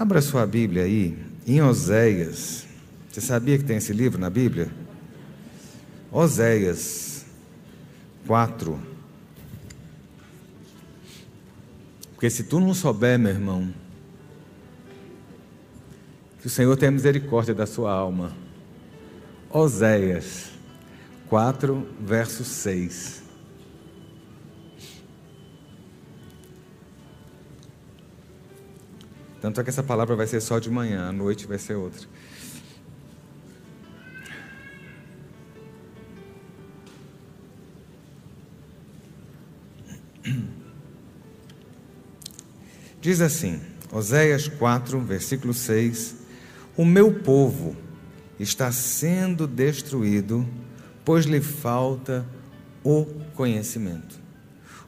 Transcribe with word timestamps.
Abra 0.00 0.22
sua 0.22 0.46
Bíblia 0.46 0.84
aí, 0.84 1.18
em 1.44 1.60
Oséias. 1.60 2.64
Você 3.10 3.20
sabia 3.20 3.58
que 3.58 3.64
tem 3.64 3.78
esse 3.78 3.92
livro 3.92 4.16
na 4.16 4.30
Bíblia? 4.30 4.70
Oséias 6.12 7.26
4. 8.24 8.78
Porque 12.12 12.30
se 12.30 12.44
tu 12.44 12.60
não 12.60 12.72
souber, 12.74 13.18
meu 13.18 13.32
irmão, 13.32 13.74
que 16.40 16.46
o 16.46 16.50
Senhor 16.50 16.76
tenha 16.76 16.92
misericórdia 16.92 17.52
da 17.52 17.66
sua 17.66 17.90
alma. 17.90 18.36
Oséias 19.50 20.52
4, 21.28 21.88
verso 22.00 22.44
6. 22.44 23.24
Tanto 29.40 29.60
é 29.60 29.64
que 29.64 29.70
essa 29.70 29.82
palavra 29.82 30.16
vai 30.16 30.26
ser 30.26 30.40
só 30.40 30.58
de 30.58 30.68
manhã, 30.70 31.08
à 31.08 31.12
noite 31.12 31.46
vai 31.46 31.58
ser 31.58 31.74
outra. 31.74 32.08
Diz 43.00 43.20
assim, 43.20 43.60
Oséias 43.92 44.48
4, 44.48 45.00
versículo 45.00 45.54
6: 45.54 46.16
O 46.76 46.84
meu 46.84 47.12
povo 47.12 47.76
está 48.40 48.72
sendo 48.72 49.46
destruído, 49.46 50.44
pois 51.04 51.24
lhe 51.26 51.40
falta 51.40 52.26
o 52.84 53.04
conhecimento. 53.34 54.18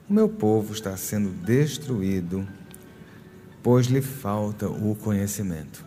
O 0.09 0.13
meu 0.13 0.29
povo 0.29 0.75
está 0.75 0.97
sendo 0.97 1.31
destruído, 1.31 2.47
pois 3.63 3.87
lhe 3.87 4.01
falta 4.01 4.69
o 4.69 4.95
conhecimento. 4.95 5.85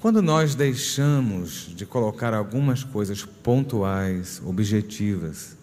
Quando 0.00 0.22
nós 0.22 0.54
deixamos 0.54 1.72
de 1.74 1.84
colocar 1.84 2.32
algumas 2.32 2.84
coisas 2.84 3.24
pontuais, 3.24 4.40
objetivas, 4.44 5.56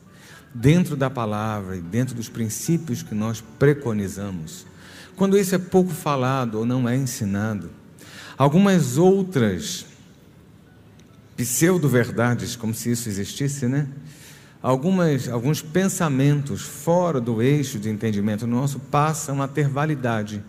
dentro 0.54 0.96
da 0.96 1.10
palavra 1.10 1.78
e 1.78 1.82
dentro 1.82 2.14
dos 2.14 2.30
princípios 2.30 3.02
que 3.02 3.16
nós 3.16 3.42
preconizamos, 3.58 4.66
quando 5.16 5.38
isso 5.38 5.56
é 5.56 5.58
pouco 5.58 5.92
falado 5.92 6.56
ou 6.60 6.66
não 6.66 6.90
é 6.90 6.96
ensinado, 6.98 7.70
algumas 8.38 8.98
outras 8.98 9.86
pseudo-verdades, 11.38 12.56
como 12.56 12.74
se 12.74 12.92
isso 12.92 13.10
existisse, 13.10 13.68
né? 13.68 13.88
Algumas, 14.62 15.28
alguns 15.28 15.62
pensamentos 15.62 16.62
fora 16.62 17.20
do 17.20 17.42
eixo 17.42 17.78
de 17.78 17.90
entendimento 17.90 18.48
nosso 18.48 18.80
passam 18.80 19.42
a 19.42 19.48
ter 19.48 19.68
validade. 19.68 20.44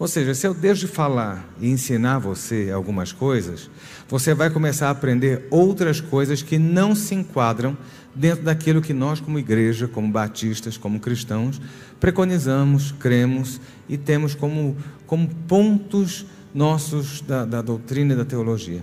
Ou 0.00 0.08
seja, 0.08 0.34
se 0.34 0.46
eu 0.46 0.54
deixo 0.54 0.86
de 0.86 0.92
falar 0.92 1.46
e 1.60 1.68
ensinar 1.68 2.18
você 2.18 2.70
algumas 2.74 3.12
coisas, 3.12 3.68
você 4.08 4.32
vai 4.32 4.48
começar 4.48 4.88
a 4.88 4.92
aprender 4.92 5.46
outras 5.50 6.00
coisas 6.00 6.42
que 6.42 6.58
não 6.58 6.94
se 6.94 7.14
enquadram 7.14 7.76
dentro 8.14 8.42
daquilo 8.42 8.80
que 8.80 8.94
nós, 8.94 9.20
como 9.20 9.38
igreja, 9.38 9.86
como 9.86 10.10
batistas, 10.10 10.78
como 10.78 10.98
cristãos, 11.00 11.60
preconizamos, 12.00 12.92
cremos 12.92 13.60
e 13.90 13.98
temos 13.98 14.34
como, 14.34 14.74
como 15.06 15.28
pontos 15.46 16.24
nossos 16.54 17.20
da, 17.20 17.44
da 17.44 17.60
doutrina 17.60 18.14
e 18.14 18.16
da 18.16 18.24
teologia. 18.24 18.82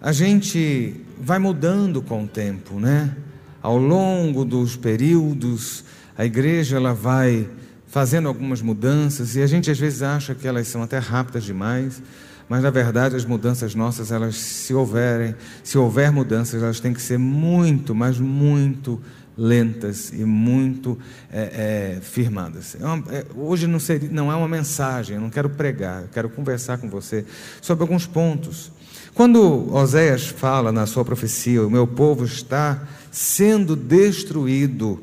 A 0.00 0.10
gente 0.10 1.00
vai 1.16 1.38
mudando 1.38 2.02
com 2.02 2.24
o 2.24 2.26
tempo, 2.26 2.80
né? 2.80 3.16
Ao 3.62 3.78
longo 3.78 4.44
dos 4.44 4.74
períodos, 4.74 5.84
a 6.18 6.24
igreja 6.24 6.76
ela 6.76 6.92
vai 6.92 7.48
fazendo 7.96 8.28
algumas 8.28 8.60
mudanças 8.60 9.36
e 9.36 9.42
a 9.42 9.46
gente 9.46 9.70
às 9.70 9.78
vezes 9.78 10.02
acha 10.02 10.34
que 10.34 10.46
elas 10.46 10.68
são 10.68 10.82
até 10.82 10.98
rápidas 10.98 11.44
demais, 11.44 12.02
mas 12.46 12.62
na 12.62 12.68
verdade 12.68 13.16
as 13.16 13.24
mudanças 13.24 13.74
nossas, 13.74 14.12
elas 14.12 14.36
se 14.36 14.74
houverem, 14.74 15.34
se 15.64 15.78
houver 15.78 16.12
mudanças, 16.12 16.62
elas 16.62 16.78
têm 16.78 16.92
que 16.92 17.00
ser 17.00 17.18
muito, 17.18 17.94
mas 17.94 18.18
muito 18.18 19.00
lentas 19.34 20.12
e 20.12 20.26
muito 20.26 20.98
é, 21.32 21.96
é, 21.96 22.00
firmadas. 22.02 22.76
É 22.78 22.84
uma, 22.84 23.02
é, 23.10 23.24
hoje 23.34 23.66
não, 23.66 23.80
seria, 23.80 24.10
não 24.10 24.30
é 24.30 24.36
uma 24.36 24.46
mensagem, 24.46 25.16
eu 25.16 25.22
não 25.22 25.30
quero 25.30 25.48
pregar, 25.48 26.02
eu 26.02 26.08
quero 26.08 26.28
conversar 26.28 26.76
com 26.76 26.90
você 26.90 27.24
sobre 27.62 27.82
alguns 27.82 28.06
pontos. 28.06 28.70
Quando 29.14 29.74
Oséias 29.74 30.26
fala 30.26 30.70
na 30.70 30.84
sua 30.84 31.02
profecia, 31.02 31.66
o 31.66 31.70
meu 31.70 31.86
povo 31.86 32.26
está 32.26 32.78
sendo 33.10 33.74
destruído, 33.74 35.02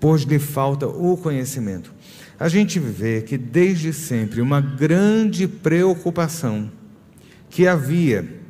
pois 0.00 0.22
lhe 0.22 0.38
falta 0.38 0.86
o 0.86 1.18
conhecimento 1.18 1.99
a 2.40 2.48
gente 2.48 2.78
vê 2.78 3.20
que 3.20 3.36
desde 3.36 3.92
sempre 3.92 4.40
uma 4.40 4.62
grande 4.62 5.46
preocupação 5.46 6.72
que 7.50 7.68
havia 7.68 8.40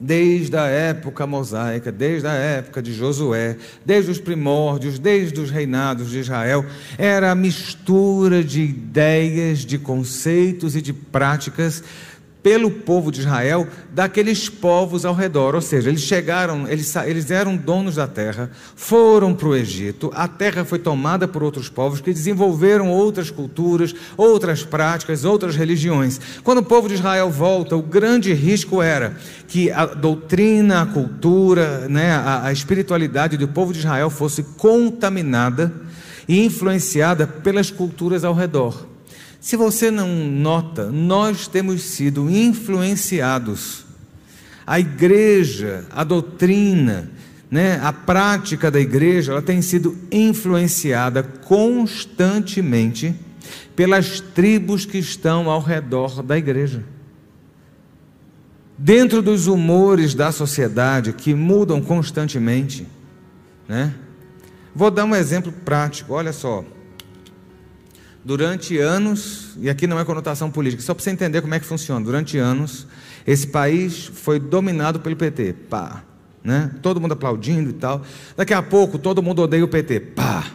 desde 0.00 0.56
a 0.56 0.66
época 0.66 1.24
mosaica, 1.24 1.92
desde 1.92 2.26
a 2.26 2.32
época 2.32 2.82
de 2.82 2.92
Josué, 2.92 3.56
desde 3.86 4.10
os 4.10 4.18
primórdios, 4.18 4.98
desde 4.98 5.40
os 5.40 5.48
reinados 5.48 6.10
de 6.10 6.18
Israel, 6.18 6.66
era 6.98 7.30
a 7.30 7.34
mistura 7.36 8.42
de 8.42 8.62
ideias, 8.62 9.60
de 9.60 9.78
conceitos 9.78 10.74
e 10.74 10.82
de 10.82 10.92
práticas 10.92 11.84
pelo 12.44 12.70
povo 12.70 13.10
de 13.10 13.20
Israel 13.20 13.66
daqueles 13.90 14.50
povos 14.50 15.06
ao 15.06 15.14
redor. 15.14 15.54
Ou 15.54 15.62
seja, 15.62 15.88
eles 15.88 16.02
chegaram, 16.02 16.68
eles, 16.68 16.94
eles 16.94 17.30
eram 17.30 17.56
donos 17.56 17.94
da 17.94 18.06
terra, 18.06 18.50
foram 18.76 19.34
para 19.34 19.48
o 19.48 19.56
Egito, 19.56 20.12
a 20.14 20.28
terra 20.28 20.62
foi 20.62 20.78
tomada 20.78 21.26
por 21.26 21.42
outros 21.42 21.70
povos 21.70 22.02
que 22.02 22.12
desenvolveram 22.12 22.90
outras 22.90 23.30
culturas, 23.30 23.94
outras 24.14 24.62
práticas, 24.62 25.24
outras 25.24 25.56
religiões. 25.56 26.20
Quando 26.44 26.58
o 26.58 26.64
povo 26.64 26.86
de 26.86 26.94
Israel 26.94 27.30
volta, 27.30 27.74
o 27.76 27.82
grande 27.82 28.34
risco 28.34 28.82
era 28.82 29.16
que 29.48 29.70
a 29.70 29.86
doutrina, 29.86 30.82
a 30.82 30.86
cultura, 30.86 31.88
né, 31.88 32.12
a, 32.12 32.44
a 32.44 32.52
espiritualidade 32.52 33.38
do 33.38 33.48
povo 33.48 33.72
de 33.72 33.78
Israel 33.78 34.10
fosse 34.10 34.42
contaminada 34.42 35.72
e 36.28 36.44
influenciada 36.44 37.26
pelas 37.26 37.70
culturas 37.70 38.22
ao 38.22 38.34
redor. 38.34 38.93
Se 39.44 39.56
você 39.56 39.90
não 39.90 40.08
nota, 40.08 40.90
nós 40.90 41.46
temos 41.46 41.82
sido 41.82 42.30
influenciados. 42.30 43.84
A 44.66 44.80
igreja, 44.80 45.84
a 45.90 46.02
doutrina, 46.02 47.10
né, 47.50 47.78
a 47.82 47.92
prática 47.92 48.70
da 48.70 48.80
igreja, 48.80 49.32
ela 49.32 49.42
tem 49.42 49.60
sido 49.60 49.98
influenciada 50.10 51.22
constantemente 51.22 53.14
pelas 53.76 54.18
tribos 54.18 54.86
que 54.86 54.96
estão 54.96 55.50
ao 55.50 55.60
redor 55.60 56.22
da 56.22 56.38
igreja. 56.38 56.82
Dentro 58.78 59.20
dos 59.20 59.46
humores 59.46 60.14
da 60.14 60.32
sociedade 60.32 61.12
que 61.12 61.34
mudam 61.34 61.82
constantemente, 61.82 62.88
né? 63.68 63.94
Vou 64.74 64.90
dar 64.90 65.04
um 65.04 65.14
exemplo 65.14 65.52
prático, 65.52 66.14
olha 66.14 66.32
só 66.32 66.64
durante 68.24 68.78
anos, 68.78 69.50
e 69.58 69.68
aqui 69.68 69.86
não 69.86 70.00
é 70.00 70.04
conotação 70.04 70.50
política, 70.50 70.82
só 70.82 70.94
para 70.94 71.04
você 71.04 71.10
entender 71.10 71.42
como 71.42 71.54
é 71.54 71.60
que 71.60 71.66
funciona. 71.66 72.04
Durante 72.04 72.38
anos, 72.38 72.86
esse 73.26 73.46
país 73.46 74.06
foi 74.06 74.40
dominado 74.40 75.00
pelo 75.00 75.14
PT. 75.14 75.52
Pá. 75.68 76.02
Né? 76.42 76.70
Todo 76.82 77.00
mundo 77.00 77.12
aplaudindo 77.12 77.70
e 77.70 77.74
tal. 77.74 78.02
Daqui 78.36 78.54
a 78.54 78.62
pouco, 78.62 78.98
todo 78.98 79.22
mundo 79.22 79.42
odeia 79.42 79.64
o 79.64 79.68
PT. 79.68 80.00
Pá. 80.00 80.46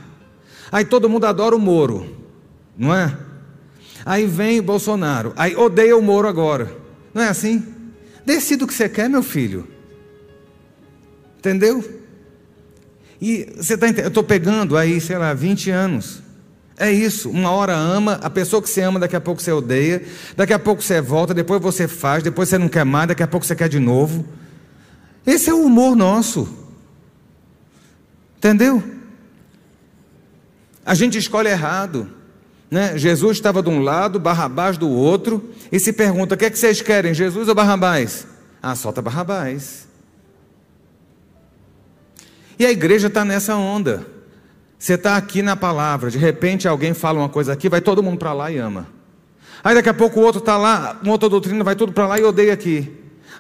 Aí 0.72 0.84
todo 0.86 1.10
mundo 1.10 1.26
adora 1.26 1.56
o 1.56 1.60
Moro. 1.60 2.18
Não 2.78 2.94
é? 2.94 3.16
Aí 4.06 4.26
vem 4.26 4.60
o 4.60 4.64
Bolsonaro. 4.64 5.34
Aí 5.36 5.56
odeia 5.56 5.96
o 5.96 6.02
Moro 6.02 6.28
agora. 6.28 6.76
Não 7.14 7.22
é 7.22 7.28
assim? 7.28 7.66
Decida 8.26 8.64
o 8.64 8.68
que 8.68 8.74
você 8.74 8.88
quer, 8.88 9.10
meu 9.10 9.24
filho. 9.24 9.68
Entendeu? 11.38 11.84
E 13.22 13.52
você 13.58 13.74
está 13.74 13.88
Eu 13.88 14.08
estou 14.08 14.24
pegando 14.24 14.78
aí, 14.78 15.00
sei 15.02 15.18
lá, 15.18 15.34
20 15.34 15.70
anos. 15.72 16.22
É 16.80 16.90
isso, 16.90 17.30
uma 17.30 17.52
hora 17.52 17.76
ama, 17.76 18.14
a 18.24 18.30
pessoa 18.30 18.62
que 18.62 18.70
você 18.70 18.82
ama, 18.82 19.02
daqui 19.02 19.14
a 19.14 19.20
pouco 19.20 19.42
você 19.42 19.52
odeia, 19.52 20.02
daqui 20.38 20.54
a 20.54 20.58
pouco 20.58 20.82
você 20.82 21.02
volta, 21.02 21.34
depois 21.34 21.62
você 21.62 21.90
faz, 21.90 22.24
depois 22.24 22.48
você 22.48 22.58
não 22.58 22.70
quer 22.70 22.86
mais, 22.86 23.10
daqui 23.10 23.22
a 23.22 23.28
pouco 23.28 23.46
você 23.46 23.54
quer 23.54 23.68
de 23.68 23.80
novo. 23.80 24.26
Esse 25.28 25.50
é 25.50 25.54
o 25.54 25.62
humor 25.62 25.94
nosso. 25.94 26.48
Entendeu? 28.38 28.82
A 30.86 30.96
gente 30.96 31.18
escolhe 31.18 31.50
errado. 31.50 32.10
Né? 32.72 32.98
Jesus 32.98 33.36
estava 33.36 33.62
de 33.62 33.70
um 33.70 33.82
lado, 33.82 34.18
Barrabás 34.18 34.78
do 34.78 34.88
outro, 34.88 35.54
e 35.70 35.80
se 35.82 35.92
pergunta: 35.92 36.36
o 36.36 36.38
que 36.38 36.46
é 36.46 36.50
que 36.50 36.58
vocês 36.58 36.82
querem, 36.82 37.14
Jesus 37.14 37.50
ou 37.50 37.56
Barrabás? 37.56 38.26
Ah, 38.62 38.74
solta 38.74 39.02
Barrabás. 39.02 39.86
E 42.58 42.66
a 42.66 42.72
igreja 42.72 43.08
está 43.08 43.26
nessa 43.26 43.58
onda. 43.58 44.19
Você 44.80 44.94
está 44.94 45.18
aqui 45.18 45.42
na 45.42 45.58
palavra, 45.58 46.10
de 46.10 46.18
repente 46.18 46.66
alguém 46.66 46.94
fala 46.94 47.20
uma 47.20 47.28
coisa 47.28 47.52
aqui, 47.52 47.68
vai 47.68 47.82
todo 47.82 48.02
mundo 48.02 48.18
para 48.18 48.32
lá 48.32 48.50
e 48.50 48.58
ama. 48.58 48.88
Aí 49.62 49.76
daqui 49.76 49.90
a 49.90 49.94
pouco 49.94 50.22
o 50.22 50.24
outro 50.24 50.40
está 50.40 50.56
lá, 50.56 50.98
uma 51.04 51.12
outra 51.12 51.28
doutrina 51.28 51.62
vai 51.66 51.76
tudo 51.76 51.92
para 51.92 52.08
lá 52.08 52.18
e 52.18 52.24
odeia 52.24 52.54
aqui. 52.54 52.90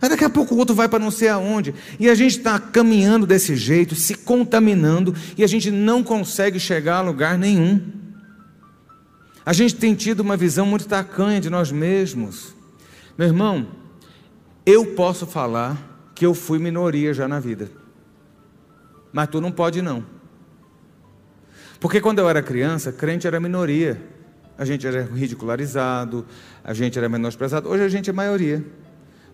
Aí 0.01 0.09
daqui 0.09 0.25
a 0.25 0.29
pouco 0.29 0.53
o 0.53 0.57
outro 0.57 0.75
vai 0.75 0.89
para 0.89 0.99
não 0.99 1.09
sei 1.09 1.29
aonde. 1.29 1.73
E 1.97 2.09
a 2.09 2.15
gente 2.15 2.37
está 2.37 2.59
caminhando 2.59 3.25
desse 3.25 3.55
jeito, 3.55 3.95
se 3.95 4.15
contaminando, 4.15 5.15
e 5.37 5.43
a 5.43 5.47
gente 5.47 5.71
não 5.71 6.03
consegue 6.03 6.59
chegar 6.59 6.97
a 6.97 7.01
lugar 7.01 7.37
nenhum. 7.37 7.81
A 9.45 9.53
gente 9.53 9.75
tem 9.75 9.95
tido 9.95 10.19
uma 10.19 10.35
visão 10.35 10.65
muito 10.65 10.87
tacanha 10.87 11.39
de 11.39 11.49
nós 11.49 11.71
mesmos. 11.71 12.53
Meu 13.17 13.27
irmão, 13.27 13.67
eu 14.65 14.87
posso 14.87 15.25
falar 15.25 16.11
que 16.13 16.25
eu 16.25 16.33
fui 16.33 16.59
minoria 16.59 17.13
já 17.13 17.29
na 17.29 17.39
vida. 17.39 17.71
Mas 19.11 19.29
tu 19.29 19.39
não 19.39 19.51
pode 19.53 19.81
não. 19.81 20.18
Porque 21.79 22.01
quando 22.01 22.19
eu 22.19 22.29
era 22.29 22.41
criança, 22.41 22.91
crente 22.91 23.25
era 23.25 23.39
minoria. 23.39 23.99
A 24.57 24.65
gente 24.65 24.85
era 24.85 25.03
ridicularizado, 25.03 26.25
a 26.63 26.73
gente 26.73 26.97
era 26.97 27.07
menosprezado. 27.07 27.69
Hoje 27.69 27.83
a 27.83 27.89
gente 27.89 28.09
é 28.09 28.13
maioria. 28.13 28.63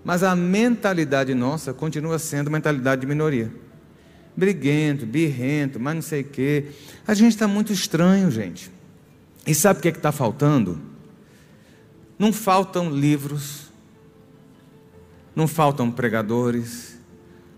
Mas 0.03 0.21
a 0.21 0.35
mentalidade 0.35 1.33
nossa 1.33 1.73
continua 1.73 2.19
sendo 2.19 2.51
mentalidade 2.51 3.01
de 3.01 3.07
minoria. 3.07 3.51
Briguento, 4.37 5.05
birrento, 5.05 5.79
mas 5.79 5.95
não 5.95 6.01
sei 6.01 6.21
o 6.21 6.25
quê. 6.25 6.67
A 7.07 7.15
gente 7.15 7.31
está 7.31 7.47
muito 7.47 7.73
estranho, 7.73 8.29
gente. 8.29 8.71
E 9.47 9.55
sabe 9.55 9.79
o 9.79 9.81
que 9.81 9.87
é 9.87 9.91
está 9.91 10.11
faltando? 10.11 10.79
Não 12.19 12.31
faltam 12.31 12.89
livros, 12.89 13.71
não 15.35 15.47
faltam 15.47 15.91
pregadores, 15.91 16.99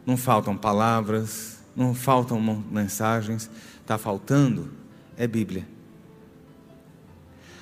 não 0.06 0.16
faltam 0.16 0.56
palavras, 0.56 1.60
não 1.76 1.94
faltam 1.94 2.40
mensagens. 2.72 3.50
Está 3.88 3.98
faltando 3.98 4.70
é 5.16 5.26
Bíblia. 5.26 5.66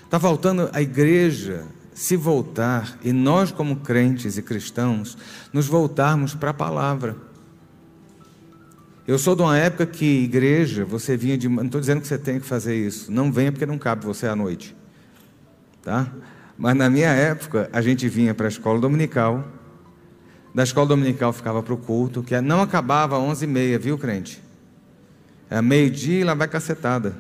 Está 0.06 0.19
faltando 0.19 0.72
a 0.74 0.81
igreja 0.81 1.66
se 1.94 2.18
voltar 2.18 2.98
e 3.04 3.13
nós, 3.13 3.51
como 3.51 3.75
crentes 3.75 4.36
e 4.36 4.42
cristãos, 4.42 5.16
nos 5.54 5.68
voltarmos 5.68 6.33
para 6.33 6.50
a 6.50 6.54
palavra. 6.54 7.16
Eu 9.07 9.19
sou 9.19 9.36
de 9.36 9.44
uma 9.44 9.56
época 9.56 9.86
que 9.86 10.24
igreja, 10.24 10.83
você 10.83 11.16
vinha 11.16 11.38
de. 11.38 11.48
Não 11.48 11.66
estou 11.66 11.80
dizendo 11.80 12.01
que 12.01 12.07
você 12.07 12.18
tem 12.18 12.39
que 12.39 12.48
fazer 12.48 12.75
isso. 12.75 13.12
Não 13.12 13.31
venha 13.31 13.51
porque 13.51 13.68
não 13.68 13.78
cabe 13.78 14.04
você 14.04 14.25
à 14.25 14.36
noite. 14.36 14.75
Tá? 15.83 16.12
Mas 16.57 16.75
na 16.75 16.89
minha 16.89 17.12
época, 17.12 17.69
a 17.71 17.83
gente 17.83 18.10
vinha 18.10 18.33
para 18.33 18.48
a 18.48 18.50
escola 18.50 18.80
dominical. 18.80 19.45
Da 20.56 20.63
escola 20.63 20.88
dominical 20.88 21.31
ficava 21.31 21.62
para 21.62 21.74
o 21.75 21.78
culto, 21.78 22.24
que 22.24 22.42
não 22.42 22.63
acabava 22.63 23.16
às 23.16 23.39
11h30, 23.42 23.78
viu, 23.78 23.95
crente? 23.95 24.44
É 25.50 25.62
meio-dia 25.62 26.21
e 26.21 26.24
lá 26.24 26.33
vai 26.33 26.47
cacetada. 26.47 27.15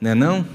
Não 0.00 0.10
é 0.10 0.14
não? 0.14 0.46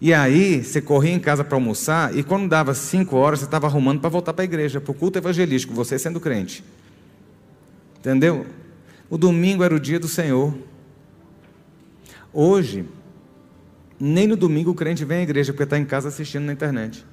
E 0.00 0.12
aí, 0.12 0.62
você 0.62 0.80
corria 0.80 1.12
em 1.12 1.18
casa 1.18 1.42
para 1.42 1.56
almoçar, 1.56 2.14
e 2.16 2.22
quando 2.22 2.48
dava 2.48 2.74
cinco 2.74 3.16
horas, 3.16 3.40
você 3.40 3.44
estava 3.46 3.66
arrumando 3.66 4.00
para 4.00 4.10
voltar 4.10 4.34
para 4.34 4.42
a 4.42 4.44
igreja, 4.44 4.80
para 4.80 4.90
o 4.90 4.94
culto 4.94 5.18
evangelístico, 5.18 5.72
você 5.72 5.98
sendo 5.98 6.20
crente. 6.20 6.62
Entendeu? 7.98 8.46
O 9.08 9.16
domingo 9.16 9.64
era 9.64 9.74
o 9.74 9.80
dia 9.80 9.98
do 9.98 10.06
Senhor. 10.06 10.54
Hoje, 12.32 12.86
nem 13.98 14.26
no 14.26 14.36
domingo 14.36 14.70
o 14.70 14.74
crente 14.74 15.04
vem 15.04 15.18
à 15.18 15.22
igreja, 15.22 15.52
porque 15.52 15.64
está 15.64 15.78
em 15.78 15.84
casa 15.84 16.08
assistindo 16.08 16.44
na 16.44 16.52
internet. 16.52 17.04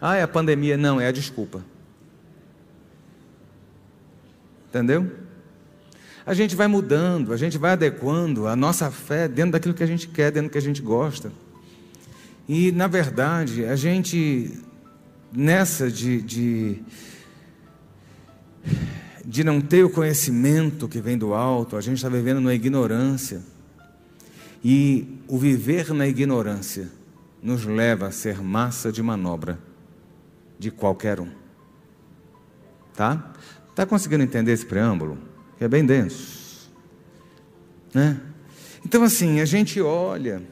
Ah, 0.00 0.16
é 0.16 0.22
a 0.22 0.28
pandemia. 0.28 0.76
Não, 0.76 1.00
é 1.00 1.06
a 1.06 1.12
desculpa. 1.12 1.64
Entendeu? 4.68 5.08
A 6.24 6.34
gente 6.34 6.54
vai 6.54 6.68
mudando, 6.68 7.32
a 7.32 7.36
gente 7.36 7.58
vai 7.58 7.72
adequando 7.72 8.46
a 8.46 8.54
nossa 8.54 8.90
fé 8.90 9.26
dentro 9.26 9.52
daquilo 9.52 9.74
que 9.74 9.82
a 9.82 9.86
gente 9.86 10.06
quer, 10.06 10.30
dentro 10.30 10.48
do 10.48 10.52
que 10.52 10.58
a 10.58 10.62
gente 10.62 10.80
gosta. 10.80 11.32
E, 12.48 12.70
na 12.72 12.86
verdade, 12.86 13.64
a 13.64 13.74
gente, 13.74 14.60
nessa 15.32 15.90
de, 15.90 16.22
de, 16.22 16.82
de 19.24 19.42
não 19.42 19.60
ter 19.60 19.84
o 19.84 19.90
conhecimento 19.90 20.88
que 20.88 21.00
vem 21.00 21.18
do 21.18 21.34
alto, 21.34 21.76
a 21.76 21.80
gente 21.80 21.96
está 21.96 22.08
vivendo 22.08 22.40
na 22.40 22.54
ignorância. 22.54 23.40
E 24.64 25.18
o 25.26 25.36
viver 25.38 25.92
na 25.92 26.06
ignorância 26.06 26.88
nos 27.42 27.64
leva 27.64 28.06
a 28.06 28.12
ser 28.12 28.40
massa 28.40 28.92
de 28.92 29.02
manobra 29.02 29.58
de 30.56 30.70
qualquer 30.70 31.18
um. 31.18 31.28
Tá? 32.94 33.32
Tá 33.74 33.84
conseguindo 33.84 34.22
entender 34.22 34.52
esse 34.52 34.64
preâmbulo? 34.64 35.31
Que 35.62 35.66
é 35.66 35.68
bem 35.68 35.86
denso. 35.86 36.68
Né? 37.94 38.16
Então, 38.84 39.04
assim, 39.04 39.38
a 39.38 39.44
gente 39.44 39.80
olha 39.80 40.42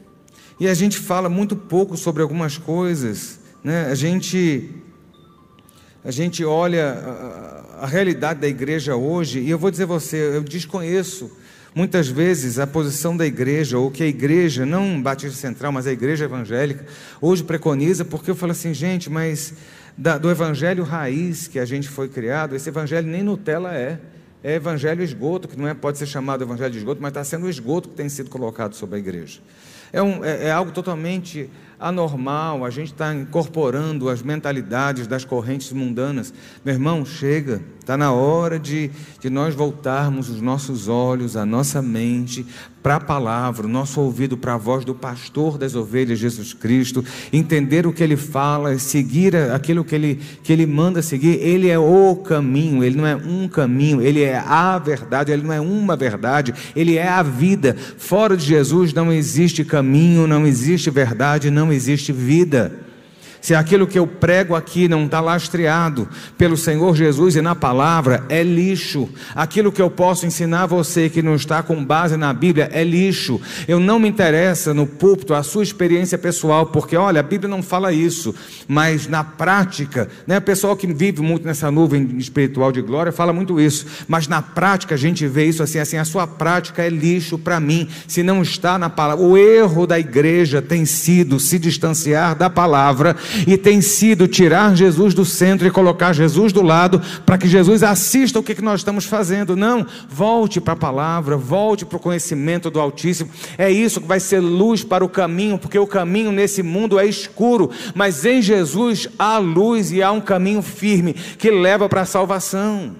e 0.60 0.68
a 0.68 0.72
gente 0.72 1.00
fala 1.00 1.28
muito 1.28 1.56
pouco 1.56 1.96
sobre 1.96 2.22
algumas 2.22 2.56
coisas, 2.56 3.40
né? 3.64 3.86
A 3.86 3.94
gente 3.96 4.70
a 6.04 6.12
gente 6.12 6.44
olha 6.44 6.92
a, 6.92 7.82
a, 7.82 7.86
realidade 7.88 8.38
da 8.38 8.46
igreja 8.46 8.94
hoje, 8.94 9.40
e 9.40 9.50
eu 9.50 9.58
vou 9.58 9.68
dizer 9.68 9.82
a 9.82 9.86
você, 9.86 10.16
eu 10.16 10.44
desconheço 10.44 11.28
muitas 11.74 12.06
vezes 12.06 12.60
a 12.60 12.66
posição 12.68 13.16
da 13.16 13.26
igreja, 13.26 13.78
ou 13.78 13.90
que 13.90 14.04
a 14.04 14.06
igreja, 14.06 14.64
não 14.64 15.02
Batista 15.02 15.36
Central, 15.36 15.72
mas 15.72 15.88
a 15.88 15.92
igreja 15.92 16.26
evangélica, 16.26 16.86
hoje 17.20 17.42
preconiza, 17.42 18.04
porque 18.04 18.30
eu 18.30 18.36
falo 18.36 18.52
assim, 18.52 18.72
gente, 18.72 19.10
mas 19.10 19.54
da, 19.98 20.18
do 20.18 20.30
evangelho 20.30 20.84
raiz 20.84 21.48
que 21.48 21.58
a 21.58 21.64
gente 21.64 21.88
foi 21.88 22.08
criado, 22.08 22.54
esse 22.54 22.68
evangelho 22.68 23.08
nem 23.08 23.24
Nutella 23.24 23.74
é. 23.74 23.98
É 24.42 24.54
evangelho 24.54 25.02
esgoto, 25.02 25.46
que 25.46 25.58
não 25.58 25.68
é, 25.68 25.74
pode 25.74 25.98
ser 25.98 26.06
chamado 26.06 26.42
evangelho 26.42 26.74
esgoto, 26.74 27.00
mas 27.00 27.10
está 27.10 27.22
sendo 27.22 27.46
o 27.46 27.50
esgoto 27.50 27.88
que 27.88 27.94
tem 27.94 28.08
sido 28.08 28.30
colocado 28.30 28.74
sobre 28.74 28.96
a 28.96 28.98
igreja. 28.98 29.40
É, 29.92 30.02
um, 30.02 30.24
é, 30.24 30.46
é 30.46 30.52
algo 30.52 30.72
totalmente 30.72 31.50
anormal, 31.80 32.64
a 32.64 32.70
gente 32.70 32.92
está 32.92 33.14
incorporando 33.14 34.10
as 34.10 34.22
mentalidades 34.22 35.06
das 35.06 35.24
correntes 35.24 35.72
mundanas. 35.72 36.32
Meu 36.64 36.74
irmão, 36.74 37.04
chega, 37.06 37.62
está 37.80 37.96
na 37.96 38.12
hora 38.12 38.58
de, 38.58 38.90
de 39.18 39.30
nós 39.30 39.54
voltarmos 39.54 40.28
os 40.28 40.40
nossos 40.40 40.88
olhos, 40.88 41.36
a 41.36 41.46
nossa 41.46 41.80
mente 41.80 42.46
para 42.82 42.96
a 42.96 43.00
palavra, 43.00 43.66
o 43.66 43.70
nosso 43.70 44.00
ouvido 44.00 44.36
para 44.36 44.54
a 44.54 44.56
voz 44.56 44.84
do 44.84 44.94
pastor 44.94 45.58
das 45.58 45.74
ovelhas, 45.74 46.18
Jesus 46.18 46.54
Cristo, 46.54 47.04
entender 47.32 47.86
o 47.86 47.92
que 47.92 48.02
ele 48.02 48.16
fala, 48.16 48.78
seguir 48.78 49.36
aquilo 49.36 49.84
que 49.84 49.94
ele, 49.94 50.20
que 50.42 50.52
ele 50.52 50.66
manda 50.66 51.02
seguir. 51.02 51.38
Ele 51.40 51.68
é 51.68 51.78
o 51.78 52.16
caminho, 52.16 52.82
ele 52.82 52.96
não 52.96 53.06
é 53.06 53.16
um 53.16 53.46
caminho, 53.48 54.00
ele 54.00 54.22
é 54.22 54.38
a 54.38 54.78
verdade, 54.78 55.30
ele 55.30 55.42
não 55.42 55.52
é 55.52 55.60
uma 55.60 55.94
verdade, 55.94 56.54
ele 56.74 56.96
é 56.96 57.06
a 57.06 57.22
vida. 57.22 57.76
Fora 57.98 58.36
de 58.36 58.46
Jesus 58.46 58.94
não 58.94 59.12
existe 59.12 59.62
caminho, 59.62 60.26
não 60.26 60.46
existe 60.46 60.90
verdade, 60.90 61.50
não 61.50 61.69
existe 61.72 62.12
vida. 62.12 62.72
Se 63.40 63.54
aquilo 63.54 63.86
que 63.86 63.98
eu 63.98 64.06
prego 64.06 64.54
aqui 64.54 64.86
não 64.86 65.06
está 65.06 65.20
lastreado 65.20 66.08
pelo 66.36 66.56
Senhor 66.56 66.94
Jesus 66.94 67.36
e 67.36 67.42
na 67.42 67.54
palavra, 67.54 68.24
é 68.28 68.42
lixo. 68.42 69.08
Aquilo 69.34 69.72
que 69.72 69.80
eu 69.80 69.90
posso 69.90 70.26
ensinar 70.26 70.64
a 70.64 70.66
você 70.66 71.08
que 71.08 71.22
não 71.22 71.34
está 71.34 71.62
com 71.62 71.82
base 71.82 72.16
na 72.16 72.32
Bíblia 72.32 72.68
é 72.72 72.84
lixo. 72.84 73.40
Eu 73.66 73.80
não 73.80 73.98
me 73.98 74.08
interessa 74.08 74.74
no 74.74 74.86
púlpito 74.86 75.34
a 75.34 75.42
sua 75.42 75.62
experiência 75.62 76.18
pessoal, 76.18 76.66
porque 76.66 76.96
olha, 76.96 77.20
a 77.20 77.22
Bíblia 77.22 77.48
não 77.48 77.62
fala 77.62 77.92
isso, 77.92 78.34
mas 78.68 79.06
na 79.06 79.24
prática, 79.24 80.08
né, 80.26 80.38
o 80.38 80.42
pessoal 80.42 80.76
que 80.76 80.86
vive 80.86 81.22
muito 81.22 81.46
nessa 81.46 81.70
nuvem 81.70 82.16
espiritual 82.18 82.70
de 82.70 82.82
glória 82.82 83.12
fala 83.12 83.32
muito 83.32 83.60
isso, 83.60 83.86
mas 84.06 84.28
na 84.28 84.42
prática 84.42 84.94
a 84.94 84.98
gente 84.98 85.26
vê 85.26 85.46
isso 85.46 85.62
assim, 85.62 85.78
assim, 85.78 85.96
a 85.96 86.04
sua 86.04 86.26
prática 86.26 86.82
é 86.82 86.88
lixo 86.88 87.38
para 87.38 87.58
mim, 87.58 87.88
se 88.06 88.22
não 88.22 88.42
está 88.42 88.78
na 88.78 88.90
palavra. 88.90 89.24
O 89.24 89.36
erro 89.36 89.86
da 89.86 89.98
igreja 89.98 90.60
tem 90.60 90.84
sido 90.84 91.40
se 91.40 91.58
distanciar 91.58 92.34
da 92.34 92.50
palavra 92.50 93.16
e 93.46 93.56
tem 93.56 93.80
sido 93.80 94.28
tirar 94.28 94.74
Jesus 94.76 95.14
do 95.14 95.24
centro 95.24 95.66
e 95.66 95.70
colocar 95.70 96.12
Jesus 96.12 96.52
do 96.52 96.62
lado, 96.62 97.00
para 97.24 97.38
que 97.38 97.48
Jesus 97.48 97.82
assista 97.82 98.38
o 98.38 98.42
que 98.42 98.60
nós 98.60 98.80
estamos 98.80 99.04
fazendo. 99.04 99.56
Não, 99.56 99.86
volte 100.08 100.60
para 100.60 100.74
a 100.74 100.76
palavra, 100.76 101.36
volte 101.36 101.84
para 101.84 101.96
o 101.96 102.00
conhecimento 102.00 102.70
do 102.70 102.80
Altíssimo. 102.80 103.30
É 103.56 103.70
isso 103.70 104.00
que 104.00 104.06
vai 104.06 104.20
ser 104.20 104.40
luz 104.40 104.82
para 104.84 105.04
o 105.04 105.08
caminho, 105.08 105.58
porque 105.58 105.78
o 105.78 105.86
caminho 105.86 106.32
nesse 106.32 106.62
mundo 106.62 106.98
é 106.98 107.06
escuro, 107.06 107.70
mas 107.94 108.24
em 108.24 108.42
Jesus 108.42 109.08
há 109.18 109.38
luz 109.38 109.92
e 109.92 110.02
há 110.02 110.12
um 110.12 110.20
caminho 110.20 110.62
firme 110.62 111.14
que 111.14 111.50
leva 111.50 111.88
para 111.88 112.02
a 112.02 112.06
salvação. 112.06 112.96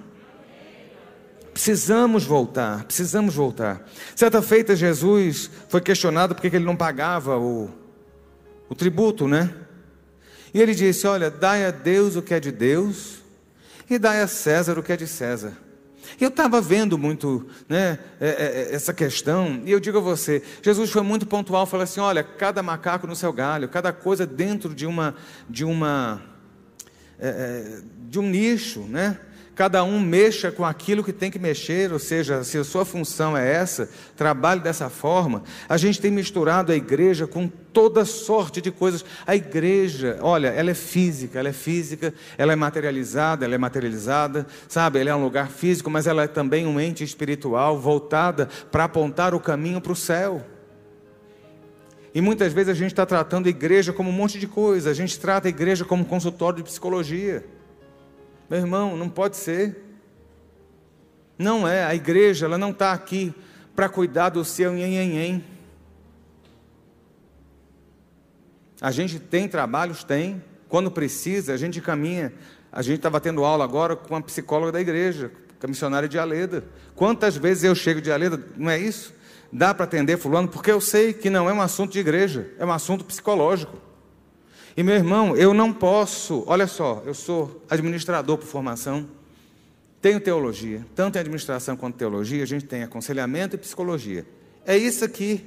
Precisamos 1.53 2.25
voltar, 2.25 2.85
precisamos 2.85 3.35
voltar. 3.35 3.87
Certa 4.15 4.41
feita, 4.41 4.77
Jesus 4.77 5.51
foi 5.69 5.81
questionado 5.81 6.35
porque 6.35 6.47
ele 6.47 6.65
não 6.65 6.77
pagava 6.77 7.37
o, 7.39 7.69
o 8.69 8.75
tributo, 8.75 9.29
né? 9.29 9.51
E 10.53 10.61
ele 10.61 10.75
disse: 10.75 11.07
Olha, 11.07 11.31
dai 11.31 11.65
a 11.65 11.71
Deus 11.71 12.17
o 12.17 12.23
que 12.23 12.35
é 12.35 12.41
de 12.41 12.53
Deus 12.53 13.21
e 13.89 13.99
dai 13.99 14.21
a 14.21 14.27
César 14.27 14.79
o 14.79 14.83
que 14.83 14.93
é 14.93 14.97
de 14.97 15.07
César. 15.07 15.57
Eu 16.21 16.29
estava 16.29 16.61
vendo 16.61 16.99
muito 16.99 17.47
né, 17.69 17.99
é, 18.21 18.29
é, 18.29 18.71
é, 18.71 18.75
essa 18.75 18.93
questão, 18.93 19.63
e 19.65 19.71
eu 19.71 19.81
digo 19.81 19.99
a 19.99 20.01
você: 20.01 20.43
Jesus 20.63 20.91
foi 20.91 21.03
muito 21.03 21.27
pontual, 21.27 21.67
falou 21.67 21.85
assim: 21.85 22.01
olha, 22.01 22.23
cada 22.23 22.63
macaco 22.63 23.07
no 23.07 23.17
seu 23.17 23.33
galho, 23.33 23.69
cada 23.69 23.93
coisa 23.93 24.27
dentro 24.27 24.75
de 24.75 24.87
uma, 24.87 25.15
de 25.49 25.65
uma, 25.65 26.23
de 28.09 28.19
um 28.19 28.29
nicho, 28.29 28.81
né? 28.81 29.19
Cada 29.61 29.85
um 29.85 30.01
mexa 30.01 30.51
com 30.51 30.65
aquilo 30.65 31.05
que 31.05 31.13
tem 31.13 31.31
que 31.31 31.39
mexer, 31.39 31.93
ou 31.93 31.99
seja, 31.99 32.43
se 32.43 32.57
a 32.57 32.65
sua 32.65 32.83
função 32.83 33.37
é 33.37 33.47
essa, 33.47 33.91
trabalhe 34.17 34.63
dessa 34.63 34.89
forma. 34.89 35.43
A 35.69 35.77
gente 35.77 36.01
tem 36.01 36.11
misturado 36.11 36.73
a 36.73 36.75
igreja 36.75 37.27
com 37.27 37.47
toda 37.47 38.07
sorte 38.07 38.63
de 38.63 38.71
coisas. 38.71 39.05
A 39.27 39.37
igreja, 39.37 40.19
olha, 40.23 40.49
ela 40.49 40.71
é 40.71 40.75
física, 40.75 41.39
ela 41.39 41.51
é 41.51 41.53
física, 41.53 42.15
ela 42.39 42.55
é 42.55 42.57
materializada, 42.57 43.45
ela 43.45 43.55
é 43.55 43.59
materializada, 43.59 44.47
sabe? 44.67 44.99
Ela 44.99 45.11
é 45.11 45.15
um 45.15 45.23
lugar 45.23 45.51
físico, 45.51 45.91
mas 45.91 46.07
ela 46.07 46.23
é 46.23 46.27
também 46.27 46.67
um 46.67 46.81
ente 46.81 47.05
espiritual 47.05 47.79
voltada 47.79 48.49
para 48.73 48.85
apontar 48.85 49.35
o 49.35 49.41
caminho 49.41 49.79
para 49.79 49.93
o 49.93 49.97
céu. 49.97 50.43
E 52.15 52.23
muitas 52.23 52.55
vezes 52.55 52.71
a 52.71 52.75
gente 52.75 52.93
está 52.93 53.05
tratando 53.05 53.45
a 53.45 53.51
igreja 53.51 53.93
como 53.93 54.09
um 54.09 54.15
monte 54.15 54.39
de 54.39 54.47
coisa, 54.47 54.89
a 54.89 54.95
gente 54.95 55.21
trata 55.21 55.49
a 55.49 55.51
igreja 55.51 55.85
como 55.85 56.03
um 56.03 56.07
consultório 56.07 56.57
de 56.57 56.63
psicologia. 56.63 57.60
Meu 58.51 58.59
irmão, 58.59 58.97
não 58.97 59.09
pode 59.09 59.37
ser. 59.37 59.81
Não 61.39 61.69
é, 61.69 61.85
a 61.85 61.95
igreja 61.95 62.47
ela 62.47 62.59
não 62.59 62.71
está 62.71 62.93
aqui 62.93 63.33
para 63.77 63.89
cuidar 63.89 64.31
do 64.31 64.45
seu 64.45 64.73
nhenhenhen. 64.73 65.45
A 68.81 68.91
gente 68.91 69.21
tem 69.21 69.47
trabalhos? 69.47 70.03
Tem. 70.03 70.43
Quando 70.69 70.91
precisa, 70.91 71.55
a 71.55 71.57
gente 71.57 71.81
caminha. 71.81 72.33
A 72.73 72.83
gente 72.83 72.97
estava 72.97 73.21
tendo 73.21 73.45
aula 73.45 73.63
agora 73.63 73.95
com 73.95 74.17
a 74.17 74.21
psicóloga 74.21 74.73
da 74.73 74.81
igreja, 74.81 75.31
com 75.61 75.67
a 75.67 75.69
missionária 75.69 76.09
de 76.09 76.19
Aleda. 76.19 76.65
Quantas 76.97 77.37
vezes 77.37 77.63
eu 77.63 77.75
chego 77.77 78.01
de 78.01 78.11
Aleda, 78.11 78.45
não 78.57 78.69
é 78.69 78.79
isso? 78.79 79.15
Dá 79.53 79.73
para 79.73 79.85
atender 79.85 80.19
fulano, 80.19 80.49
porque 80.49 80.73
eu 80.73 80.81
sei 80.81 81.13
que 81.13 81.31
não 81.31 81.49
é 81.49 81.53
um 81.53 81.63
assunto 81.63 81.93
de 81.93 82.01
igreja, 82.01 82.51
é 82.59 82.67
um 82.67 82.73
assunto 82.73 83.05
psicológico. 83.05 83.90
E 84.81 84.83
meu 84.83 84.95
irmão, 84.95 85.37
eu 85.37 85.53
não 85.53 85.75
posso, 85.75 86.43
olha 86.47 86.67
só, 86.67 87.03
eu 87.05 87.13
sou 87.13 87.63
administrador 87.69 88.39
por 88.39 88.47
formação, 88.47 89.07
tenho 90.01 90.19
teologia, 90.19 90.87
tanto 90.95 91.17
em 91.17 91.19
administração 91.19 91.77
quanto 91.77 91.99
teologia, 91.99 92.43
a 92.43 92.47
gente 92.47 92.65
tem 92.65 92.83
aconselhamento 92.83 93.57
e 93.57 93.59
psicologia. 93.59 94.25
É 94.65 94.75
isso 94.75 95.05
aqui. 95.05 95.45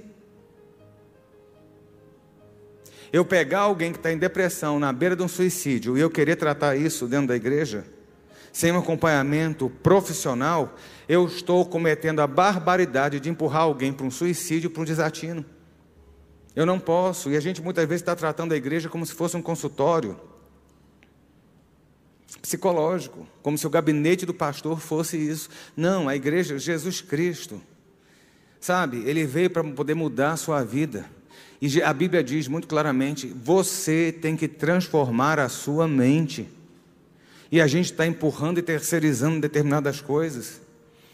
Eu 3.11 3.25
pegar 3.25 3.61
alguém 3.61 3.91
que 3.91 3.97
está 3.97 4.11
em 4.11 4.19
depressão, 4.19 4.79
na 4.79 4.93
beira 4.93 5.15
de 5.15 5.23
um 5.23 5.27
suicídio, 5.27 5.97
e 5.97 6.01
eu 6.01 6.11
querer 6.11 6.35
tratar 6.35 6.75
isso 6.75 7.07
dentro 7.07 7.29
da 7.29 7.35
igreja, 7.35 7.87
sem 8.51 8.71
um 8.71 8.77
acompanhamento 8.77 9.67
profissional, 9.81 10.75
eu 11.09 11.25
estou 11.25 11.65
cometendo 11.65 12.19
a 12.19 12.27
barbaridade 12.27 13.19
de 13.19 13.31
empurrar 13.31 13.63
alguém 13.63 13.91
para 13.91 14.05
um 14.05 14.11
suicídio, 14.11 14.69
para 14.69 14.83
um 14.83 14.85
desatino. 14.85 15.43
Eu 16.55 16.65
não 16.65 16.79
posso, 16.79 17.31
e 17.31 17.37
a 17.37 17.39
gente 17.39 17.61
muitas 17.61 17.87
vezes 17.87 18.01
está 18.01 18.15
tratando 18.15 18.53
a 18.53 18.57
igreja 18.57 18.89
como 18.89 19.05
se 19.05 19.13
fosse 19.13 19.35
um 19.35 19.41
consultório 19.41 20.19
psicológico, 22.41 23.25
como 23.41 23.57
se 23.57 23.65
o 23.65 23.69
gabinete 23.69 24.25
do 24.25 24.33
pastor 24.33 24.79
fosse 24.79 25.17
isso. 25.17 25.49
Não, 25.75 26.09
a 26.09 26.15
igreja, 26.15 26.59
Jesus 26.59 27.01
Cristo, 27.01 27.61
sabe, 28.59 29.03
ele 29.05 29.25
veio 29.25 29.49
para 29.49 29.63
poder 29.63 29.93
mudar 29.93 30.33
a 30.33 30.37
sua 30.37 30.63
vida. 30.63 31.09
E 31.61 31.81
a 31.81 31.93
Bíblia 31.93 32.21
diz 32.21 32.47
muito 32.47 32.67
claramente: 32.67 33.27
você 33.27 34.11
tem 34.11 34.35
que 34.35 34.47
transformar 34.47 35.39
a 35.39 35.47
sua 35.47 35.87
mente. 35.87 36.49
E 37.49 37.61
a 37.61 37.67
gente 37.67 37.91
está 37.91 38.05
empurrando 38.05 38.57
e 38.57 38.61
terceirizando 38.61 39.39
determinadas 39.39 40.01
coisas. 40.01 40.59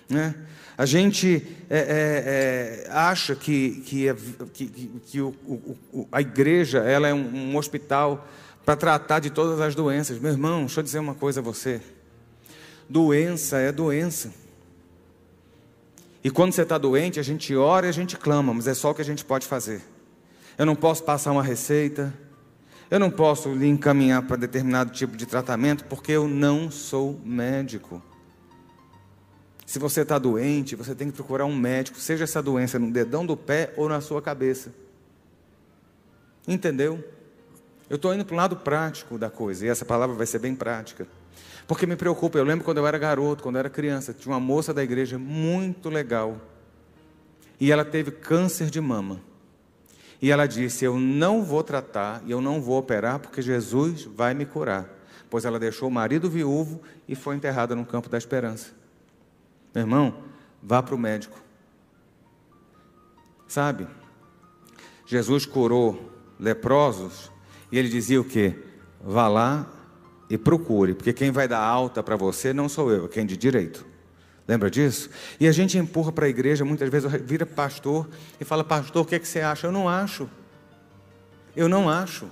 Né? 0.09 0.33
A 0.79 0.85
gente 0.85 1.45
é, 1.69 1.77
é, 1.77 2.87
é, 2.87 2.89
acha 2.89 3.35
que, 3.35 3.81
que, 3.81 4.07
é, 4.07 4.15
que, 4.53 4.65
que 5.05 5.19
o, 5.19 5.35
o, 5.91 6.07
a 6.09 6.21
igreja 6.21 6.79
ela 6.79 7.05
é 7.05 7.13
um, 7.13 7.51
um 7.51 7.57
hospital 7.57 8.25
para 8.63 8.77
tratar 8.77 9.19
de 9.19 9.29
todas 9.29 9.59
as 9.59 9.75
doenças. 9.75 10.17
Meu 10.19 10.31
irmão, 10.31 10.61
deixa 10.61 10.79
eu 10.79 10.83
dizer 10.85 10.99
uma 10.99 11.13
coisa 11.13 11.41
a 11.41 11.43
você: 11.43 11.81
doença 12.89 13.57
é 13.57 13.73
doença. 13.73 14.33
E 16.23 16.31
quando 16.31 16.53
você 16.53 16.61
está 16.61 16.77
doente, 16.77 17.19
a 17.19 17.23
gente 17.23 17.53
ora 17.53 17.87
e 17.87 17.89
a 17.89 17.91
gente 17.91 18.15
clama, 18.15 18.53
mas 18.53 18.65
é 18.65 18.73
só 18.73 18.91
o 18.91 18.95
que 18.95 19.01
a 19.01 19.05
gente 19.05 19.25
pode 19.25 19.45
fazer. 19.45 19.81
Eu 20.57 20.65
não 20.65 20.77
posso 20.77 21.03
passar 21.03 21.33
uma 21.33 21.43
receita, 21.43 22.13
eu 22.89 23.01
não 23.01 23.11
posso 23.11 23.53
lhe 23.53 23.67
encaminhar 23.67 24.21
para 24.21 24.37
determinado 24.37 24.91
tipo 24.91 25.17
de 25.17 25.25
tratamento, 25.25 25.83
porque 25.89 26.13
eu 26.13 26.25
não 26.25 26.71
sou 26.71 27.19
médico. 27.25 28.01
Se 29.69 29.77
você 29.77 30.01
está 30.01 30.17
doente, 30.17 30.75
você 30.75 30.95
tem 30.95 31.11
que 31.11 31.13
procurar 31.13 31.45
um 31.45 31.55
médico, 31.55 31.99
seja 31.99 32.23
essa 32.23 32.41
doença 32.41 32.79
no 32.79 32.91
dedão 32.91 33.23
do 33.23 33.37
pé 33.37 33.71
ou 33.77 33.87
na 33.87 34.01
sua 34.01 34.19
cabeça. 34.19 34.73
Entendeu? 36.47 37.07
Eu 37.87 37.97
estou 37.97 38.11
indo 38.11 38.25
para 38.25 38.33
o 38.33 38.37
lado 38.37 38.55
prático 38.55 39.15
da 39.15 39.29
coisa, 39.29 39.67
e 39.67 39.69
essa 39.69 39.85
palavra 39.85 40.15
vai 40.15 40.25
ser 40.25 40.39
bem 40.39 40.55
prática. 40.55 41.07
Porque 41.67 41.85
me 41.85 41.95
preocupa, 41.95 42.39
eu 42.39 42.43
lembro 42.43 42.65
quando 42.65 42.79
eu 42.79 42.87
era 42.87 42.97
garoto, 42.97 43.43
quando 43.43 43.57
eu 43.57 43.59
era 43.59 43.69
criança, 43.69 44.11
tinha 44.11 44.33
uma 44.33 44.39
moça 44.39 44.73
da 44.73 44.83
igreja 44.83 45.19
muito 45.19 45.87
legal. 45.87 46.41
E 47.59 47.71
ela 47.71 47.85
teve 47.85 48.09
câncer 48.09 48.71
de 48.71 48.81
mama. 48.81 49.21
E 50.19 50.31
ela 50.31 50.47
disse: 50.47 50.83
Eu 50.83 50.99
não 50.99 51.43
vou 51.43 51.63
tratar 51.63 52.23
e 52.25 52.31
eu 52.31 52.41
não 52.41 52.59
vou 52.59 52.79
operar 52.79 53.19
porque 53.19 53.39
Jesus 53.39 54.05
vai 54.05 54.33
me 54.33 54.47
curar. 54.47 54.89
Pois 55.29 55.45
ela 55.45 55.59
deixou 55.59 55.89
o 55.89 55.91
marido 55.91 56.27
viúvo 56.27 56.81
e 57.07 57.13
foi 57.13 57.35
enterrada 57.35 57.75
no 57.75 57.85
campo 57.85 58.09
da 58.09 58.17
esperança. 58.17 58.78
Meu 59.73 59.83
irmão, 59.83 60.13
vá 60.61 60.81
para 60.81 60.95
o 60.95 60.97
médico. 60.97 61.39
Sabe? 63.47 63.87
Jesus 65.05 65.45
curou 65.45 66.11
leprosos 66.39 67.31
e 67.71 67.77
ele 67.77 67.89
dizia 67.89 68.21
o 68.21 68.23
quê? 68.23 68.55
Vá 69.01 69.27
lá 69.27 69.67
e 70.29 70.37
procure, 70.37 70.93
porque 70.93 71.11
quem 71.11 71.31
vai 71.31 71.47
dar 71.47 71.59
alta 71.59 72.03
para 72.03 72.15
você 72.15 72.53
não 72.53 72.69
sou 72.69 72.91
eu, 72.91 73.05
é 73.05 73.07
quem 73.07 73.25
de 73.25 73.35
direito. 73.35 73.85
Lembra 74.47 74.69
disso? 74.69 75.09
E 75.39 75.47
a 75.47 75.51
gente 75.51 75.77
empurra 75.77 76.11
para 76.11 76.25
a 76.25 76.29
igreja, 76.29 76.65
muitas 76.65 76.89
vezes 76.89 77.11
vira 77.23 77.45
pastor 77.45 78.09
e 78.39 78.45
fala, 78.45 78.63
pastor, 78.63 79.03
o 79.03 79.05
que, 79.05 79.15
é 79.15 79.19
que 79.19 79.27
você 79.27 79.41
acha? 79.41 79.67
Eu 79.67 79.71
não 79.71 79.87
acho. 79.87 80.29
Eu 81.55 81.69
não 81.69 81.89
acho. 81.89 82.27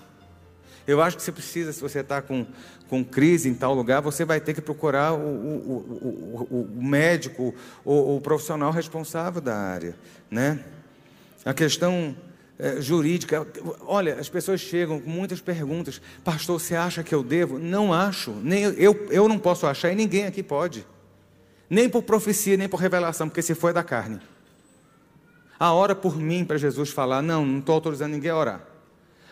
Eu 0.88 1.02
acho 1.02 1.18
que 1.18 1.24
você 1.24 1.34
precisa, 1.34 1.74
se 1.74 1.82
você 1.82 2.00
está 2.00 2.22
com, 2.22 2.48
com 2.88 3.04
crise 3.04 3.50
em 3.50 3.54
tal 3.54 3.74
lugar, 3.74 4.02
você 4.02 4.24
vai 4.24 4.40
ter 4.40 4.54
que 4.54 4.62
procurar 4.62 5.14
o, 5.14 5.18
o, 5.18 6.48
o, 6.50 6.70
o 6.78 6.84
médico 6.84 7.54
ou 7.84 8.16
o 8.16 8.22
profissional 8.22 8.72
responsável 8.72 9.42
da 9.42 9.56
área. 9.56 9.96
Né? 10.32 10.64
A 11.44 11.54
questão 11.54 12.16
é, 12.58 12.80
jurídica, 12.80 13.46
olha, 13.82 14.16
as 14.16 14.30
pessoas 14.30 14.62
chegam 14.62 15.00
com 15.02 15.10
muitas 15.10 15.42
perguntas. 15.42 16.02
Pastor, 16.24 16.60
você 16.60 16.76
acha 16.76 17.04
que 17.04 17.14
eu 17.14 17.22
devo? 17.22 17.60
Não 17.60 17.94
acho. 17.94 18.32
Nem 18.32 18.64
eu, 18.64 19.08
eu 19.12 19.28
não 19.28 19.38
posso 19.38 19.68
achar 19.68 19.92
e 19.92 19.96
ninguém 19.96 20.26
aqui 20.26 20.42
pode. 20.42 20.88
Nem 21.70 21.90
por 21.90 22.04
profecia, 22.04 22.56
nem 22.56 22.70
por 22.70 22.80
revelação, 22.80 23.28
porque 23.28 23.42
se 23.42 23.54
foi 23.54 23.74
da 23.74 23.84
carne. 23.84 24.22
A 25.60 25.74
hora 25.74 25.94
por 25.94 26.18
mim 26.18 26.46
para 26.46 26.58
Jesus 26.58 26.92
falar, 26.92 27.22
não, 27.22 27.46
não 27.46 27.60
estou 27.60 27.76
autorizando 27.76 28.14
ninguém 28.14 28.32
a 28.32 28.38
orar. 28.38 28.77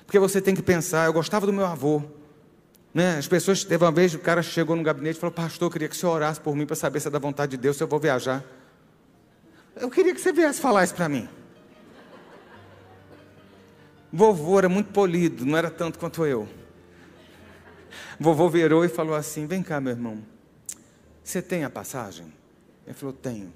Porque 0.06 0.20
você 0.20 0.42
tem 0.42 0.56
que 0.56 0.62
pensar, 0.62 1.06
eu 1.06 1.14
gostava 1.14 1.46
do 1.46 1.54
meu 1.54 1.66
avô. 1.66 2.02
Né? 2.94 3.18
As 3.18 3.28
pessoas, 3.28 3.64
teve 3.64 3.84
uma 3.84 3.92
vez, 3.92 4.14
o 4.14 4.20
cara 4.20 4.42
chegou 4.42 4.76
no 4.76 4.84
gabinete 4.84 5.18
e 5.18 5.20
falou, 5.20 5.34
pastor, 5.34 5.68
eu 5.68 5.72
queria 5.72 5.90
que 5.90 5.98
você 5.98 6.06
orasse 6.06 6.40
por 6.40 6.56
mim 6.56 6.66
para 6.66 6.76
saber 6.76 7.00
se 7.00 7.08
é 7.08 7.12
da 7.12 7.20
vontade 7.20 7.52
de 7.52 7.58
Deus, 7.58 7.76
se 7.76 7.84
eu 7.84 7.88
vou 7.88 8.00
viajar. 8.00 8.44
Eu 9.76 9.90
queria 9.90 10.14
que 10.14 10.22
você 10.22 10.32
viesse 10.32 10.62
falar 10.62 10.84
isso 10.84 10.96
para 10.96 11.10
mim. 11.10 11.28
Vovô 14.12 14.58
era 14.58 14.70
muito 14.70 14.94
polido, 14.94 15.46
não 15.46 15.58
era 15.58 15.70
tanto 15.70 16.00
quanto 16.00 16.26
eu. 16.26 16.48
Vovô 18.18 18.50
virou 18.50 18.86
e 18.86 18.88
falou 18.88 19.14
assim: 19.14 19.46
Vem 19.46 19.62
cá, 19.62 19.82
meu 19.82 19.92
irmão, 19.92 20.24
você 21.22 21.42
tem 21.42 21.66
a 21.66 21.70
passagem? 21.70 22.32
Ele 22.86 22.94
falou: 22.94 23.14
Tenho. 23.14 23.52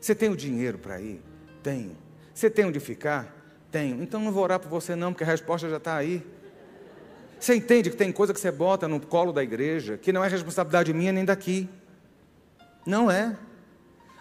Você 0.00 0.12
tem 0.14 0.28
o 0.28 0.36
dinheiro 0.36 0.78
para 0.78 1.00
ir? 1.00 1.22
Tenho. 1.62 1.96
Você 2.34 2.50
tem 2.50 2.64
onde 2.64 2.80
ficar? 2.80 3.43
Tenho. 3.74 4.00
Então 4.04 4.20
não 4.20 4.30
vou 4.30 4.44
orar 4.44 4.60
por 4.60 4.68
você, 4.68 4.94
não, 4.94 5.12
porque 5.12 5.24
a 5.24 5.26
resposta 5.26 5.68
já 5.68 5.78
está 5.78 5.96
aí. 5.96 6.24
Você 7.40 7.56
entende 7.56 7.90
que 7.90 7.96
tem 7.96 8.12
coisa 8.12 8.32
que 8.32 8.38
você 8.38 8.52
bota 8.52 8.86
no 8.86 9.00
colo 9.00 9.32
da 9.32 9.42
igreja 9.42 9.98
que 9.98 10.12
não 10.12 10.22
é 10.22 10.28
responsabilidade 10.28 10.92
minha 10.94 11.10
nem 11.10 11.24
daqui. 11.24 11.68
Não 12.86 13.10
é. 13.10 13.36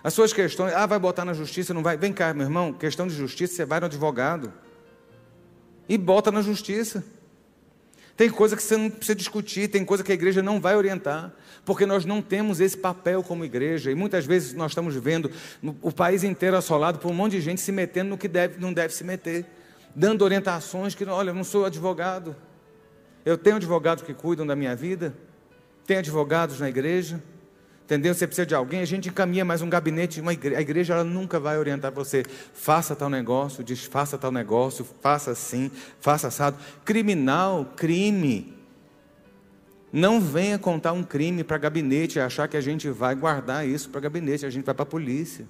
As 0.04 0.12
suas 0.16 0.34
questões, 0.34 0.74
ah, 0.74 0.88
vai 0.88 0.98
botar 0.98 1.24
na 1.24 1.34
justiça, 1.36 1.72
não 1.72 1.84
vai. 1.84 1.96
Vem 1.96 2.12
cá, 2.12 2.34
meu 2.34 2.48
irmão, 2.48 2.74
questão 2.74 3.06
de 3.06 3.14
justiça, 3.14 3.54
você 3.54 3.64
vai 3.64 3.80
no 3.80 3.86
advogado 3.86 4.52
e 5.88 6.00
bota 6.00 6.32
na 6.32 6.42
justiça. 6.42 7.06
Tem 8.16 8.30
coisa 8.30 8.56
que 8.56 8.62
você 8.62 8.78
não 8.78 8.90
precisa 8.90 9.16
discutir, 9.16 9.68
tem 9.68 9.84
coisa 9.84 10.04
que 10.04 10.12
a 10.12 10.16
igreja 10.16 10.44
não 10.44 10.62
vai 10.62 10.76
orientar, 10.76 11.34
porque 11.66 11.86
nós 11.86 12.06
não 12.06 12.22
temos 12.22 12.60
esse 12.60 12.78
papel 12.78 13.24
como 13.24 13.44
igreja. 13.44 13.92
E 13.92 13.96
muitas 13.96 14.26
vezes 14.26 14.54
nós 14.54 14.72
estamos 14.72 14.96
vendo 14.96 15.32
o 15.82 15.92
país 15.92 16.24
inteiro 16.24 16.56
assolado 16.56 17.00
por 17.00 17.10
um 17.10 17.14
monte 17.14 17.34
de 17.34 17.42
gente 17.42 17.60
se 17.60 17.72
metendo 17.72 18.12
no 18.12 18.18
que 18.18 18.28
deve, 18.28 18.60
não 18.60 18.72
deve 18.72 18.94
se 18.94 19.04
meter, 19.04 19.46
dando 19.96 20.24
orientações 20.24 20.94
que, 20.94 21.04
olha, 21.06 21.32
eu 21.32 21.34
não 21.34 21.44
sou 21.44 21.66
advogado. 21.66 22.36
Eu 23.26 23.38
tenho 23.38 23.56
advogados 23.56 24.04
que 24.04 24.14
cuidam 24.14 24.46
da 24.46 24.56
minha 24.56 24.76
vida, 24.76 25.16
tem 25.88 25.98
advogados 25.98 26.60
na 26.60 26.70
igreja. 26.70 27.22
Entendeu? 27.84 28.14
Você 28.14 28.26
precisa 28.26 28.46
de 28.46 28.56
alguém, 28.56 28.80
a 28.80 28.86
gente 28.86 29.10
encaminha 29.10 29.44
mais 29.44 29.62
um 29.62 29.70
gabinete, 29.70 30.22
uma 30.22 30.32
igreja, 30.32 30.58
a 30.58 30.62
igreja 30.62 30.94
ela 30.94 31.04
nunca 31.04 31.40
vai 31.40 31.58
orientar 31.58 31.92
você. 31.92 32.24
Faça 32.54 32.96
tal 32.96 33.10
negócio, 33.10 33.64
desfaça 33.64 34.18
tal 34.18 34.32
negócio, 34.32 34.88
faça 35.02 35.32
assim, 35.32 35.70
faça 36.00 36.30
assado. 36.30 36.58
Criminal, 36.86 37.74
crime. 37.76 38.54
Não 39.92 40.20
venha 40.20 40.58
contar 40.58 40.94
um 40.94 41.04
crime 41.04 41.44
para 41.44 41.58
gabinete 41.58 42.18
e 42.18 42.22
achar 42.22 42.48
que 42.48 42.56
a 42.56 42.62
gente 42.62 42.90
vai 42.90 43.14
guardar 43.14 43.68
isso 43.68 43.90
para 43.90 44.02
gabinete, 44.02 44.46
a 44.46 44.50
gente 44.50 44.66
vai 44.66 44.74
para 44.74 44.84
a 44.84 44.88
polícia. 44.88 45.46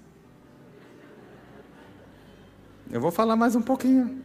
Eu 2.91 2.99
vou 2.99 3.11
falar 3.11 3.35
mais 3.35 3.55
um 3.55 3.61
pouquinho. 3.61 4.23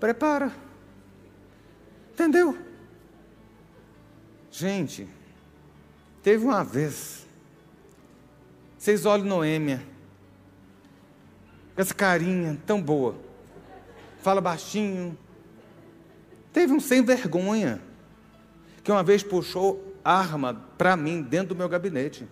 Prepara. 0.00 0.50
Entendeu? 2.12 2.58
Gente, 4.50 5.06
Teve 6.22 6.44
uma 6.44 6.62
vez, 6.62 7.26
vocês 8.78 9.04
olham 9.04 9.26
Noêmia, 9.26 9.82
essa 11.76 11.92
carinha 11.92 12.56
tão 12.64 12.80
boa, 12.80 13.16
fala 14.22 14.40
baixinho. 14.40 15.18
Teve 16.52 16.72
um 16.72 16.78
sem 16.78 17.02
vergonha 17.02 17.80
que 18.84 18.92
uma 18.92 19.02
vez 19.02 19.22
puxou 19.24 19.96
arma 20.04 20.54
para 20.78 20.96
mim 20.96 21.22
dentro 21.22 21.48
do 21.48 21.56
meu 21.56 21.68
gabinete. 21.68 22.28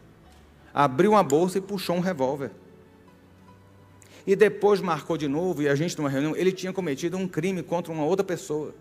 Abriu 0.73 1.13
uma 1.13 1.23
bolsa 1.25 1.59
e 1.59 1.61
puxou 1.61 1.97
um 1.97 2.01
revólver. 2.01 2.53
E 4.25 4.37
depois 4.37 4.81
marcou 4.81 5.17
de 5.17 5.27
novo, 5.27 5.63
e 5.63 5.69
a 5.69 5.75
gente 5.75 5.97
numa 5.99 6.09
reunião, 6.09 6.37
ele 6.37 6.53
tinha 6.53 6.73
cometido 6.73 7.17
um 7.17 7.27
crime 7.27 7.63
contra 7.63 7.93
uma 7.93 8.05
outra 8.05 8.23
pessoa. 8.23 8.73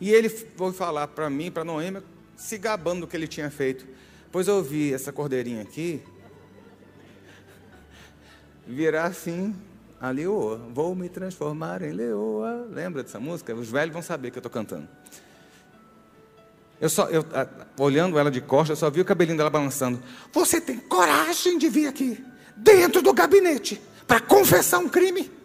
E 0.00 0.10
ele 0.12 0.28
foi 0.28 0.72
falar 0.72 1.08
para 1.08 1.28
mim, 1.28 1.50
para 1.50 1.64
Noêmia, 1.64 2.02
se 2.36 2.56
gabando 2.56 3.00
do 3.00 3.06
que 3.06 3.16
ele 3.16 3.26
tinha 3.26 3.50
feito. 3.50 3.86
Pois 4.30 4.46
eu 4.46 4.62
vi 4.62 4.92
essa 4.92 5.12
cordeirinha 5.12 5.62
aqui 5.62 6.02
virar 8.66 9.06
assim, 9.06 9.56
a 10.00 10.10
leoa. 10.10 10.60
Vou 10.72 10.94
me 10.94 11.08
transformar 11.08 11.82
em 11.82 11.92
leoa. 11.92 12.68
Lembra 12.70 13.02
dessa 13.02 13.18
música? 13.18 13.54
Os 13.54 13.70
velhos 13.70 13.92
vão 13.92 14.02
saber 14.02 14.30
que 14.30 14.36
eu 14.36 14.40
estou 14.40 14.50
cantando. 14.50 14.86
Eu 16.80 16.88
só, 16.88 17.08
eu, 17.08 17.24
olhando 17.78 18.18
ela 18.18 18.30
de 18.30 18.40
costas, 18.40 18.70
eu 18.70 18.76
só 18.76 18.90
vi 18.90 19.00
o 19.00 19.04
cabelinho 19.04 19.36
dela 19.36 19.50
balançando. 19.50 20.00
Você 20.32 20.60
tem 20.60 20.78
coragem 20.78 21.58
de 21.58 21.68
vir 21.68 21.88
aqui, 21.88 22.24
dentro 22.56 23.02
do 23.02 23.12
gabinete, 23.12 23.82
para 24.06 24.20
confessar 24.20 24.78
um 24.78 24.88
crime? 24.88 25.37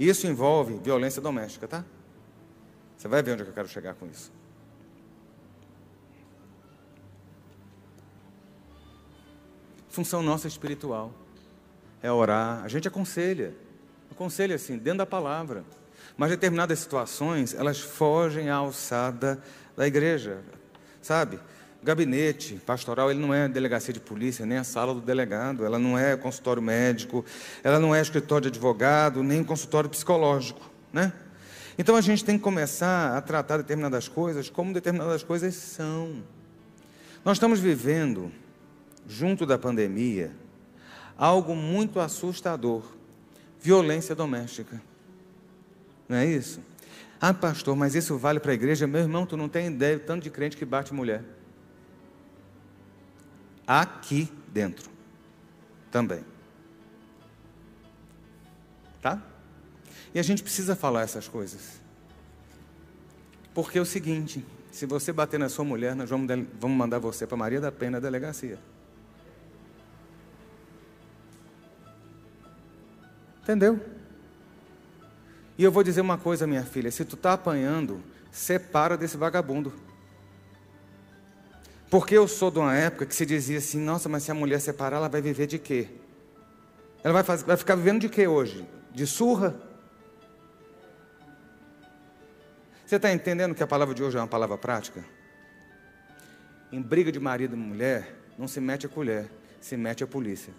Isso 0.00 0.26
envolve 0.26 0.78
violência 0.78 1.20
doméstica, 1.20 1.68
tá? 1.68 1.84
Você 2.96 3.06
vai 3.06 3.22
ver 3.22 3.32
onde 3.32 3.42
eu 3.42 3.52
quero 3.52 3.68
chegar 3.68 3.94
com 3.94 4.06
isso. 4.06 4.32
Função 9.90 10.22
nossa 10.22 10.48
espiritual 10.48 11.12
é 12.02 12.10
orar. 12.10 12.64
A 12.64 12.68
gente 12.68 12.88
aconselha, 12.88 13.54
aconselha 14.10 14.54
assim, 14.54 14.78
dentro 14.78 14.98
da 14.98 15.06
palavra. 15.06 15.64
Mas 16.16 16.30
determinadas 16.30 16.78
situações, 16.78 17.52
elas 17.52 17.78
fogem 17.78 18.48
à 18.48 18.54
alçada 18.54 19.42
da 19.76 19.86
igreja, 19.86 20.42
sabe? 21.02 21.38
Gabinete 21.82 22.60
pastoral, 22.66 23.10
ele 23.10 23.20
não 23.20 23.32
é 23.32 23.48
delegacia 23.48 23.92
de 23.92 24.00
polícia, 24.00 24.44
nem 24.44 24.58
a 24.58 24.64
sala 24.64 24.92
do 24.92 25.00
delegado, 25.00 25.64
ela 25.64 25.78
não 25.78 25.98
é 25.98 26.14
consultório 26.14 26.60
médico, 26.60 27.24
ela 27.64 27.78
não 27.78 27.94
é 27.94 28.02
escritório 28.02 28.42
de 28.42 28.48
advogado, 28.48 29.22
nem 29.22 29.42
consultório 29.42 29.88
psicológico, 29.88 30.60
né? 30.92 31.10
Então 31.78 31.96
a 31.96 32.02
gente 32.02 32.22
tem 32.22 32.36
que 32.36 32.44
começar 32.44 33.16
a 33.16 33.20
tratar 33.22 33.56
determinadas 33.56 34.08
coisas 34.08 34.50
como 34.50 34.74
determinadas 34.74 35.22
coisas 35.22 35.54
são. 35.54 36.22
Nós 37.24 37.38
estamos 37.38 37.60
vivendo, 37.60 38.30
junto 39.08 39.46
da 39.46 39.56
pandemia, 39.56 40.32
algo 41.16 41.56
muito 41.56 41.98
assustador: 41.98 42.82
violência 43.58 44.14
doméstica. 44.14 44.82
Não 46.06 46.18
é 46.18 46.26
isso? 46.26 46.60
Ah, 47.18 47.32
pastor, 47.32 47.74
mas 47.74 47.94
isso 47.94 48.18
vale 48.18 48.38
para 48.38 48.50
a 48.50 48.54
igreja? 48.54 48.86
Meu 48.86 49.00
irmão, 49.00 49.24
tu 49.24 49.34
não 49.34 49.48
tem 49.48 49.68
ideia 49.68 49.98
do 49.98 50.04
tanto 50.04 50.24
de 50.24 50.30
crente 50.30 50.58
que 50.58 50.64
bate 50.66 50.92
mulher 50.92 51.22
aqui 53.78 54.28
dentro 54.48 54.90
também. 55.92 56.24
Tá? 59.00 59.22
E 60.12 60.18
a 60.18 60.22
gente 60.24 60.42
precisa 60.42 60.74
falar 60.74 61.02
essas 61.02 61.28
coisas. 61.28 61.80
Porque 63.54 63.78
é 63.78 63.80
o 63.80 63.86
seguinte: 63.86 64.44
se 64.72 64.86
você 64.86 65.12
bater 65.12 65.38
na 65.38 65.48
sua 65.48 65.64
mulher, 65.64 65.94
nós 65.94 66.10
vamos, 66.10 66.26
vamos 66.58 66.76
mandar 66.76 66.98
você 66.98 67.28
para 67.28 67.36
Maria 67.36 67.60
da 67.60 67.70
Pena 67.70 68.00
delegacia. 68.00 68.58
Entendeu? 73.42 73.80
E 75.56 75.62
eu 75.62 75.70
vou 75.70 75.84
dizer 75.84 76.00
uma 76.00 76.18
coisa, 76.18 76.44
minha 76.44 76.64
filha: 76.64 76.90
se 76.90 77.04
tu 77.04 77.14
está 77.14 77.34
apanhando, 77.34 78.02
separa 78.32 78.96
desse 78.96 79.16
vagabundo. 79.16 79.72
Porque 81.90 82.16
eu 82.16 82.28
sou 82.28 82.52
de 82.52 82.60
uma 82.60 82.74
época 82.74 83.04
que 83.04 83.14
se 83.14 83.26
dizia 83.26 83.58
assim: 83.58 83.80
nossa, 83.80 84.08
mas 84.08 84.22
se 84.22 84.30
a 84.30 84.34
mulher 84.34 84.60
separar, 84.60 84.98
ela 84.98 85.08
vai 85.08 85.20
viver 85.20 85.48
de 85.48 85.58
quê? 85.58 85.88
Ela 87.02 87.12
vai, 87.12 87.24
fazer, 87.24 87.44
vai 87.44 87.56
ficar 87.56 87.74
vivendo 87.74 88.00
de 88.00 88.08
quê 88.08 88.28
hoje? 88.28 88.64
De 88.94 89.06
surra? 89.06 89.60
Você 92.86 92.96
está 92.96 93.12
entendendo 93.12 93.54
que 93.54 93.62
a 93.62 93.66
palavra 93.66 93.94
de 93.94 94.02
hoje 94.02 94.16
é 94.16 94.20
uma 94.20 94.28
palavra 94.28 94.56
prática? 94.56 95.04
Em 96.70 96.80
briga 96.80 97.10
de 97.10 97.18
marido 97.18 97.56
e 97.56 97.58
mulher, 97.58 98.16
não 98.38 98.46
se 98.46 98.60
mete 98.60 98.86
a 98.86 98.88
colher, 98.88 99.28
se 99.60 99.76
mete 99.76 100.04
a 100.04 100.06
polícia. 100.06 100.52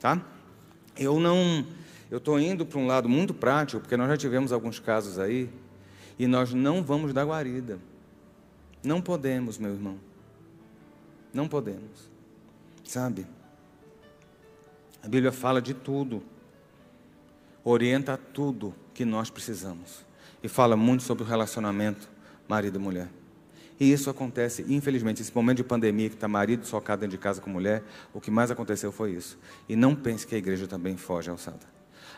Tá? 0.00 0.20
Eu 0.96 1.20
não. 1.20 1.64
Eu 2.10 2.18
estou 2.18 2.40
indo 2.40 2.66
para 2.66 2.78
um 2.78 2.86
lado 2.86 3.08
muito 3.08 3.32
prático, 3.32 3.80
porque 3.80 3.96
nós 3.96 4.08
já 4.08 4.16
tivemos 4.16 4.50
alguns 4.50 4.80
casos 4.80 5.18
aí 5.18 5.48
e 6.18 6.26
nós 6.26 6.52
não 6.52 6.82
vamos 6.82 7.12
dar 7.12 7.24
guarida. 7.24 7.78
Não 8.82 9.00
podemos, 9.00 9.58
meu 9.58 9.72
irmão. 9.72 9.98
Não 11.32 11.46
podemos. 11.46 12.10
Sabe? 12.84 13.26
A 15.02 15.08
Bíblia 15.08 15.30
fala 15.30 15.62
de 15.62 15.74
tudo. 15.74 16.22
Orienta 17.62 18.16
tudo 18.16 18.74
que 18.94 19.04
nós 19.04 19.30
precisamos. 19.30 20.04
E 20.42 20.48
fala 20.48 20.76
muito 20.76 21.02
sobre 21.02 21.22
o 21.22 21.26
relacionamento 21.26 22.08
marido 22.48 22.78
e 22.78 22.82
mulher. 22.82 23.08
E 23.78 23.92
isso 23.92 24.10
acontece, 24.10 24.64
infelizmente, 24.68 25.22
esse 25.22 25.32
momento 25.32 25.58
de 25.58 25.64
pandemia 25.64 26.08
que 26.08 26.16
está 26.16 26.26
marido 26.26 26.66
socado 26.66 27.00
dentro 27.00 27.16
de 27.16 27.22
casa 27.22 27.40
com 27.40 27.48
mulher, 27.48 27.84
o 28.12 28.20
que 28.20 28.30
mais 28.30 28.50
aconteceu 28.50 28.90
foi 28.90 29.12
isso. 29.12 29.38
E 29.68 29.76
não 29.76 29.94
pense 29.94 30.26
que 30.26 30.34
a 30.34 30.38
igreja 30.38 30.66
também 30.66 30.96
foge 30.96 31.30
alçada. 31.30 31.60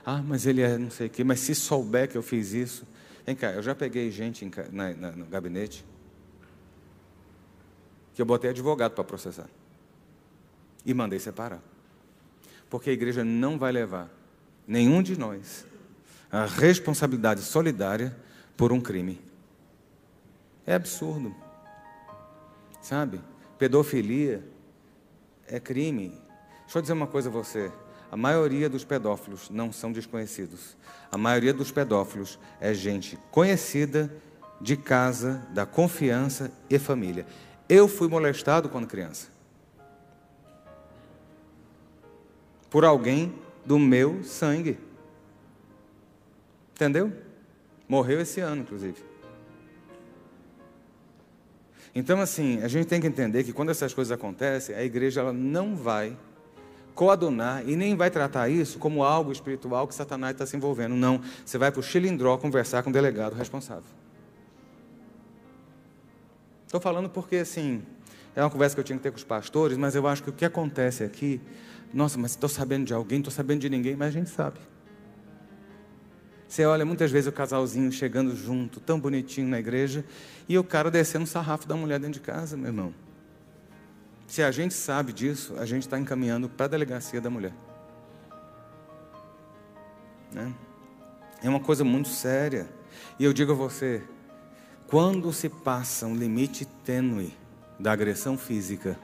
Ah, 0.05 0.23
mas 0.27 0.47
ele 0.47 0.63
é 0.63 0.79
não 0.79 0.91
sei 0.91 1.09
o 1.09 1.11
quê, 1.11 1.23
mas 1.23 1.41
se 1.41 1.55
souber 1.55 2.09
que 2.09 2.17
eu 2.17 2.23
fiz 2.23 2.55
isso, 2.55 2.87
Vem 3.31 3.37
cá, 3.37 3.53
eu 3.53 3.63
já 3.63 3.77
peguei 3.77 4.11
gente 4.11 4.45
em, 4.45 4.51
na, 4.73 4.93
na, 4.93 5.13
no 5.13 5.25
gabinete 5.25 5.85
que 8.13 8.21
eu 8.21 8.27
botei 8.27 8.51
advogado 8.51 8.91
para 8.91 9.05
processar. 9.05 9.49
E 10.85 10.93
mandei 10.93 11.21
separar. 11.21 11.63
Porque 12.69 12.91
a 12.91 12.93
igreja 12.93 13.23
não 13.23 13.57
vai 13.57 13.71
levar 13.71 14.11
nenhum 14.67 15.01
de 15.01 15.17
nós 15.17 15.65
a 16.29 16.45
responsabilidade 16.45 17.43
solidária 17.43 18.17
por 18.57 18.73
um 18.73 18.81
crime. 18.81 19.21
É 20.67 20.75
absurdo. 20.75 21.33
Sabe? 22.83 23.21
Pedofilia 23.61 24.45
é 25.47 25.61
crime. 25.61 26.21
Deixa 26.63 26.79
eu 26.79 26.83
dizer 26.83 26.95
uma 26.95 27.07
coisa 27.07 27.29
a 27.29 27.33
você. 27.33 27.71
A 28.11 28.17
maioria 28.17 28.69
dos 28.69 28.85
pedófilos 28.85 29.49
não 29.51 29.73
são 29.73 29.93
desconhecidos. 29.93 30.77
A 31.13 31.17
maioria 31.17 31.55
dos 31.55 31.71
pedófilos 31.71 32.39
é 32.61 32.75
gente 32.75 33.19
conhecida, 33.31 34.11
de 34.61 34.77
casa, 34.77 35.47
da 35.51 35.65
confiança 35.65 36.53
e 36.69 36.79
família. 36.79 37.27
Eu 37.69 37.89
fui 37.89 38.09
molestado 38.09 38.69
quando 38.69 38.87
criança. 38.87 39.29
Por 42.69 42.85
alguém 42.85 43.35
do 43.65 43.79
meu 43.79 44.23
sangue. 44.23 44.79
Entendeu? 46.75 47.13
Morreu 47.89 48.21
esse 48.21 48.41
ano, 48.41 48.63
inclusive. 48.63 49.03
Então, 51.95 52.21
assim, 52.21 52.63
a 52.63 52.69
gente 52.69 52.87
tem 52.87 53.01
que 53.01 53.07
entender 53.07 53.43
que 53.43 53.53
quando 53.53 53.71
essas 53.71 53.93
coisas 53.93 54.13
acontecem, 54.13 54.75
a 54.75 54.85
igreja 54.85 55.21
ela 55.21 55.33
não 55.33 55.75
vai 55.75 56.17
coadunar 57.01 57.67
e 57.67 57.77
nem 57.77 57.97
vai 57.97 58.11
tratar 58.11 58.51
isso 58.51 58.79
como 58.79 59.03
algo 59.03 59.33
espiritual 59.33 59.89
que 59.89 59.95
Satanás 59.95 60.35
está 60.35 60.45
se 60.45 60.55
envolvendo. 60.55 60.95
Não. 60.95 61.23
Você 61.47 61.57
vai 61.57 61.73
para 61.73 61.81
o 61.81 61.83
Chilindró 61.83 62.37
conversar 62.37 62.83
com 62.83 62.91
o 62.91 62.93
delegado 62.93 63.35
responsável. 63.35 63.91
Estou 66.67 66.79
falando 66.79 67.09
porque, 67.09 67.37
assim, 67.37 67.83
é 68.37 68.43
uma 68.43 68.51
conversa 68.51 68.75
que 68.75 68.81
eu 68.81 68.85
tinha 68.85 68.99
que 68.99 69.03
ter 69.03 69.11
com 69.11 69.17
os 69.17 69.25
pastores, 69.25 69.79
mas 69.79 69.95
eu 69.95 70.07
acho 70.07 70.23
que 70.23 70.29
o 70.29 70.33
que 70.35 70.45
acontece 70.45 71.03
aqui, 71.03 71.41
nossa, 71.91 72.19
mas 72.19 72.33
estou 72.33 72.51
sabendo 72.51 72.85
de 72.85 72.93
alguém, 72.93 73.21
estou 73.21 73.33
sabendo 73.33 73.61
de 73.61 73.71
ninguém, 73.71 73.97
mas 73.97 74.09
a 74.09 74.13
gente 74.13 74.29
sabe. 74.29 74.59
Você 76.47 76.67
olha 76.67 76.85
muitas 76.85 77.11
vezes 77.11 77.29
o 77.29 77.33
casalzinho 77.33 77.91
chegando 77.91 78.37
junto, 78.37 78.79
tão 78.79 79.01
bonitinho 79.01 79.49
na 79.49 79.59
igreja, 79.59 80.05
e 80.47 80.59
o 80.59 80.63
cara 80.63 80.91
descendo 80.91 81.25
o 81.25 81.27
sarrafo 81.27 81.67
da 81.67 81.75
mulher 81.75 81.99
dentro 81.99 82.21
de 82.21 82.21
casa, 82.21 82.59
meu 82.59 82.67
irmão. 82.67 82.93
Se 84.31 84.45
a 84.45 84.53
gente 84.53 84.75
sabe 84.75 85.13
disso, 85.13 85.57
a 85.59 85.67
gente 85.67 85.83
está 85.83 85.99
encaminhando 85.99 86.49
para 86.49 86.67
a 86.67 86.69
delegacia 86.69 87.21
da 87.21 87.29
mulher. 87.29 87.53
Né? 90.33 90.55
É 91.43 91.49
uma 91.49 91.59
coisa 91.59 91.83
muito 91.83 92.09
séria. 92.09 92.69
E 93.19 93.25
eu 93.25 93.33
digo 93.33 93.51
a 93.51 93.57
você: 93.57 94.05
quando 94.87 95.33
se 95.33 95.49
passa 95.49 96.07
um 96.07 96.15
limite 96.15 96.65
tênue 96.65 97.37
da 97.77 97.91
agressão 97.91 98.39
física, 98.39 98.97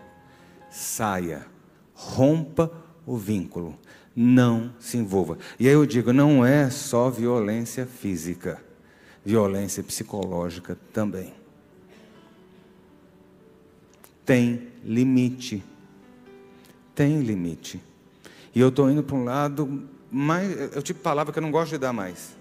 saia, 0.71 1.45
rompa 1.93 2.71
o 3.05 3.17
vínculo, 3.17 3.77
não 4.15 4.73
se 4.79 4.97
envolva. 4.97 5.39
E 5.59 5.67
aí 5.67 5.75
eu 5.75 5.85
digo: 5.85 6.13
não 6.13 6.47
é 6.47 6.71
só 6.71 7.11
violência 7.11 7.85
física, 7.85 8.63
violência 9.25 9.83
psicológica 9.83 10.79
também. 10.93 11.35
Tem 14.27 14.69
limite. 14.85 15.63
Tem 16.95 17.21
limite. 17.21 17.81
E 18.55 18.61
eu 18.61 18.69
estou 18.69 18.91
indo 18.91 19.03
para 19.03 19.17
um 19.17 19.25
lado 19.25 19.89
mais. 20.11 20.75
É 20.75 20.79
o 20.79 20.83
tipo 20.83 21.01
palavra 21.01 21.33
que 21.33 21.39
eu 21.39 21.43
não 21.43 21.51
gosto 21.51 21.71
de 21.71 21.79
dar 21.79 21.93
mais. 21.93 22.37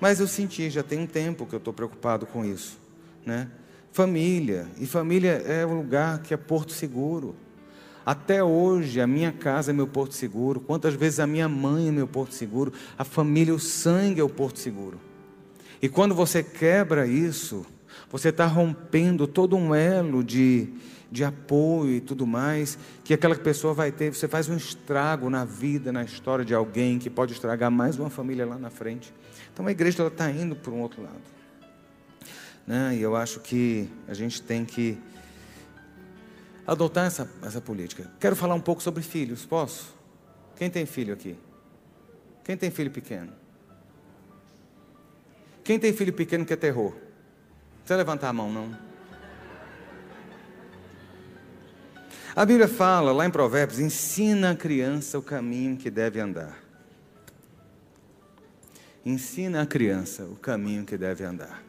Mas 0.00 0.20
eu 0.20 0.26
senti, 0.26 0.70
já 0.70 0.82
tem 0.82 1.00
um 1.00 1.06
tempo 1.06 1.44
que 1.44 1.54
eu 1.54 1.58
estou 1.58 1.72
preocupado 1.72 2.24
com 2.24 2.44
isso. 2.44 2.78
Né? 3.26 3.48
Família. 3.92 4.66
E 4.78 4.86
família 4.86 5.32
é 5.46 5.66
um 5.66 5.76
lugar 5.76 6.22
que 6.22 6.32
é 6.32 6.36
porto 6.36 6.72
seguro. 6.72 7.36
Até 8.06 8.42
hoje, 8.42 9.00
a 9.00 9.06
minha 9.06 9.32
casa 9.32 9.70
é 9.70 9.74
meu 9.74 9.86
porto 9.86 10.14
seguro. 10.14 10.60
Quantas 10.60 10.94
vezes 10.94 11.20
a 11.20 11.26
minha 11.26 11.48
mãe 11.48 11.88
é 11.88 11.90
meu 11.90 12.06
porto 12.06 12.32
seguro. 12.32 12.72
A 12.96 13.04
família, 13.04 13.54
o 13.54 13.58
sangue 13.58 14.20
é 14.20 14.24
o 14.24 14.30
porto 14.30 14.58
seguro. 14.58 14.98
E 15.82 15.88
quando 15.88 16.14
você 16.14 16.42
quebra 16.42 17.06
isso, 17.06 17.66
você 18.10 18.30
está 18.30 18.46
rompendo 18.46 19.26
todo 19.26 19.56
um 19.56 19.74
elo 19.74 20.24
de, 20.24 20.72
de 21.10 21.24
apoio 21.24 21.92
e 21.92 22.00
tudo 22.00 22.26
mais, 22.26 22.78
que 23.02 23.14
aquela 23.14 23.34
pessoa 23.34 23.72
vai 23.72 23.90
ter. 23.90 24.14
Você 24.14 24.28
faz 24.28 24.48
um 24.48 24.56
estrago 24.56 25.30
na 25.30 25.44
vida, 25.44 25.90
na 25.90 26.04
história 26.04 26.44
de 26.44 26.54
alguém, 26.54 26.98
que 26.98 27.08
pode 27.08 27.32
estragar 27.32 27.70
mais 27.70 27.98
uma 27.98 28.10
família 28.10 28.46
lá 28.46 28.58
na 28.58 28.70
frente. 28.70 29.12
Então 29.52 29.66
a 29.66 29.70
igreja 29.70 30.06
está 30.06 30.30
indo 30.30 30.54
para 30.54 30.70
um 30.70 30.80
outro 30.80 31.02
lado. 31.02 31.38
Né? 32.66 32.96
E 32.96 33.02
eu 33.02 33.16
acho 33.16 33.40
que 33.40 33.88
a 34.06 34.14
gente 34.14 34.42
tem 34.42 34.64
que 34.64 34.98
adotar 36.66 37.06
essa, 37.06 37.28
essa 37.42 37.60
política. 37.60 38.10
Quero 38.20 38.36
falar 38.36 38.54
um 38.54 38.60
pouco 38.60 38.82
sobre 38.82 39.02
filhos, 39.02 39.46
posso? 39.46 39.96
Quem 40.54 40.68
tem 40.68 40.84
filho 40.84 41.14
aqui? 41.14 41.34
Quem 42.44 42.56
tem 42.56 42.70
filho 42.70 42.90
pequeno? 42.90 43.32
Quem 45.64 45.78
tem 45.78 45.92
filho 45.92 46.12
pequeno 46.12 46.44
que 46.44 46.52
é 46.52 46.56
terror? 46.56 46.92
Não 46.92 47.78
precisa 47.78 47.96
levantar 47.96 48.28
a 48.28 48.32
mão, 48.32 48.52
não. 48.52 48.87
A 52.36 52.44
Bíblia 52.44 52.68
fala 52.68 53.12
lá 53.12 53.26
em 53.26 53.30
Provérbios: 53.30 53.78
ensina 53.78 54.50
a 54.50 54.56
criança 54.56 55.18
o 55.18 55.22
caminho 55.22 55.76
que 55.76 55.90
deve 55.90 56.20
andar. 56.20 56.58
Ensina 59.04 59.62
a 59.62 59.66
criança 59.66 60.24
o 60.24 60.36
caminho 60.36 60.84
que 60.84 60.96
deve 60.96 61.24
andar. 61.24 61.62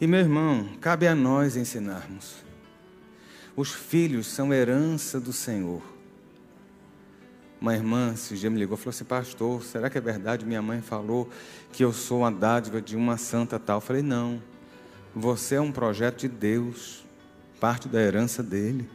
E 0.00 0.06
meu 0.06 0.20
irmão, 0.20 0.68
cabe 0.80 1.08
a 1.08 1.14
nós 1.14 1.56
ensinarmos. 1.56 2.36
Os 3.56 3.72
filhos 3.72 4.28
são 4.28 4.52
herança 4.54 5.18
do 5.18 5.32
Senhor. 5.32 5.82
Uma 7.60 7.74
irmã 7.74 8.12
esse 8.14 8.36
dia 8.36 8.48
me 8.48 8.58
ligou 8.58 8.76
e 8.76 8.78
falou 8.78 8.90
assim: 8.90 9.04
Pastor, 9.04 9.64
será 9.64 9.90
que 9.90 9.98
é 9.98 10.00
verdade? 10.00 10.46
Minha 10.46 10.62
mãe 10.62 10.80
falou 10.80 11.28
que 11.72 11.84
eu 11.84 11.92
sou 11.92 12.20
uma 12.20 12.30
dádiva 12.30 12.80
de 12.80 12.96
uma 12.96 13.16
santa 13.16 13.58
tal. 13.58 13.78
Eu 13.78 13.80
falei: 13.80 14.02
Não. 14.02 14.40
Você 15.14 15.56
é 15.56 15.60
um 15.60 15.72
projeto 15.72 16.20
de 16.20 16.28
Deus, 16.28 17.04
parte 17.60 17.88
da 17.88 18.00
herança 18.00 18.42
dele. 18.42 18.88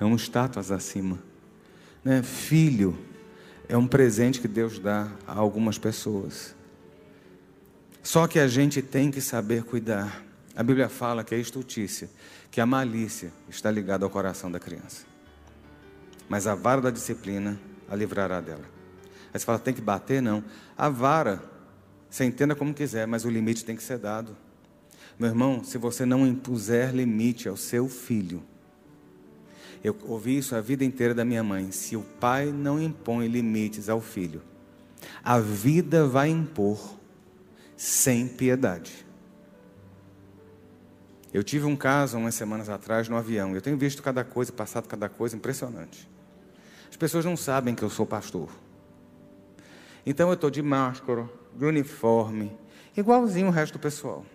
É 0.00 0.04
um 0.04 0.16
status 0.16 0.70
acima. 0.70 1.18
Né? 2.04 2.22
Filho 2.22 2.98
é 3.68 3.76
um 3.76 3.86
presente 3.86 4.40
que 4.40 4.48
Deus 4.48 4.78
dá 4.78 5.10
a 5.26 5.38
algumas 5.38 5.78
pessoas. 5.78 6.54
Só 8.02 8.26
que 8.26 8.38
a 8.38 8.48
gente 8.48 8.82
tem 8.82 9.10
que 9.10 9.20
saber 9.20 9.62
cuidar. 9.62 10.22
A 10.54 10.62
Bíblia 10.62 10.88
fala 10.88 11.22
que 11.22 11.34
a 11.34 11.38
estultícia, 11.38 12.10
que 12.50 12.60
a 12.60 12.66
malícia 12.66 13.32
está 13.48 13.70
ligada 13.70 14.04
ao 14.04 14.10
coração 14.10 14.50
da 14.50 14.58
criança. 14.58 15.06
Mas 16.28 16.46
a 16.46 16.54
vara 16.54 16.80
da 16.80 16.90
disciplina 16.90 17.58
a 17.88 17.94
livrará 17.94 18.40
dela. 18.40 18.64
Aí 19.32 19.38
você 19.38 19.46
fala, 19.46 19.58
tem 19.58 19.72
que 19.72 19.80
bater? 19.80 20.20
Não. 20.20 20.44
A 20.76 20.88
vara, 20.88 21.42
você 22.10 22.24
entenda 22.24 22.54
como 22.54 22.74
quiser, 22.74 23.06
mas 23.06 23.24
o 23.24 23.30
limite 23.30 23.64
tem 23.64 23.76
que 23.76 23.82
ser 23.82 23.98
dado. 23.98 24.36
Meu 25.18 25.28
irmão, 25.28 25.62
se 25.62 25.78
você 25.78 26.04
não 26.04 26.26
impuser 26.26 26.94
limite 26.94 27.48
ao 27.48 27.56
seu 27.56 27.88
filho, 27.88 28.42
eu 29.84 29.96
ouvi 30.04 30.38
isso 30.38 30.54
a 30.54 30.60
vida 30.60 30.84
inteira 30.84 31.14
da 31.14 31.24
minha 31.24 31.42
mãe. 31.42 31.70
Se 31.72 31.96
o 31.96 32.02
pai 32.02 32.46
não 32.46 32.80
impõe 32.80 33.26
limites 33.26 33.88
ao 33.88 34.00
filho, 34.00 34.42
a 35.22 35.38
vida 35.38 36.06
vai 36.06 36.28
impor 36.28 36.96
sem 37.76 38.28
piedade. 38.28 39.04
Eu 41.32 41.42
tive 41.42 41.64
um 41.64 41.74
caso 41.74 42.18
umas 42.18 42.34
semanas 42.34 42.68
atrás 42.68 43.08
no 43.08 43.16
avião. 43.16 43.54
Eu 43.54 43.62
tenho 43.62 43.76
visto 43.76 44.02
cada 44.02 44.22
coisa, 44.22 44.52
passado 44.52 44.86
cada 44.86 45.08
coisa 45.08 45.34
impressionante. 45.34 46.08
As 46.90 46.96
pessoas 46.96 47.24
não 47.24 47.36
sabem 47.36 47.74
que 47.74 47.82
eu 47.82 47.90
sou 47.90 48.06
pastor. 48.06 48.50
Então 50.04 50.28
eu 50.28 50.34
estou 50.34 50.50
de 50.50 50.60
máscara, 50.60 51.28
de 51.56 51.64
uniforme, 51.64 52.52
igualzinho 52.96 53.48
o 53.48 53.50
resto 53.50 53.74
do 53.74 53.78
pessoal. 53.78 54.26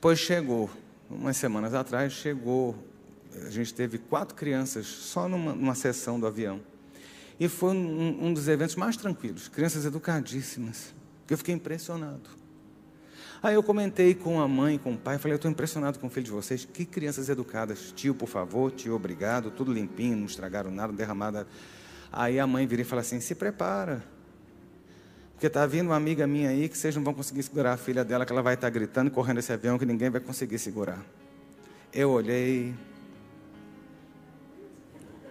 Pois 0.00 0.20
chegou, 0.20 0.70
umas 1.10 1.36
semanas 1.36 1.74
atrás, 1.74 2.12
chegou, 2.12 2.76
a 3.44 3.50
gente 3.50 3.74
teve 3.74 3.98
quatro 3.98 4.36
crianças 4.36 4.86
só 4.86 5.28
numa, 5.28 5.52
numa 5.52 5.74
sessão 5.74 6.20
do 6.20 6.26
avião. 6.26 6.60
E 7.38 7.48
foi 7.48 7.74
um, 7.74 8.26
um 8.26 8.32
dos 8.32 8.46
eventos 8.46 8.76
mais 8.76 8.96
tranquilos, 8.96 9.48
crianças 9.48 9.84
educadíssimas, 9.84 10.94
que 11.26 11.34
eu 11.34 11.38
fiquei 11.38 11.52
impressionado. 11.52 12.30
Aí 13.42 13.54
eu 13.54 13.62
comentei 13.62 14.14
com 14.14 14.40
a 14.40 14.46
mãe, 14.46 14.78
com 14.78 14.92
o 14.92 14.96
pai, 14.96 15.18
falei, 15.18 15.34
eu 15.34 15.36
estou 15.36 15.50
impressionado 15.50 15.98
com 15.98 16.06
o 16.06 16.10
filho 16.10 16.26
de 16.26 16.32
vocês, 16.32 16.64
que 16.64 16.84
crianças 16.84 17.28
educadas. 17.28 17.92
Tio, 17.94 18.14
por 18.14 18.28
favor, 18.28 18.70
tio, 18.70 18.94
obrigado, 18.94 19.50
tudo 19.50 19.72
limpinho, 19.72 20.16
não 20.16 20.26
estragaram 20.26 20.70
nada, 20.70 20.92
derramada. 20.92 21.46
Aí 22.12 22.38
a 22.38 22.46
mãe 22.46 22.68
vira 22.68 22.82
e 22.82 22.84
fala 22.84 23.02
assim, 23.02 23.18
se 23.18 23.34
prepara, 23.34 24.04
porque 25.38 25.46
está 25.46 25.64
vindo 25.66 25.86
uma 25.86 25.94
amiga 25.94 26.26
minha 26.26 26.50
aí 26.50 26.68
que 26.68 26.76
vocês 26.76 26.96
não 26.96 27.04
vão 27.04 27.14
conseguir 27.14 27.44
segurar 27.44 27.74
a 27.74 27.76
filha 27.76 28.04
dela, 28.04 28.26
que 28.26 28.32
ela 28.32 28.42
vai 28.42 28.54
estar 28.54 28.66
tá 28.66 28.70
gritando, 28.70 29.08
correndo 29.08 29.38
esse 29.38 29.52
avião, 29.52 29.78
que 29.78 29.86
ninguém 29.86 30.10
vai 30.10 30.20
conseguir 30.20 30.58
segurar. 30.58 31.00
Eu 31.92 32.10
olhei, 32.10 32.74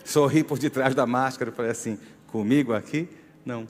sorri 0.05 0.45
por 0.45 0.57
detrás 0.57 0.95
da 0.95 1.05
máscara 1.05 1.51
e 1.51 1.53
falei 1.53 1.71
assim: 1.71 1.99
comigo 2.27 2.71
aqui? 2.71 3.09
Não. 3.45 3.67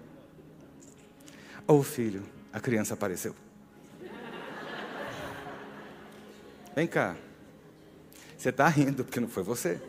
Ô 1.67 1.73
oh, 1.73 1.82
filho, 1.82 2.23
a 2.54 2.60
criança 2.60 2.93
apareceu. 2.93 3.34
Vem 6.76 6.86
cá. 6.86 7.15
Você 8.38 8.50
está 8.50 8.67
rindo 8.67 9.04
porque 9.04 9.19
não 9.19 9.28
foi 9.28 9.41
você. 9.41 9.82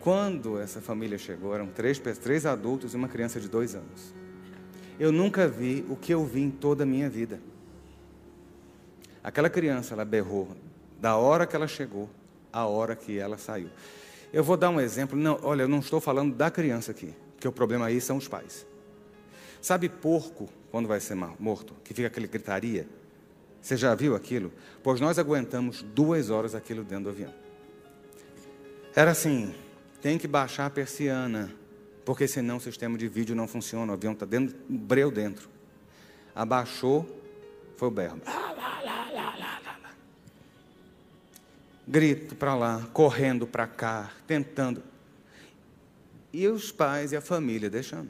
Quando 0.00 0.58
essa 0.58 0.80
família 0.80 1.18
chegou, 1.18 1.54
eram 1.54 1.66
três, 1.66 1.98
três 1.98 2.46
adultos 2.46 2.94
e 2.94 2.96
uma 2.96 3.08
criança 3.08 3.38
de 3.38 3.48
dois 3.48 3.74
anos. 3.74 4.14
Eu 4.98 5.12
nunca 5.12 5.46
vi 5.46 5.84
o 5.88 5.96
que 5.96 6.12
eu 6.12 6.24
vi 6.24 6.40
em 6.40 6.50
toda 6.50 6.84
a 6.84 6.86
minha 6.86 7.08
vida. 7.08 7.40
Aquela 9.22 9.50
criança, 9.50 9.94
ela 9.94 10.04
berrou 10.04 10.48
da 10.98 11.16
hora 11.16 11.46
que 11.46 11.54
ela 11.54 11.68
chegou 11.68 12.08
à 12.52 12.66
hora 12.66 12.96
que 12.96 13.18
ela 13.18 13.36
saiu. 13.36 13.68
Eu 14.32 14.42
vou 14.42 14.56
dar 14.56 14.70
um 14.70 14.80
exemplo. 14.80 15.18
Não, 15.18 15.38
olha, 15.42 15.62
eu 15.62 15.68
não 15.68 15.80
estou 15.80 16.00
falando 16.00 16.34
da 16.34 16.50
criança 16.50 16.90
aqui, 16.90 17.14
porque 17.34 17.46
o 17.46 17.52
problema 17.52 17.86
aí 17.86 18.00
são 18.00 18.16
os 18.16 18.28
pais. 18.28 18.66
Sabe 19.60 19.88
porco, 19.88 20.48
quando 20.70 20.88
vai 20.88 21.00
ser 21.00 21.14
morto, 21.14 21.74
que 21.84 21.92
fica 21.92 22.08
aquele 22.08 22.26
gritaria? 22.26 22.88
Você 23.60 23.76
já 23.76 23.94
viu 23.94 24.14
aquilo? 24.14 24.50
Pois 24.82 25.00
nós 25.00 25.18
aguentamos 25.18 25.82
duas 25.82 26.30
horas 26.30 26.54
aquilo 26.54 26.82
dentro 26.82 27.04
do 27.04 27.10
avião. 27.10 27.34
Era 28.94 29.10
assim, 29.10 29.54
tem 30.00 30.18
que 30.18 30.26
baixar 30.26 30.66
a 30.66 30.70
persiana, 30.70 31.52
porque 32.04 32.26
senão 32.26 32.56
o 32.56 32.60
sistema 32.60 32.96
de 32.96 33.08
vídeo 33.08 33.34
não 33.34 33.46
funciona, 33.46 33.92
o 33.92 33.94
avião 33.94 34.12
está 34.12 34.26
dentro, 34.26 34.56
breu 34.68 35.10
dentro. 35.10 35.48
Abaixou, 36.34 37.06
foi 37.76 37.88
o 37.88 37.90
berro. 37.90 38.20
Grito 41.86 42.34
para 42.34 42.54
lá, 42.54 42.86
correndo 42.92 43.46
para 43.46 43.66
cá, 43.66 44.12
tentando. 44.26 44.82
E 46.32 46.46
os 46.46 46.70
pais 46.70 47.12
e 47.12 47.16
a 47.16 47.20
família 47.20 47.68
deixando. 47.68 48.08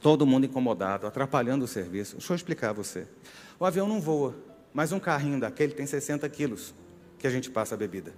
Todo 0.00 0.26
mundo 0.26 0.46
incomodado, 0.46 1.06
atrapalhando 1.06 1.64
o 1.64 1.68
serviço. 1.68 2.16
Deixa 2.16 2.32
eu 2.32 2.36
explicar 2.36 2.70
a 2.70 2.72
você. 2.72 3.06
O 3.58 3.64
avião 3.64 3.88
não 3.88 4.00
voa, 4.00 4.34
mas 4.72 4.92
um 4.92 5.00
carrinho 5.00 5.40
daquele 5.40 5.72
tem 5.72 5.86
60 5.86 6.28
quilos 6.28 6.74
que 7.18 7.26
a 7.26 7.30
gente 7.30 7.50
passa 7.50 7.74
a 7.74 7.78
bebida. 7.78 8.12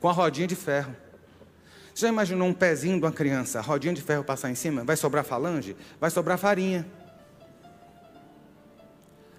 Com 0.00 0.08
a 0.08 0.12
rodinha 0.12 0.46
de 0.46 0.56
ferro. 0.56 0.94
Já 1.98 2.06
imaginou 2.06 2.46
um 2.46 2.54
pezinho 2.54 2.96
de 2.96 3.04
uma 3.04 3.10
criança, 3.10 3.60
rodinha 3.60 3.92
de 3.92 4.00
ferro 4.00 4.22
passar 4.22 4.48
em 4.48 4.54
cima? 4.54 4.84
Vai 4.84 4.96
sobrar 4.96 5.24
falange? 5.24 5.76
Vai 6.00 6.08
sobrar 6.10 6.38
farinha. 6.38 6.86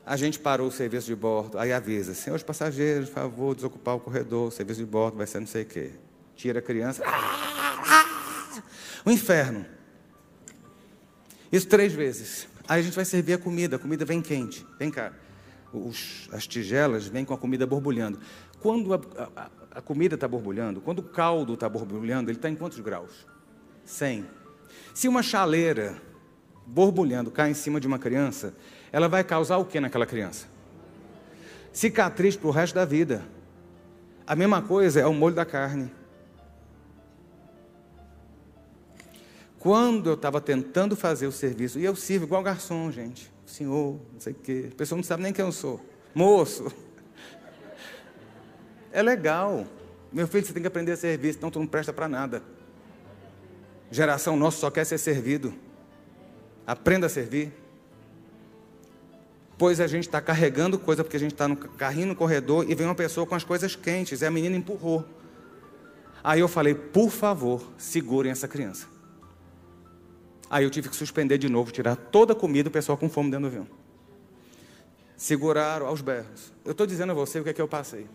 A 0.06 0.18
gente 0.18 0.38
parou 0.38 0.68
o 0.68 0.72
serviço 0.72 1.08
de 1.08 1.16
bordo, 1.16 1.58
aí 1.58 1.72
avisa, 1.72 2.14
senhores 2.14 2.44
passageiros, 2.44 3.08
por 3.08 3.16
favor, 3.16 3.56
desocupar 3.56 3.96
o 3.96 4.00
corredor, 4.02 4.50
o 4.50 4.52
serviço 4.52 4.82
de 4.82 4.86
bordo 4.86 5.16
vai 5.16 5.26
ser 5.26 5.40
não 5.40 5.48
sei 5.48 5.64
o 5.64 5.66
quê. 5.68 5.92
Tira 6.36 6.60
a 6.60 6.62
criança. 6.62 7.02
O 9.06 9.10
inferno. 9.10 9.66
Isso 11.50 11.66
três 11.66 11.94
vezes. 11.94 12.46
Aí 12.68 12.82
a 12.82 12.84
gente 12.84 12.94
vai 12.94 13.06
servir 13.06 13.36
a 13.36 13.38
comida, 13.38 13.78
a 13.78 13.80
comida 13.80 14.04
vem 14.04 14.22
quente. 14.22 14.68
Vem 14.78 14.92
cá. 14.92 15.14
Os, 15.72 16.28
as 16.34 16.46
tigelas 16.46 17.08
vêm 17.08 17.24
com 17.24 17.34
a 17.34 17.38
comida 17.38 17.66
borbulhando. 17.66 18.20
Quando 18.60 18.94
a, 18.94 19.00
a, 19.38 19.50
a 19.72 19.82
comida 19.82 20.16
está 20.16 20.28
borbulhando, 20.28 20.82
quando 20.82 21.00
o 21.00 21.04
caldo 21.04 21.54
está 21.54 21.70
borbulhando, 21.70 22.30
ele 22.30 22.38
está 22.38 22.50
em 22.50 22.56
quantos 22.56 22.80
graus? 22.80 23.28
100. 23.86 24.26
Se 24.94 25.08
uma 25.08 25.24
chaleira 25.24 26.02
borbulhando 26.66 27.32
cai 27.32 27.52
em 27.52 27.54
cima 27.54 27.80
de 27.80 27.88
uma 27.88 27.98
criança, 27.98 28.54
ela 28.92 29.08
vai 29.08 29.24
causar 29.24 29.58
o 29.58 29.66
que 29.66 29.80
naquela 29.80 30.06
criança? 30.06 30.48
cicatriz 31.72 32.36
para 32.36 32.48
o 32.48 32.52
resto 32.52 32.76
da 32.76 32.86
vida. 32.86 33.24
A 34.26 34.36
mesma 34.36 34.62
coisa 34.62 35.00
é 35.00 35.06
o 35.06 35.14
molho 35.14 35.36
da 35.36 35.46
carne. 35.46 35.92
Quando 39.58 40.10
eu 40.10 40.14
estava 40.14 40.40
tentando 40.40 40.96
fazer 40.96 41.28
o 41.28 41.32
serviço, 41.32 41.80
e 41.80 41.86
eu 41.86 41.96
sirvo 41.96 42.26
igual 42.26 42.42
garçom, 42.42 42.92
gente. 42.92 43.32
Senhor, 43.46 44.00
não 44.14 44.20
sei 44.20 44.34
o 44.34 44.36
quê. 44.36 44.70
A 44.72 44.76
pessoa 44.76 44.98
não 44.98 45.04
sabe 45.04 45.24
nem 45.24 45.34
quem 45.34 45.44
eu 45.44 45.52
sou. 45.52 45.84
Moço. 46.14 46.72
É 48.92 49.02
legal. 49.02 49.66
Meu 50.12 50.28
filho, 50.28 50.46
você 50.46 50.54
tem 50.54 50.62
que 50.62 50.68
aprender 50.68 50.94
a 50.94 50.98
servir, 50.98 51.34
senão 51.34 51.52
tu 51.52 51.60
não 51.60 51.68
presta 51.68 51.94
para 51.94 52.08
nada. 52.08 52.42
Geração 53.92 54.36
nossa 54.36 54.58
só 54.58 54.72
quer 54.72 54.86
ser 54.86 54.98
servido. 54.98 55.54
Aprenda 56.66 57.08
a 57.08 57.10
servir. 57.10 57.52
Pois 59.58 59.80
a 59.80 59.88
gente 59.88 60.08
está 60.08 60.22
carregando 60.22 60.80
coisa 60.80 61.04
porque 61.04 61.18
a 61.18 61.20
gente 61.20 61.34
está 61.34 61.48
no 61.48 61.58
carrinho 61.58 62.08
no 62.08 62.16
corredor 62.16 62.70
e 62.70 62.74
vem 62.74 62.88
uma 62.88 62.96
pessoa 62.96 63.26
com 63.26 63.36
as 63.36 63.44
coisas 63.44 63.76
quentes 63.76 64.22
e 64.22 64.26
a 64.26 64.32
menina 64.32 64.56
empurrou. 64.56 65.06
Aí 66.24 66.40
eu 66.40 66.48
falei, 66.48 66.74
por 66.74 67.10
favor, 67.10 67.62
segurem 67.78 68.32
essa 68.32 68.48
criança. 68.48 68.88
Aí 70.50 70.64
eu 70.64 70.70
tive 70.70 70.90
que 70.90 70.96
suspender 70.96 71.38
de 71.38 71.50
novo, 71.50 71.72
tirar 71.72 71.96
toda 71.96 72.34
a 72.34 72.36
comida, 72.36 72.70
o 72.70 72.72
pessoal 72.72 72.98
com 72.98 73.10
fome 73.10 73.30
dentro 73.30 73.44
do 73.44 73.48
avião. 73.48 73.68
Seguraram 75.16 75.86
aos 75.86 76.02
berros. 76.02 76.54
Eu 76.64 76.72
estou 76.72 76.88
dizendo 76.88 77.12
a 77.12 77.16
você 77.16 77.40
o 77.40 77.44
que 77.44 77.50
é 77.50 77.54
que 77.54 77.62
eu 77.62 77.68
passei. 77.68 78.08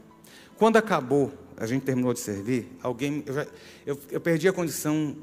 Quando 0.56 0.76
acabou, 0.76 1.32
a 1.56 1.66
gente 1.66 1.84
terminou 1.84 2.12
de 2.12 2.20
servir, 2.20 2.70
alguém. 2.82 3.22
Eu, 3.26 3.34
já, 3.34 3.46
eu, 3.86 4.00
eu 4.10 4.20
perdi 4.20 4.48
a 4.48 4.52
condição 4.52 5.16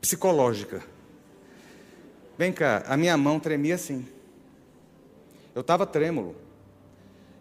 psicológica. 0.00 0.82
Vem 2.36 2.52
cá, 2.52 2.84
a 2.86 2.96
minha 2.96 3.16
mão 3.16 3.40
tremia 3.40 3.74
assim. 3.74 4.06
Eu 5.54 5.60
estava 5.60 5.84
trêmulo. 5.84 6.36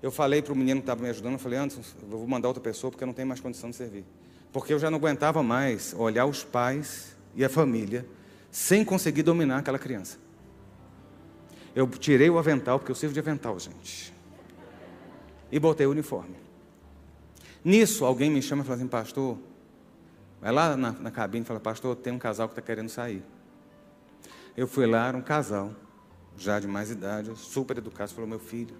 Eu 0.01 0.11
falei 0.11 0.41
para 0.41 0.53
o 0.53 0.55
menino 0.55 0.79
que 0.81 0.83
estava 0.83 1.01
me 1.01 1.09
ajudando, 1.09 1.33
eu 1.33 1.39
falei, 1.39 1.59
Anderson, 1.59 1.81
eu 2.01 2.17
vou 2.17 2.27
mandar 2.27 2.47
outra 2.47 2.61
pessoa 2.61 2.91
porque 2.91 3.03
eu 3.03 3.07
não 3.07 3.13
tenho 3.13 3.27
mais 3.27 3.39
condição 3.39 3.69
de 3.69 3.75
servir. 3.75 4.05
Porque 4.51 4.73
eu 4.73 4.79
já 4.79 4.89
não 4.89 4.97
aguentava 4.97 5.43
mais 5.43 5.93
olhar 5.97 6.25
os 6.25 6.43
pais 6.43 7.15
e 7.35 7.43
a 7.43 7.49
família 7.49 8.05
sem 8.51 8.83
conseguir 8.83 9.23
dominar 9.23 9.59
aquela 9.59 9.77
criança. 9.77 10.17
Eu 11.75 11.87
tirei 11.87 12.29
o 12.29 12.39
avental, 12.39 12.79
porque 12.79 12.91
eu 12.91 12.95
sirvo 12.95 13.13
de 13.13 13.19
avental, 13.19 13.59
gente. 13.59 14.11
E 15.51 15.59
botei 15.59 15.85
o 15.85 15.91
uniforme. 15.91 16.46
Nisso, 17.67 18.05
alguém 18.05 18.31
me 18.31 18.41
chama 18.41 18.63
e 18.63 18.65
fala 18.65 18.77
assim, 18.77 18.87
pastor, 18.87 19.37
vai 20.39 20.53
lá 20.53 20.77
na, 20.77 20.93
na 20.93 21.11
cabine 21.11 21.43
e 21.43 21.45
fala, 21.45 21.59
pastor, 21.59 21.97
tem 21.97 22.13
um 22.13 22.17
casal 22.17 22.47
que 22.47 22.53
está 22.53 22.61
querendo 22.61 22.87
sair. 22.87 23.21
Eu 24.55 24.69
fui 24.69 24.85
lá, 24.85 25.09
era 25.09 25.17
um 25.17 25.21
casal, 25.21 25.75
já 26.37 26.61
de 26.61 26.65
mais 26.65 26.89
idade, 26.89 27.29
super 27.35 27.77
educado, 27.77 28.13
falou, 28.13 28.29
meu 28.29 28.39
filho, 28.39 28.73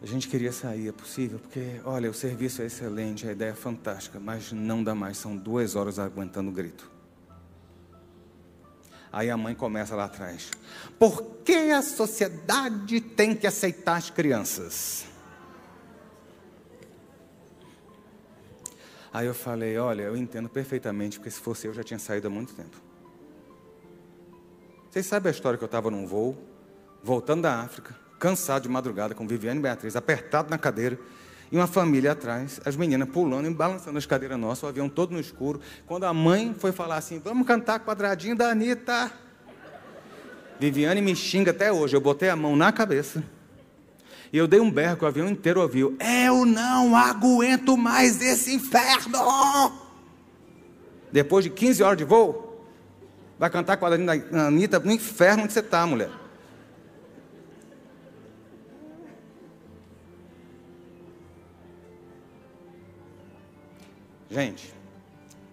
a 0.00 0.06
gente 0.06 0.28
queria 0.28 0.50
sair, 0.50 0.88
é 0.88 0.92
possível? 0.92 1.38
Porque, 1.38 1.82
olha, 1.84 2.10
o 2.10 2.14
serviço 2.14 2.62
é 2.62 2.64
excelente, 2.64 3.28
a 3.28 3.32
ideia 3.32 3.50
é 3.50 3.54
fantástica, 3.54 4.18
mas 4.18 4.50
não 4.50 4.82
dá 4.82 4.94
mais, 4.94 5.18
são 5.18 5.36
duas 5.36 5.76
horas 5.76 5.98
aguentando 5.98 6.48
o 6.48 6.52
grito. 6.54 6.90
Aí 9.12 9.28
a 9.28 9.36
mãe 9.36 9.54
começa 9.54 9.94
lá 9.94 10.06
atrás. 10.06 10.50
Por 10.98 11.22
que 11.44 11.70
a 11.70 11.82
sociedade 11.82 12.98
tem 12.98 13.34
que 13.34 13.46
aceitar 13.46 13.96
as 13.96 14.08
crianças? 14.08 15.09
Aí 19.12 19.26
eu 19.26 19.34
falei: 19.34 19.76
Olha, 19.78 20.02
eu 20.02 20.16
entendo 20.16 20.48
perfeitamente, 20.48 21.18
porque 21.18 21.30
se 21.30 21.40
fosse 21.40 21.66
eu 21.66 21.74
já 21.74 21.82
tinha 21.82 21.98
saído 21.98 22.28
há 22.28 22.30
muito 22.30 22.54
tempo. 22.54 22.76
Vocês 24.90 25.06
sabem 25.06 25.30
a 25.30 25.32
história 25.32 25.56
que 25.56 25.64
eu 25.64 25.66
estava 25.66 25.90
num 25.90 26.06
voo, 26.06 26.36
voltando 27.02 27.42
da 27.42 27.60
África, 27.60 27.94
cansado 28.18 28.62
de 28.62 28.68
madrugada, 28.68 29.14
com 29.14 29.26
Viviane 29.26 29.58
e 29.58 29.62
Beatriz, 29.62 29.94
apertado 29.94 30.50
na 30.50 30.58
cadeira 30.58 30.98
e 31.52 31.56
uma 31.56 31.66
família 31.66 32.12
atrás, 32.12 32.60
as 32.64 32.76
meninas 32.76 33.08
pulando 33.08 33.48
e 33.48 33.54
balançando 33.54 33.98
as 33.98 34.06
cadeiras 34.06 34.38
nossas, 34.38 34.62
o 34.62 34.66
avião 34.66 34.88
todo 34.88 35.12
no 35.12 35.20
escuro. 35.20 35.60
Quando 35.86 36.04
a 36.04 36.14
mãe 36.14 36.54
foi 36.56 36.70
falar 36.70 36.96
assim, 36.96 37.18
vamos 37.18 37.46
cantar 37.46 37.80
quadradinho 37.80 38.36
da 38.36 38.50
Anitta. 38.50 39.10
Viviane 40.60 41.00
me 41.00 41.16
xinga 41.16 41.50
até 41.50 41.72
hoje. 41.72 41.96
Eu 41.96 42.00
botei 42.00 42.28
a 42.28 42.36
mão 42.36 42.54
na 42.54 42.70
cabeça 42.70 43.24
e 44.32 44.38
eu 44.38 44.46
dei 44.46 44.60
um 44.60 44.70
berro 44.70 44.96
que 44.96 45.04
o 45.04 45.08
avião 45.08 45.28
inteiro 45.28 45.60
ouviu. 45.60 45.96
Eu 45.98 46.46
não 46.46 46.94
aguento 46.94 47.76
mais 47.76 48.20
esse 48.20 48.54
inferno! 48.54 49.72
Depois 51.10 51.44
de 51.44 51.50
15 51.50 51.82
horas 51.82 51.98
de 51.98 52.04
voo, 52.04 52.64
vai 53.38 53.50
cantar 53.50 53.76
quadradinho 53.76 54.06
da 54.06 54.46
Anitta 54.46 54.78
no 54.78 54.92
inferno 54.92 55.44
onde 55.44 55.52
você 55.52 55.60
está, 55.60 55.84
mulher. 55.84 56.10
Gente, 64.30 64.72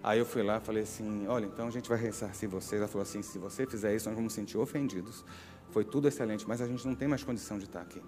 aí 0.04 0.20
eu 0.20 0.24
fui 0.24 0.44
lá 0.44 0.60
falei 0.60 0.84
assim: 0.84 1.26
olha, 1.26 1.46
então 1.46 1.66
a 1.66 1.70
gente 1.70 1.88
vai 1.88 1.98
ressarcir 1.98 2.48
vocês. 2.48 2.80
Ela 2.80 2.86
falou 2.86 3.02
assim: 3.02 3.22
se 3.22 3.36
você 3.36 3.66
fizer 3.66 3.96
isso, 3.96 4.08
nós 4.08 4.14
vamos 4.14 4.32
sentir 4.32 4.56
ofendidos. 4.56 5.24
Foi 5.72 5.84
tudo 5.84 6.06
excelente, 6.06 6.46
mas 6.46 6.60
a 6.60 6.66
gente 6.66 6.86
não 6.86 6.94
tem 6.94 7.08
mais 7.08 7.24
condição 7.24 7.58
de 7.58 7.64
estar 7.64 7.80
aqui. 7.80 8.00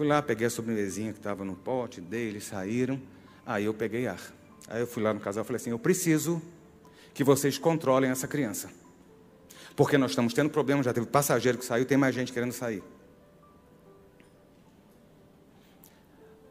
Fui 0.00 0.08
lá, 0.08 0.22
peguei 0.22 0.46
a 0.46 0.50
sobremesinha 0.50 1.12
que 1.12 1.18
estava 1.18 1.44
no 1.44 1.54
pote 1.54 2.00
dele, 2.00 2.40
saíram. 2.40 2.98
Aí 3.44 3.66
eu 3.66 3.74
peguei 3.74 4.06
ar. 4.06 4.32
Aí 4.66 4.80
eu 4.80 4.86
fui 4.86 5.02
lá 5.02 5.12
no 5.12 5.20
casal 5.20 5.44
e 5.44 5.46
falei 5.46 5.60
assim: 5.60 5.68
eu 5.68 5.78
preciso 5.78 6.40
que 7.12 7.22
vocês 7.22 7.58
controlem 7.58 8.10
essa 8.10 8.26
criança. 8.26 8.70
Porque 9.76 9.98
nós 9.98 10.12
estamos 10.12 10.32
tendo 10.32 10.48
problema, 10.48 10.82
já 10.82 10.94
teve 10.94 11.04
passageiro 11.04 11.58
que 11.58 11.66
saiu, 11.66 11.84
tem 11.84 11.98
mais 11.98 12.14
gente 12.14 12.32
querendo 12.32 12.52
sair. 12.52 12.82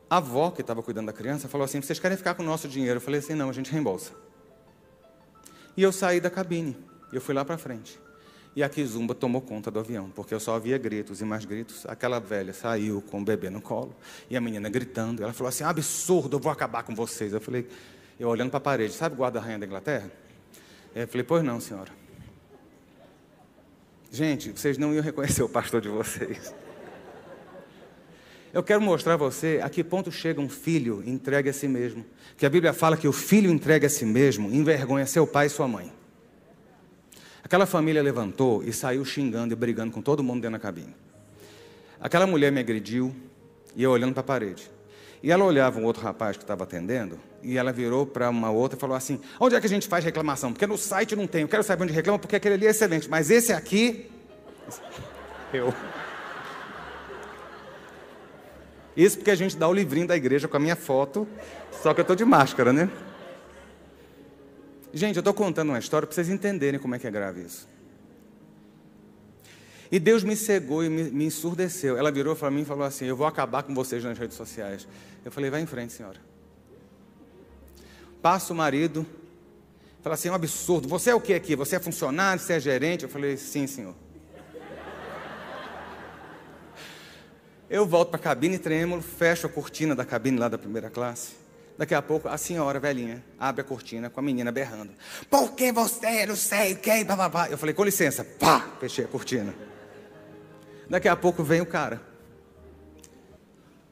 A 0.08 0.18
avó 0.18 0.52
que 0.52 0.62
estava 0.62 0.84
cuidando 0.84 1.08
da 1.08 1.14
criança 1.14 1.48
falou 1.48 1.66
assim: 1.66 1.82
vocês 1.82 1.98
querem 1.98 2.16
ficar 2.16 2.36
com 2.36 2.44
o 2.44 2.46
nosso 2.46 2.68
dinheiro? 2.68 2.98
Eu 2.98 3.02
falei 3.02 3.20
assim: 3.20 3.34
não, 3.34 3.50
a 3.50 3.52
gente 3.52 3.72
reembolsa. 3.72 4.12
E 5.76 5.82
eu 5.82 5.92
saí 5.92 6.22
da 6.22 6.30
cabine, 6.30 6.78
eu 7.12 7.20
fui 7.20 7.34
lá 7.34 7.44
para 7.44 7.58
frente. 7.58 8.00
E 8.56 8.64
a 8.64 8.70
Kizumba 8.70 9.14
tomou 9.14 9.42
conta 9.42 9.70
do 9.70 9.80
avião, 9.80 10.10
porque 10.10 10.34
eu 10.34 10.40
só 10.40 10.56
ouvia 10.56 10.78
gritos 10.78 11.22
e 11.22 11.26
mais 11.26 11.46
gritos. 11.46 11.86
Aquela 11.86 12.20
velha 12.20 12.54
saiu 12.54 13.02
com 13.02 13.22
o 13.22 13.24
bebê 13.24 13.50
no 13.50 13.62
colo 13.62 13.96
e 14.30 14.36
a 14.36 14.42
menina 14.42 14.70
gritando. 14.70 15.24
Ela 15.24 15.34
falou 15.34 15.50
assim: 15.50 15.64
absurdo, 15.64 16.38
eu 16.38 16.40
vou 16.40 16.52
acabar 16.52 16.84
com 16.84 16.96
vocês. 16.96 17.32
Eu 17.32 17.40
falei, 17.40 17.68
eu 18.20 18.28
olhando 18.28 18.50
para 18.50 18.58
a 18.58 18.62
parede, 18.62 18.94
sabe 18.94 19.16
guarda-rainha 19.16 19.60
da 19.60 19.66
Inglaterra? 19.66 20.12
Eu 20.96 21.08
falei, 21.08 21.24
pois 21.24 21.44
não, 21.44 21.60
senhora. 21.60 21.92
Gente, 24.12 24.52
vocês 24.52 24.78
não 24.78 24.94
iam 24.94 25.04
reconhecer 25.04 25.44
o 25.44 25.50
pastor 25.50 25.82
de 25.82 25.88
vocês. 25.88 26.54
Eu 28.52 28.64
quero 28.64 28.82
mostrar 28.82 29.14
a 29.14 29.18
você 29.18 29.60
a 29.64 29.70
que 29.70 29.84
ponto 29.84 30.12
chega 30.12 30.42
um 30.42 30.50
filho 30.50 31.04
entregue 31.06 31.50
a 31.50 31.54
si 31.54 31.68
mesmo. 31.68 32.04
Que 32.36 32.48
a 32.48 32.50
Bíblia 32.50 32.74
fala 32.74 32.98
que 32.98 33.08
o 33.08 33.14
filho 33.14 33.52
entregue 33.52 33.86
a 33.86 33.90
si 33.90 34.06
mesmo 34.06 34.50
envergonha 34.50 35.06
seu 35.06 35.28
pai 35.28 35.46
e 35.46 35.50
sua 35.50 35.68
mãe. 35.68 35.99
Aquela 37.44 37.66
família 37.66 38.02
levantou 38.02 38.64
e 38.64 38.74
saiu 38.74 39.04
xingando 39.06 39.54
e 39.54 39.56
brigando 39.56 39.92
com 39.92 40.02
todo 40.02 40.24
mundo 40.24 40.42
dentro 40.42 40.58
da 40.58 40.60
cabine. 40.60 40.96
Aquela 42.00 42.28
mulher 42.28 42.52
me 42.52 42.60
agrediu 42.60 43.16
e 43.76 43.84
eu 43.84 43.92
olhando 43.92 44.14
para 44.14 44.22
a 44.22 44.24
parede. 44.24 44.70
E 45.22 45.32
ela 45.32 45.44
olhava 45.44 45.80
um 45.80 45.84
outro 45.84 46.02
rapaz 46.02 46.38
que 46.38 46.44
estava 46.44 46.64
atendendo 46.64 47.20
e 47.44 47.58
ela 47.58 47.74
virou 47.74 48.06
para 48.06 48.30
uma 48.30 48.50
outra 48.50 48.78
e 48.78 48.80
falou 48.80 48.96
assim: 48.96 49.20
Onde 49.40 49.56
é 49.56 49.60
que 49.60 49.66
a 49.66 49.70
gente 49.70 49.88
faz 49.88 50.04
reclamação? 50.04 50.54
Porque 50.54 50.66
no 50.66 50.78
site 50.78 51.16
não 51.16 51.28
tem. 51.28 51.42
Eu 51.42 51.48
quero 51.48 51.64
saber 51.64 51.84
onde 51.84 51.94
reclama 51.94 52.18
porque 52.18 52.36
aquele 52.36 52.56
ali 52.56 52.68
é 52.68 52.70
excelente, 52.70 53.10
mas 53.10 53.30
esse 53.30 53.52
aqui. 53.52 54.10
Eu. 55.52 55.74
Isso 58.96 59.18
porque 59.18 59.32
a 59.32 59.36
gente 59.36 59.56
dá 59.56 59.68
o 59.68 59.74
livrinho 59.74 60.08
da 60.08 60.16
igreja 60.16 60.48
com 60.48 60.58
a 60.58 60.60
minha 60.60 60.76
foto, 60.76 61.28
só 61.82 61.94
que 61.94 62.02
eu 62.02 62.04
estou 62.04 62.16
de 62.16 62.26
máscara, 62.26 62.74
né? 62.74 62.90
Gente, 64.94 65.18
eu 65.18 65.22
estou 65.22 65.34
contando 65.34 65.70
uma 65.70 65.80
história 65.80 66.08
para 66.08 66.16
vocês 66.16 66.30
entenderem 66.30 66.80
como 66.80 66.96
é 66.96 67.00
que 67.00 67.06
é 67.06 67.12
grave 67.12 67.42
isso. 67.42 67.68
E 69.92 70.00
Deus 70.00 70.24
me 70.24 70.36
cegou 70.36 70.84
e 70.84 70.90
me, 70.90 71.04
me 71.04 71.26
ensurdeceu. 71.26 71.98
Ela 71.98 72.12
virou 72.12 72.36
para 72.36 72.50
mim 72.52 72.62
e 72.62 72.66
falou 72.66 72.84
assim: 72.84 73.06
Eu 73.06 73.16
vou 73.16 73.26
acabar 73.26 73.64
com 73.64 73.74
vocês 73.74 74.04
nas 74.04 74.18
redes 74.18 74.38
sociais. 74.38 74.88
Eu 75.24 75.32
falei: 75.32 75.50
Vai 75.50 75.62
em 75.62 75.66
frente, 75.66 75.94
senhora. 75.94 76.20
Passa 78.22 78.54
o 78.54 78.56
marido, 78.56 79.06
fala 80.02 80.14
assim: 80.16 80.28
É 80.28 80.32
um 80.32 80.36
absurdo. 80.36 80.88
Você 80.88 81.10
é 81.10 81.16
o 81.16 81.22
que 81.22 81.34
aqui? 81.34 81.56
Você 81.56 81.76
é 81.76 81.80
funcionário? 81.80 82.42
Você 82.42 82.54
é 82.54 82.60
gerente? 82.60 83.04
Eu 83.04 83.10
falei: 83.10 83.38
Sim, 83.38 83.66
senhor. 83.66 83.96
Eu 87.70 87.86
volto 87.86 88.10
para 88.10 88.20
a 88.20 88.24
cabine 88.24 88.58
trêmulo, 88.58 89.02
fecho 89.02 89.46
a 89.46 89.50
cortina 89.50 89.96
da 89.96 90.04
cabine 90.04 90.40
lá 90.40 90.50
da 90.50 90.58
primeira 90.58 90.90
classe. 90.90 91.34
Daqui 91.80 91.96
a 91.96 92.02
pouco, 92.02 92.28
a 92.28 92.38
senhora 92.38 92.78
velhinha 92.78 93.24
abre 93.40 93.62
a 93.62 93.64
cortina 93.64 94.10
com 94.10 94.20
a 94.20 94.24
menina 94.24 94.52
berrando. 94.52 94.92
Por 95.30 95.54
que 95.54 95.72
você 95.72 96.26
não 96.26 96.36
sei 96.36 96.76
quem? 96.76 97.06
Eu 97.50 97.58
falei, 97.58 97.74
com 97.74 97.86
licença. 97.86 98.22
Pá! 98.22 98.70
Fechei 98.82 99.06
a 99.06 99.08
cortina. 99.08 99.56
Daqui 100.90 101.08
a 101.08 101.16
pouco 101.16 101.42
vem 101.42 101.62
o 101.62 101.66
cara. 101.66 102.02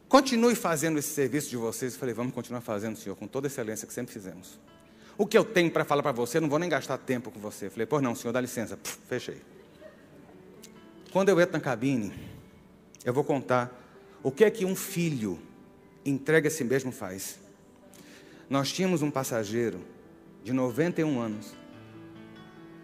Continue 0.10 0.54
fazendo 0.54 1.00
esse 1.00 1.14
serviço 1.14 1.50
de 1.50 1.56
vocês. 1.56 1.94
Eu 1.94 2.00
falei, 2.02 2.14
vamos 2.14 2.34
continuar 2.34 2.60
fazendo, 2.60 2.98
senhor, 2.98 3.16
com 3.16 3.26
toda 3.26 3.48
a 3.48 3.50
excelência 3.50 3.88
que 3.88 3.94
sempre 3.94 4.12
fizemos. 4.12 4.60
O 5.18 5.26
que 5.26 5.38
eu 5.38 5.46
tenho 5.46 5.72
para 5.72 5.86
falar 5.86 6.04
para 6.04 6.12
você, 6.12 6.42
não 6.42 6.50
vou 6.50 6.60
nem 6.60 6.68
gastar 6.68 6.98
tempo 6.98 7.32
com 7.32 7.40
você. 7.40 7.68
Eu 7.68 7.72
falei, 7.72 7.86
pois 7.86 8.04
não, 8.04 8.14
senhor, 8.14 8.34
dá 8.34 8.42
licença. 8.42 8.76
Puf, 8.76 8.98
fechei. 9.08 9.42
Quando 11.14 11.30
eu 11.30 11.40
entro 11.40 11.54
na 11.54 11.62
cabine, 11.62 12.14
eu 13.06 13.14
vou 13.14 13.24
contar 13.24 13.82
O 14.22 14.30
que 14.30 14.44
é 14.44 14.52
que 14.52 14.66
um 14.66 14.76
filho 14.76 15.40
entrega 16.06 16.50
a 16.50 16.52
si 16.52 16.66
mesmo 16.66 16.92
faz? 16.92 17.47
Nós 18.50 18.72
tínhamos 18.72 19.02
um 19.02 19.12
passageiro 19.12 19.80
de 20.44 20.54
91 20.54 21.20
anos 21.20 21.54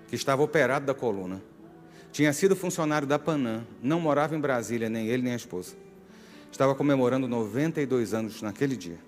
que 0.07 0.15
estava 0.15 0.43
operado 0.43 0.85
da 0.85 0.93
coluna. 0.93 1.41
Tinha 2.11 2.33
sido 2.33 2.55
funcionário 2.55 3.07
da 3.07 3.17
Panam, 3.17 3.65
não 3.81 3.99
morava 3.99 4.35
em 4.35 4.39
Brasília, 4.39 4.89
nem 4.89 5.07
ele 5.07 5.23
nem 5.23 5.33
a 5.33 5.35
esposa. 5.37 5.75
Estava 6.51 6.75
comemorando 6.75 7.27
92 7.27 8.13
anos 8.13 8.41
naquele 8.41 8.75
dia. 8.75 8.99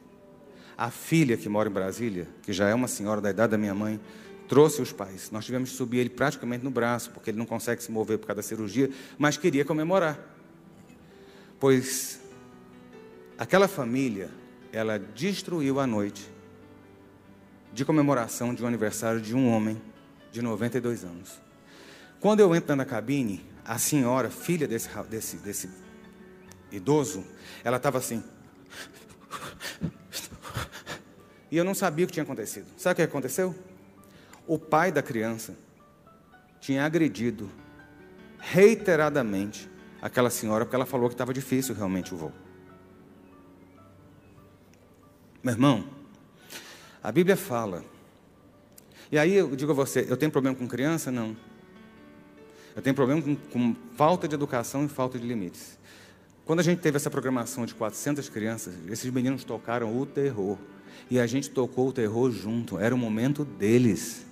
A 0.77 0.89
filha 0.89 1.37
que 1.37 1.47
mora 1.47 1.69
em 1.69 1.71
Brasília, 1.71 2.27
que 2.41 2.51
já 2.51 2.67
é 2.67 2.73
uma 2.73 2.87
senhora 2.87 3.21
da 3.21 3.29
idade 3.29 3.51
da 3.51 3.57
minha 3.57 3.75
mãe, 3.75 3.99
trouxe 4.47 4.81
os 4.81 4.91
pais. 4.91 5.29
Nós 5.31 5.45
tivemos 5.45 5.69
que 5.69 5.75
subir 5.75 5.99
ele 5.99 6.09
praticamente 6.09 6.63
no 6.63 6.71
braço, 6.71 7.11
porque 7.11 7.29
ele 7.29 7.37
não 7.37 7.45
consegue 7.45 7.83
se 7.83 7.91
mover 7.91 8.17
por 8.17 8.27
causa 8.27 8.37
da 8.37 8.43
cirurgia, 8.43 8.89
mas 9.17 9.37
queria 9.37 9.63
comemorar. 9.63 10.19
Pois 11.59 12.19
aquela 13.37 13.67
família, 13.67 14.29
ela 14.71 14.97
destruiu 14.97 15.79
a 15.79 15.85
noite 15.85 16.34
de 17.75 17.83
comemoração 17.83 18.55
de 18.55 18.63
um 18.63 18.67
aniversário 18.67 19.19
de 19.19 19.35
um 19.35 19.53
homem 19.53 19.79
de 20.31 20.41
92 20.41 21.03
anos. 21.03 21.41
Quando 22.21 22.39
eu 22.39 22.55
entro 22.55 22.73
na 22.73 22.85
cabine, 22.85 23.45
a 23.65 23.77
senhora, 23.77 24.29
filha 24.29 24.65
desse, 24.65 24.89
desse, 25.09 25.37
desse 25.37 25.69
idoso, 26.71 27.25
ela 27.65 27.75
estava 27.75 27.97
assim. 27.97 28.23
E 31.51 31.57
eu 31.57 31.65
não 31.65 31.75
sabia 31.75 32.05
o 32.05 32.07
que 32.07 32.13
tinha 32.13 32.23
acontecido. 32.23 32.65
Sabe 32.77 32.93
o 32.93 32.95
que 32.95 33.01
aconteceu? 33.01 33.53
O 34.47 34.57
pai 34.57 34.89
da 34.89 35.03
criança 35.03 35.53
tinha 36.61 36.85
agredido 36.85 37.51
reiteradamente 38.39 39.69
aquela 40.01 40.29
senhora, 40.29 40.63
porque 40.63 40.77
ela 40.77 40.85
falou 40.85 41.09
que 41.09 41.13
estava 41.13 41.33
difícil 41.33 41.75
realmente 41.75 42.13
o 42.13 42.17
voo. 42.17 42.31
Meu 45.43 45.53
irmão, 45.53 46.04
a 47.05 47.11
Bíblia 47.11 47.37
fala. 47.37 47.85
E 49.11 49.19
aí 49.19 49.35
eu 49.35 49.55
digo 49.55 49.71
a 49.71 49.75
você, 49.75 50.07
eu 50.09 50.17
tenho 50.17 50.31
problema 50.31 50.57
com 50.57 50.67
criança? 50.67 51.11
Não. 51.11 51.37
Eu 52.75 52.81
tenho 52.81 52.95
problema 52.95 53.21
com, 53.21 53.35
com 53.35 53.75
falta 53.95 54.27
de 54.27 54.33
educação 54.33 54.83
e 54.85 54.87
falta 54.87 55.19
de 55.19 55.27
limites. 55.27 55.77
Quando 56.45 56.61
a 56.61 56.63
gente 56.63 56.79
teve 56.79 56.97
essa 56.97 57.09
programação 57.11 57.63
de 57.63 57.75
400 57.75 58.27
crianças, 58.29 58.73
esses 58.89 59.11
meninos 59.11 59.43
tocaram 59.43 59.95
o 59.95 60.03
terror. 60.03 60.57
E 61.09 61.19
a 61.19 61.27
gente 61.27 61.51
tocou 61.51 61.89
o 61.89 61.93
terror 61.93 62.31
junto. 62.31 62.79
Era 62.79 62.95
o 62.95 62.97
momento 62.97 63.45
deles. 63.45 64.25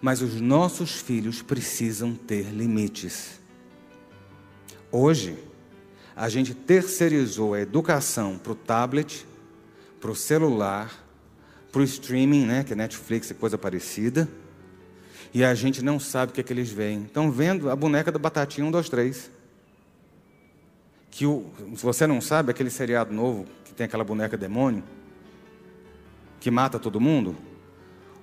Mas 0.00 0.22
os 0.22 0.40
nossos 0.40 0.92
filhos 0.92 1.42
precisam 1.42 2.14
ter 2.14 2.46
limites. 2.50 3.38
Hoje, 4.90 5.36
a 6.14 6.30
gente 6.30 6.54
terceirizou 6.54 7.52
a 7.52 7.60
educação 7.60 8.38
para 8.38 8.52
o 8.52 8.54
tablet, 8.54 9.26
para 10.00 10.10
o 10.10 10.16
celular, 10.16 10.92
para 11.72 11.80
o 11.80 11.84
streaming, 11.84 12.46
né, 12.46 12.64
que 12.64 12.72
é 12.72 12.76
Netflix 12.76 13.30
e 13.30 13.34
coisa 13.34 13.56
parecida 13.58 14.28
e 15.36 15.44
a 15.44 15.54
gente 15.54 15.82
não 15.82 16.00
sabe 16.00 16.32
o 16.32 16.34
que 16.34 16.40
é 16.40 16.44
que 16.44 16.50
eles 16.50 16.70
veem. 16.70 17.02
Estão 17.02 17.30
vendo 17.30 17.68
a 17.68 17.76
boneca 17.76 18.10
da 18.10 18.18
Batatinha 18.18 18.66
1, 18.66 18.70
2, 18.70 18.88
3. 18.88 19.30
Que 21.10 21.26
o, 21.26 21.50
se 21.74 21.82
você 21.82 22.06
não 22.06 22.22
sabe, 22.22 22.50
aquele 22.50 22.70
seriado 22.70 23.12
novo 23.12 23.46
que 23.62 23.74
tem 23.74 23.84
aquela 23.84 24.02
boneca 24.02 24.34
demônio, 24.34 24.82
que 26.40 26.50
mata 26.50 26.78
todo 26.78 26.98
mundo, 26.98 27.36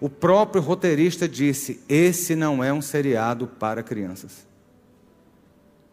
o 0.02 0.10
próprio 0.10 0.60
roteirista 0.60 1.30
disse: 1.30 1.84
esse 1.88 2.36
não 2.36 2.64
é 2.64 2.74
um 2.74 2.82
seriado 2.82 3.46
para 3.46 3.84
crianças. 3.84 4.48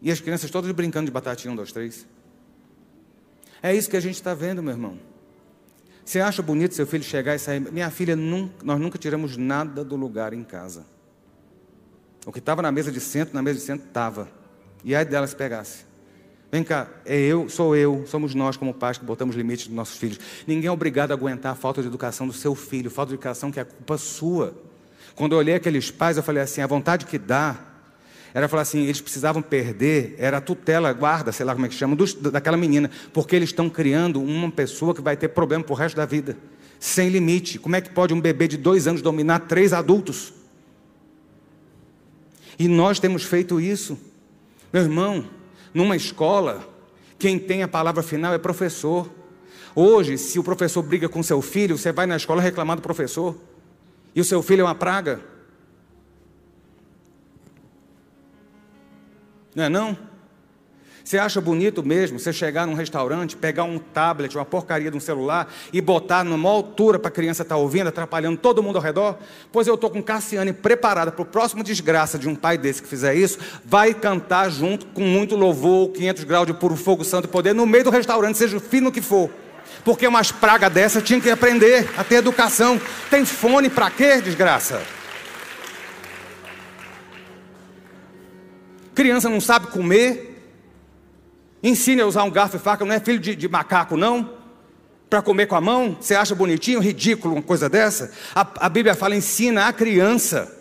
E 0.01 0.11
as 0.11 0.19
crianças 0.19 0.49
todas 0.49 0.71
brincando 0.71 1.05
de 1.05 1.11
batatinha 1.11 1.53
1, 1.53 1.55
2, 1.55 1.71
3. 1.71 2.07
É 3.61 3.75
isso 3.75 3.91
que 3.91 3.97
a 3.97 4.01
gente 4.01 4.15
está 4.15 4.33
vendo, 4.33 4.63
meu 4.63 4.73
irmão. 4.73 4.97
Você 6.03 6.19
acha 6.19 6.41
bonito 6.41 6.73
seu 6.73 6.87
filho 6.87 7.03
chegar 7.03 7.35
e 7.35 7.39
sair? 7.39 7.59
Minha 7.59 7.89
filha, 7.89 8.15
nunca, 8.15 8.53
nós 8.63 8.79
nunca 8.79 8.97
tiramos 8.97 9.37
nada 9.37 9.83
do 9.83 9.95
lugar 9.95 10.33
em 10.33 10.43
casa. 10.43 10.85
O 12.25 12.31
que 12.31 12.39
estava 12.39 12.61
na 12.61 12.71
mesa 12.71 12.91
de 12.91 12.99
centro, 12.99 13.33
na 13.33 13.41
mesa 13.41 13.59
de 13.59 13.65
centro 13.65 13.87
estava. 13.87 14.27
E 14.83 14.95
aí 14.95 15.05
dela 15.05 15.25
se 15.27 15.35
pegasse. 15.35 15.85
Vem 16.51 16.63
cá, 16.63 16.89
é 17.05 17.17
eu, 17.17 17.47
sou 17.47 17.75
eu, 17.75 18.05
somos 18.05 18.35
nós 18.35 18.57
como 18.57 18.73
pais 18.73 18.97
que 18.97 19.05
botamos 19.05 19.35
limites 19.35 19.67
nos 19.67 19.75
nossos 19.75 19.97
filhos. 19.97 20.19
Ninguém 20.45 20.67
é 20.67 20.71
obrigado 20.71 21.11
a 21.11 21.13
aguentar 21.13 21.53
a 21.53 21.55
falta 21.55 21.81
de 21.81 21.87
educação 21.87 22.27
do 22.27 22.33
seu 22.33 22.53
filho, 22.55 22.91
falta 22.91 23.09
de 23.09 23.15
educação 23.15 23.51
que 23.51 23.59
é 23.59 23.63
culpa 23.63 23.97
sua. 23.97 24.53
Quando 25.15 25.31
eu 25.31 25.37
olhei 25.37 25.55
aqueles 25.55 25.89
pais, 25.89 26.17
eu 26.17 26.23
falei 26.23 26.43
assim: 26.43 26.61
a 26.61 26.67
vontade 26.67 27.05
que 27.05 27.17
dá 27.17 27.57
era 28.33 28.47
falar 28.47 28.63
assim: 28.63 28.83
eles 28.83 29.01
precisavam 29.01 29.41
perder, 29.41 30.15
era 30.17 30.37
a 30.37 30.41
tutela, 30.41 30.91
guarda, 30.93 31.31
sei 31.31 31.45
lá 31.45 31.53
como 31.53 31.65
é 31.65 31.69
que 31.69 31.75
chama, 31.75 31.95
dos, 31.95 32.13
daquela 32.13 32.57
menina, 32.57 32.89
porque 33.13 33.35
eles 33.35 33.49
estão 33.49 33.69
criando 33.69 34.21
uma 34.21 34.51
pessoa 34.51 34.93
que 34.93 35.01
vai 35.01 35.17
ter 35.17 35.29
problema 35.29 35.63
para 35.63 35.73
o 35.73 35.75
resto 35.75 35.95
da 35.95 36.05
vida, 36.05 36.37
sem 36.79 37.09
limite. 37.09 37.59
Como 37.59 37.75
é 37.75 37.81
que 37.81 37.89
pode 37.89 38.13
um 38.13 38.21
bebê 38.21 38.47
de 38.47 38.57
dois 38.57 38.87
anos 38.87 39.01
dominar 39.01 39.39
três 39.41 39.73
adultos? 39.73 40.33
E 42.57 42.67
nós 42.67 42.99
temos 42.99 43.23
feito 43.23 43.59
isso. 43.59 43.97
Meu 44.71 44.83
irmão, 44.83 45.25
numa 45.73 45.95
escola, 45.95 46.67
quem 47.17 47.37
tem 47.37 47.63
a 47.63 47.67
palavra 47.67 48.03
final 48.03 48.33
é 48.33 48.37
professor. 48.37 49.09
Hoje, 49.75 50.17
se 50.17 50.37
o 50.37 50.43
professor 50.43 50.81
briga 50.81 51.09
com 51.09 51.23
seu 51.23 51.41
filho, 51.41 51.77
você 51.77 51.91
vai 51.91 52.05
na 52.05 52.15
escola 52.15 52.41
reclamar 52.41 52.75
do 52.75 52.81
professor. 52.81 53.35
E 54.13 54.21
o 54.21 54.23
seu 54.23 54.41
filho 54.41 54.61
é 54.61 54.63
uma 54.63 54.75
praga. 54.75 55.21
Não 59.55 59.63
é 59.63 59.69
não? 59.69 59.97
Você 61.03 61.17
acha 61.17 61.41
bonito 61.41 61.83
mesmo 61.83 62.19
você 62.19 62.31
chegar 62.31 62.67
num 62.67 62.73
restaurante, 62.73 63.35
pegar 63.35 63.63
um 63.63 63.79
tablet, 63.79 64.35
uma 64.35 64.45
porcaria 64.45 64.91
de 64.91 64.95
um 64.95 64.99
celular 64.99 65.51
e 65.73 65.81
botar 65.81 66.23
numa 66.23 66.49
altura 66.49 66.99
para 66.99 67.09
a 67.09 67.11
criança 67.11 67.41
estar 67.41 67.55
tá 67.55 67.59
ouvindo, 67.59 67.87
atrapalhando 67.87 68.37
todo 68.37 68.61
mundo 68.61 68.77
ao 68.77 68.81
redor? 68.81 69.17
Pois 69.51 69.67
eu 69.67 69.75
estou 69.75 69.89
com 69.89 70.01
Cassiane 70.01 70.53
preparada 70.53 71.11
para 71.11 71.21
o 71.21 71.25
próximo 71.25 71.63
desgraça 71.63 72.19
de 72.19 72.29
um 72.29 72.35
pai 72.35 72.57
desse 72.57 72.81
que 72.81 72.87
fizer 72.87 73.15
isso, 73.15 73.39
vai 73.65 73.93
cantar 73.93 74.49
junto 74.49 74.85
com 74.87 75.01
muito 75.01 75.35
louvor, 75.35 75.89
500 75.89 76.23
graus 76.23 76.47
de 76.47 76.53
puro 76.53 76.75
fogo 76.75 77.03
santo 77.03 77.27
poder 77.27 77.53
no 77.53 77.65
meio 77.65 77.83
do 77.83 77.89
restaurante, 77.89 78.37
seja 78.37 78.57
o 78.57 78.61
fino 78.61 78.91
que 78.91 79.01
for. 79.01 79.29
Porque 79.83 80.05
umas 80.05 80.31
pragas 80.31 80.71
dessas 80.71 81.01
tinha 81.01 81.19
que 81.19 81.29
aprender 81.29 81.89
a 81.97 82.03
ter 82.03 82.15
educação. 82.15 82.79
Tem 83.09 83.25
fone 83.25 83.69
para 83.69 83.89
quê, 83.89 84.21
desgraça? 84.21 84.81
Criança 89.01 89.27
não 89.27 89.41
sabe 89.41 89.67
comer, 89.67 90.31
Ensine 91.63 92.01
a 92.01 92.05
usar 92.05 92.23
um 92.23 92.29
garfo 92.29 92.55
e 92.55 92.59
faca, 92.59 92.85
não 92.85 92.93
é 92.93 92.99
filho 92.99 93.19
de, 93.19 93.35
de 93.35 93.47
macaco, 93.47 93.97
não. 93.97 94.31
Para 95.09 95.23
comer 95.23 95.47
com 95.47 95.55
a 95.55 95.61
mão, 95.61 95.97
você 95.99 96.13
acha 96.13 96.35
bonitinho, 96.35 96.79
ridículo 96.79 97.33
uma 97.33 97.41
coisa 97.41 97.67
dessa? 97.67 98.11
A, 98.35 98.47
a 98.65 98.69
Bíblia 98.69 98.93
fala: 98.93 99.15
ensina 99.15 99.67
a 99.67 99.73
criança 99.73 100.60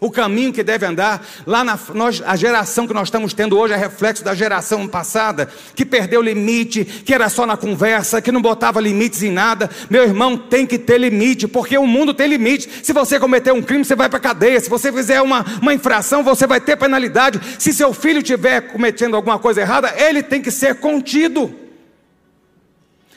o 0.00 0.10
caminho 0.10 0.52
que 0.52 0.62
deve 0.62 0.86
andar. 0.86 1.26
Lá 1.46 1.64
na 1.64 1.78
nós, 1.94 2.22
a 2.24 2.36
geração 2.36 2.86
que 2.86 2.94
nós 2.94 3.08
estamos 3.08 3.32
tendo 3.32 3.58
hoje 3.58 3.74
é 3.74 3.76
reflexo 3.76 4.24
da 4.24 4.34
geração 4.34 4.86
passada, 4.86 5.48
que 5.74 5.84
perdeu 5.84 6.20
limite, 6.20 6.84
que 6.84 7.14
era 7.14 7.28
só 7.28 7.46
na 7.46 7.56
conversa, 7.56 8.20
que 8.20 8.32
não 8.32 8.42
botava 8.42 8.80
limites 8.80 9.22
em 9.22 9.30
nada. 9.30 9.70
Meu 9.88 10.02
irmão, 10.02 10.36
tem 10.36 10.66
que 10.66 10.78
ter 10.78 10.98
limite, 10.98 11.48
porque 11.48 11.76
o 11.76 11.86
mundo 11.86 12.14
tem 12.14 12.28
limite. 12.28 12.68
Se 12.82 12.92
você 12.92 13.18
cometer 13.18 13.52
um 13.52 13.62
crime, 13.62 13.84
você 13.84 13.96
vai 13.96 14.08
para 14.08 14.20
cadeia. 14.20 14.60
Se 14.60 14.70
você 14.70 14.92
fizer 14.92 15.20
uma, 15.20 15.44
uma 15.60 15.74
infração, 15.74 16.22
você 16.22 16.46
vai 16.46 16.60
ter 16.60 16.76
penalidade. 16.76 17.40
Se 17.58 17.72
seu 17.72 17.92
filho 17.92 18.18
estiver 18.18 18.60
cometendo 18.72 19.16
alguma 19.16 19.38
coisa 19.38 19.60
errada, 19.60 19.92
ele 19.96 20.22
tem 20.22 20.40
que 20.40 20.50
ser 20.50 20.76
contido. 20.76 21.54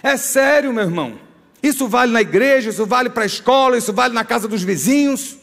É 0.03 0.17
sério, 0.17 0.73
meu 0.73 0.83
irmão. 0.83 1.19
Isso 1.61 1.87
vale 1.87 2.11
na 2.11 2.21
igreja, 2.21 2.71
isso 2.71 2.85
vale 2.85 3.09
para 3.09 3.23
a 3.23 3.25
escola, 3.25 3.77
isso 3.77 3.93
vale 3.93 4.13
na 4.13 4.25
casa 4.25 4.47
dos 4.47 4.63
vizinhos. 4.63 5.40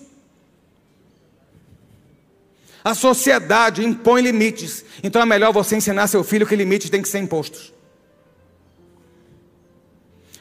A 2.88 2.94
sociedade 2.94 3.84
impõe 3.84 4.22
limites. 4.22 4.82
Então 5.02 5.20
é 5.20 5.26
melhor 5.26 5.52
você 5.52 5.76
ensinar 5.76 6.06
seu 6.06 6.24
filho 6.24 6.46
que 6.46 6.56
limites 6.56 6.88
têm 6.88 7.02
que 7.02 7.08
ser 7.10 7.18
impostos. 7.18 7.70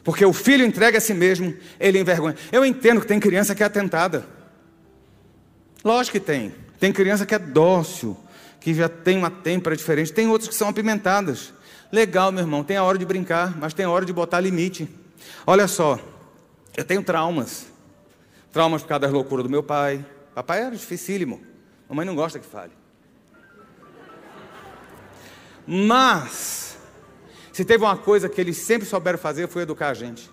Porque 0.01 0.23
o 0.23 0.31
filho 0.31 0.65
entrega 0.65 0.97
a 0.97 1.01
si 1.01 1.13
mesmo, 1.13 1.53
ele 1.77 1.99
envergonha. 1.99 2.37
Eu 2.49 2.63
entendo 2.63 3.01
que 3.01 3.05
tem 3.05 3.19
criança 3.19 3.53
que 3.53 3.63
é 3.63 3.65
atentada. 3.65 4.25
Lógico 5.83 6.17
que 6.17 6.25
tem. 6.25 6.55
Tem 6.79 6.93
criança 6.93 7.25
que 7.25 7.35
é 7.35 7.39
dócil, 7.39 8.15
que 8.61 8.73
já 8.73 8.87
tem 8.87 9.17
uma 9.17 9.29
têmpera 9.29 9.75
diferente. 9.75 10.13
Tem 10.13 10.29
outras 10.29 10.47
que 10.47 10.55
são 10.55 10.69
apimentadas. 10.69 11.53
Legal, 11.91 12.31
meu 12.31 12.45
irmão, 12.45 12.63
tem 12.63 12.77
a 12.77 12.83
hora 12.85 12.97
de 12.97 13.05
brincar, 13.05 13.57
mas 13.57 13.73
tem 13.73 13.85
a 13.85 13.89
hora 13.89 14.05
de 14.05 14.13
botar 14.13 14.39
limite. 14.39 14.87
Olha 15.45 15.67
só, 15.67 15.99
eu 16.77 16.85
tenho 16.85 17.03
traumas. 17.03 17.65
Traumas 18.53 18.83
por 18.83 18.87
causa 18.87 19.01
das 19.01 19.11
loucuras 19.11 19.43
do 19.43 19.49
meu 19.49 19.63
pai. 19.63 20.05
Papai 20.33 20.61
era 20.61 20.71
dificílimo. 20.73 21.46
Mamãe 21.89 22.05
não 22.05 22.15
gosta 22.15 22.39
que 22.39 22.45
fale. 22.45 22.73
Mas, 25.65 26.77
se 27.51 27.65
teve 27.65 27.83
uma 27.83 27.97
coisa 27.97 28.29
que 28.29 28.39
eles 28.39 28.57
sempre 28.57 28.87
souberam 28.87 29.17
fazer, 29.17 29.47
foi 29.47 29.63
educar 29.63 29.89
a 29.89 29.93
gente. 29.93 30.29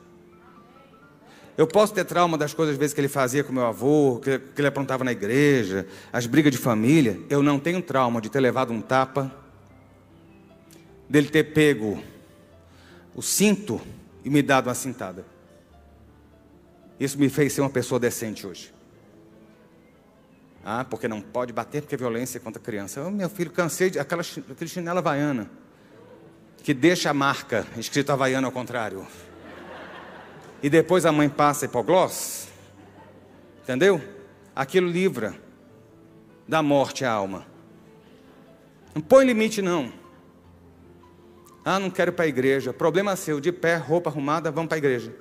Eu 1.56 1.66
posso 1.66 1.94
ter 1.94 2.04
trauma 2.04 2.36
das 2.36 2.52
coisas, 2.52 2.74
às 2.74 2.78
vezes, 2.78 2.92
que 2.92 3.00
ele 3.00 3.08
fazia 3.08 3.44
com 3.44 3.52
meu 3.52 3.64
avô, 3.64 4.20
que, 4.22 4.38
que 4.38 4.60
ele 4.60 4.66
aprontava 4.66 5.04
na 5.04 5.12
igreja, 5.12 5.86
as 6.12 6.26
brigas 6.26 6.50
de 6.50 6.58
família. 6.58 7.20
Eu 7.30 7.42
não 7.42 7.60
tenho 7.60 7.80
trauma 7.80 8.20
de 8.20 8.28
ter 8.28 8.40
levado 8.40 8.72
um 8.72 8.80
tapa, 8.80 9.32
dele 11.08 11.28
ter 11.28 11.44
pego 11.52 12.02
o 13.14 13.22
cinto 13.22 13.80
e 14.24 14.30
me 14.30 14.42
dado 14.42 14.66
uma 14.66 14.74
cintada. 14.74 15.24
Isso 16.98 17.18
me 17.18 17.28
fez 17.28 17.52
ser 17.52 17.60
uma 17.60 17.70
pessoa 17.70 18.00
decente 18.00 18.44
hoje. 18.44 18.73
Ah, 20.64 20.84
porque 20.84 21.06
não 21.06 21.20
pode 21.20 21.52
bater 21.52 21.82
porque 21.82 21.94
é 21.94 21.98
violência 21.98 22.40
contra 22.40 22.60
a 22.60 22.64
criança. 22.64 23.00
Eu, 23.00 23.10
meu 23.10 23.28
filho, 23.28 23.50
cansei 23.50 23.90
de 23.90 23.98
aquela, 23.98 24.22
aquele 24.22 24.70
chinelo 24.70 24.98
havaiana 24.98 25.50
que 26.62 26.72
deixa 26.72 27.10
a 27.10 27.14
marca 27.14 27.66
escrito 27.76 28.10
havaiana 28.10 28.46
ao 28.48 28.52
contrário. 28.52 29.06
E 30.62 30.70
depois 30.70 31.04
a 31.04 31.12
mãe 31.12 31.28
passa 31.28 31.66
hipogloss. 31.66 32.48
Entendeu? 33.62 34.02
Aquilo 34.56 34.88
livra 34.88 35.34
da 36.48 36.62
morte 36.62 37.04
a 37.04 37.12
alma. 37.12 37.46
Não 38.94 39.02
põe 39.02 39.26
limite 39.26 39.60
não. 39.60 39.92
Ah, 41.62 41.78
não 41.78 41.90
quero 41.90 42.10
ir 42.10 42.14
para 42.14 42.24
a 42.24 42.28
igreja. 42.28 42.72
Problema 42.72 43.14
seu, 43.16 43.40
de 43.40 43.52
pé, 43.52 43.76
roupa 43.76 44.08
arrumada, 44.08 44.50
vamos 44.50 44.68
para 44.68 44.76
a 44.76 44.78
igreja. 44.78 45.14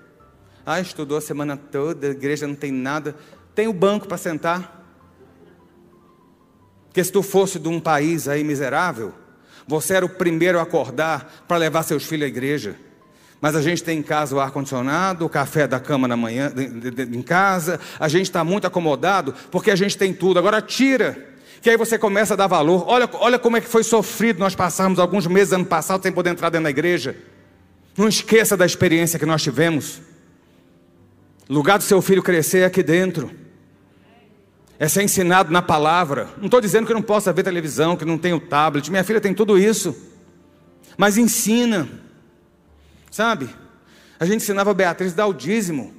Ah, 0.66 0.80
estudou 0.80 1.18
a 1.18 1.22
semana 1.22 1.58
toda, 1.58 2.08
a 2.08 2.12
igreja 2.12 2.48
não 2.48 2.56
tem 2.56 2.72
nada. 2.72 3.16
Tem 3.54 3.68
o 3.68 3.74
banco 3.74 4.08
para 4.08 4.18
sentar. 4.18 4.83
Porque 6.94 7.04
se 7.04 7.12
tu 7.12 7.24
fosse 7.24 7.58
de 7.58 7.68
um 7.68 7.80
país 7.80 8.28
aí 8.28 8.44
miserável, 8.44 9.14
você 9.68 9.96
era 9.96 10.06
o 10.06 10.10
primeiro 10.10 10.60
a 10.60 10.62
acordar 10.62 11.44
para 11.48 11.58
levar 11.58 11.82
seus 11.82 12.06
filhos 12.06 12.26
à 12.26 12.28
igreja. 12.28 12.76
Mas 13.42 13.56
a 13.56 13.64
gente 13.64 13.84
tem 13.84 13.98
em 13.98 14.04
casa 14.04 14.36
o 14.36 14.40
ar-condicionado, 14.40 15.26
o 15.26 15.30
café 15.30 15.66
da 15.66 15.80
cama 15.80 16.08
na 16.08 16.16
manhã, 16.16 16.52
de, 16.52 16.68
de, 16.68 16.92
de, 16.92 17.18
em 17.18 17.24
casa, 17.24 17.80
a 18.00 18.08
gente 18.08 18.28
está 18.28 18.44
muito 18.44 18.68
acomodado 18.68 19.34
porque 19.50 19.72
a 19.72 19.76
gente 19.76 19.98
tem 19.98 20.14
tudo. 20.14 20.38
Agora 20.38 20.62
tira, 20.62 21.18
que 21.64 21.70
aí 21.72 21.76
você 21.76 21.98
começa 21.98 22.36
a 22.36 22.38
dar 22.38 22.46
valor. 22.46 22.86
Olha, 22.88 23.10
olha 23.14 23.40
como 23.40 23.58
é 23.58 23.62
que 23.62 23.68
foi 23.68 23.84
sofrido 23.84 24.38
nós 24.38 24.54
passamos 24.54 25.00
alguns 25.00 25.26
meses 25.26 25.52
ano 25.52 25.66
passado 25.66 26.04
sem 26.04 26.12
poder 26.12 26.30
entrar 26.30 26.52
dentro 26.52 26.66
da 26.66 26.70
igreja. 26.70 27.16
Não 27.98 28.08
esqueça 28.08 28.56
da 28.56 28.68
experiência 28.68 29.18
que 29.18 29.26
nós 29.26 29.42
tivemos. 29.42 30.00
O 31.50 31.54
lugar 31.56 31.80
do 31.80 31.84
seu 31.84 32.04
filho 32.04 32.22
crescer 32.22 32.60
é 32.60 32.66
aqui 32.66 32.84
dentro. 32.84 33.42
É 34.84 34.88
ser 34.90 35.02
ensinado 35.02 35.50
na 35.50 35.62
palavra. 35.62 36.28
Não 36.36 36.48
estou 36.48 36.60
dizendo 36.60 36.86
que 36.86 36.94
não 36.94 37.02
possa 37.02 37.32
ver 37.32 37.42
televisão, 37.42 37.96
que 37.96 38.04
não 38.04 38.18
tenha 38.18 38.36
o 38.36 38.40
tablet. 38.42 38.92
Minha 38.92 39.06
filha 39.06 39.22
tem 39.22 39.34
tudo 39.34 39.58
isso. 39.58 39.96
Mas 40.98 41.18
ensina. 41.18 41.88
Sabe? 43.10 43.50
A 44.20 44.26
gente 44.26 44.42
ensinava 44.42 44.72
a 44.72 44.74
Beatriz 44.74 45.14
dar 45.14 45.26
o 45.28 45.34
dízimo 45.34 45.94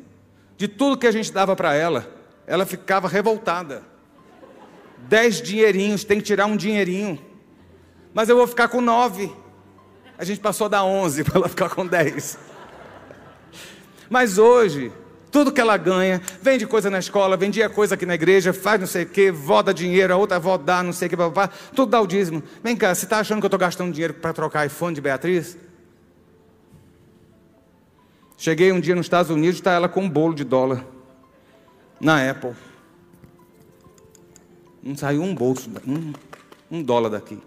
de 0.59 0.69
tudo 0.69 0.99
que 0.99 1.07
a 1.07 1.11
gente 1.11 1.33
dava 1.33 1.57
para 1.57 1.73
ela. 1.73 2.15
Ela 2.47 2.67
ficava 2.67 3.09
revoltada. 3.09 3.83
Dez 5.09 5.41
dinheirinhos, 5.41 6.05
tem 6.05 6.19
que 6.19 6.25
tirar 6.25 6.45
um 6.45 6.55
dinheirinho. 6.55 7.19
Mas 8.13 8.29
eu 8.29 8.37
vou 8.37 8.47
ficar 8.47 8.69
com 8.69 8.83
nove. 8.83 9.35
A 10.19 10.25
gente 10.25 10.41
passou 10.41 10.69
da 10.69 10.85
onze 10.85 11.25
para 11.25 11.39
ela 11.39 11.49
ficar 11.49 11.71
com 11.71 11.87
dez. 11.87 12.39
Mas 14.11 14.37
hoje, 14.37 14.93
tudo 15.35 15.51
que 15.51 15.61
ela 15.61 15.77
ganha, 15.77 16.23
vende 16.41 16.65
coisa 16.65 16.89
na 16.89 17.01
escola, 17.01 17.37
vendia 17.37 17.69
coisa 17.69 17.97
aqui 17.97 18.07
na 18.07 18.15
igreja, 18.15 18.53
faz 18.53 18.79
não 18.79 18.87
sei 18.87 19.03
o 19.03 19.09
que, 19.09 19.33
vó 19.33 19.63
dá 19.63 19.73
dinheiro, 19.73 20.15
a 20.15 20.17
outra 20.17 20.39
vó 20.39 20.57
dá 20.57 20.81
não 20.81 20.93
sei 20.93 21.09
o 21.09 21.11
que, 21.11 21.17
tudo 21.75 21.91
dá 21.91 22.01
o 22.01 22.07
dízimo. 22.07 22.41
Vem 22.63 22.77
cá, 22.77 22.95
você 22.95 23.05
está 23.05 23.19
achando 23.19 23.41
que 23.41 23.45
eu 23.45 23.49
estou 23.49 23.59
gastando 23.59 23.91
dinheiro 23.91 24.15
para 24.15 24.33
trocar 24.33 24.65
iPhone 24.65 24.95
de 24.95 25.01
Beatriz? 25.01 25.59
Cheguei 28.39 28.71
um 28.71 28.79
dia 28.79 28.95
nos 28.95 29.07
Estados 29.07 29.29
Unidos, 29.29 29.57
está 29.57 29.73
ela 29.73 29.89
com 29.89 30.03
um 30.03 30.09
bolo 30.09 30.35
de 30.35 30.45
dólar 30.45 30.87
na 32.01 32.31
Apple. 32.31 32.55
Não 34.81 34.97
saiu 34.97 35.21
um 35.21 35.35
bolso, 35.35 35.69
um, 35.85 36.13
um 36.71 36.81
dólar 36.81 37.09
daqui. 37.09 37.43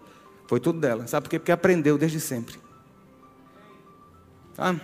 Foi 0.45 0.59
tudo 0.59 0.77
dela. 0.77 1.07
Sabe 1.07 1.23
por 1.23 1.29
quê? 1.29 1.39
Porque 1.39 1.53
aprendeu 1.53 1.97
desde 1.97 2.19
sempre. 2.19 2.55
Tá? 4.55 4.75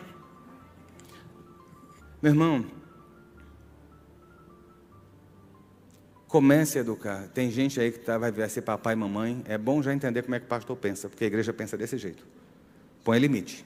Meu 2.22 2.32
irmão, 2.32 2.66
Comece 6.34 6.80
a 6.80 6.82
educar. 6.82 7.28
Tem 7.32 7.52
gente 7.52 7.80
aí 7.80 7.92
que 7.92 8.00
tá, 8.00 8.18
vai 8.18 8.50
ser 8.50 8.64
papai 8.64 8.94
e 8.94 8.96
mamãe. 8.96 9.44
É 9.46 9.56
bom 9.56 9.84
já 9.84 9.94
entender 9.94 10.24
como 10.24 10.34
é 10.34 10.40
que 10.40 10.48
o 10.48 10.50
pastor 10.50 10.76
pensa, 10.76 11.08
porque 11.08 11.26
a 11.26 11.28
igreja 11.28 11.54
pensa 11.54 11.78
desse 11.78 11.96
jeito. 11.96 12.26
Põe 13.04 13.20
limite. 13.20 13.64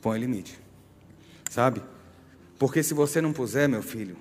Põe 0.00 0.20
limite. 0.20 0.56
Sabe? 1.50 1.82
Porque 2.60 2.80
se 2.84 2.94
você 2.94 3.20
não 3.20 3.32
puser, 3.32 3.68
meu 3.68 3.82
filho, 3.82 4.16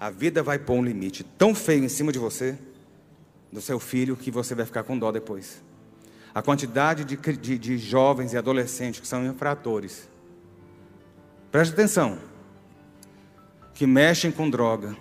a 0.00 0.08
vida 0.08 0.42
vai 0.42 0.58
pôr 0.58 0.76
um 0.76 0.82
limite 0.82 1.24
tão 1.36 1.54
feio 1.54 1.84
em 1.84 1.90
cima 1.90 2.10
de 2.10 2.18
você, 2.18 2.58
do 3.52 3.60
seu 3.60 3.78
filho, 3.78 4.16
que 4.16 4.30
você 4.30 4.54
vai 4.54 4.64
ficar 4.64 4.84
com 4.84 4.98
dó 4.98 5.12
depois. 5.12 5.62
A 6.34 6.40
quantidade 6.40 7.04
de, 7.04 7.18
de, 7.36 7.58
de 7.58 7.76
jovens 7.76 8.32
e 8.32 8.38
adolescentes 8.38 8.98
que 8.98 9.06
são 9.06 9.26
infratores. 9.26 10.08
Preste 11.50 11.74
atenção. 11.74 12.18
Que 13.74 13.86
mexem 13.86 14.32
com 14.32 14.48
droga 14.48 14.96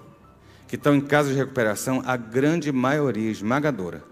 que 0.71 0.77
estão 0.77 0.95
em 0.95 1.01
casa 1.01 1.29
de 1.29 1.35
recuperação, 1.35 2.01
a 2.05 2.15
grande 2.15 2.71
maioria 2.71 3.29
esmagadora 3.29 4.05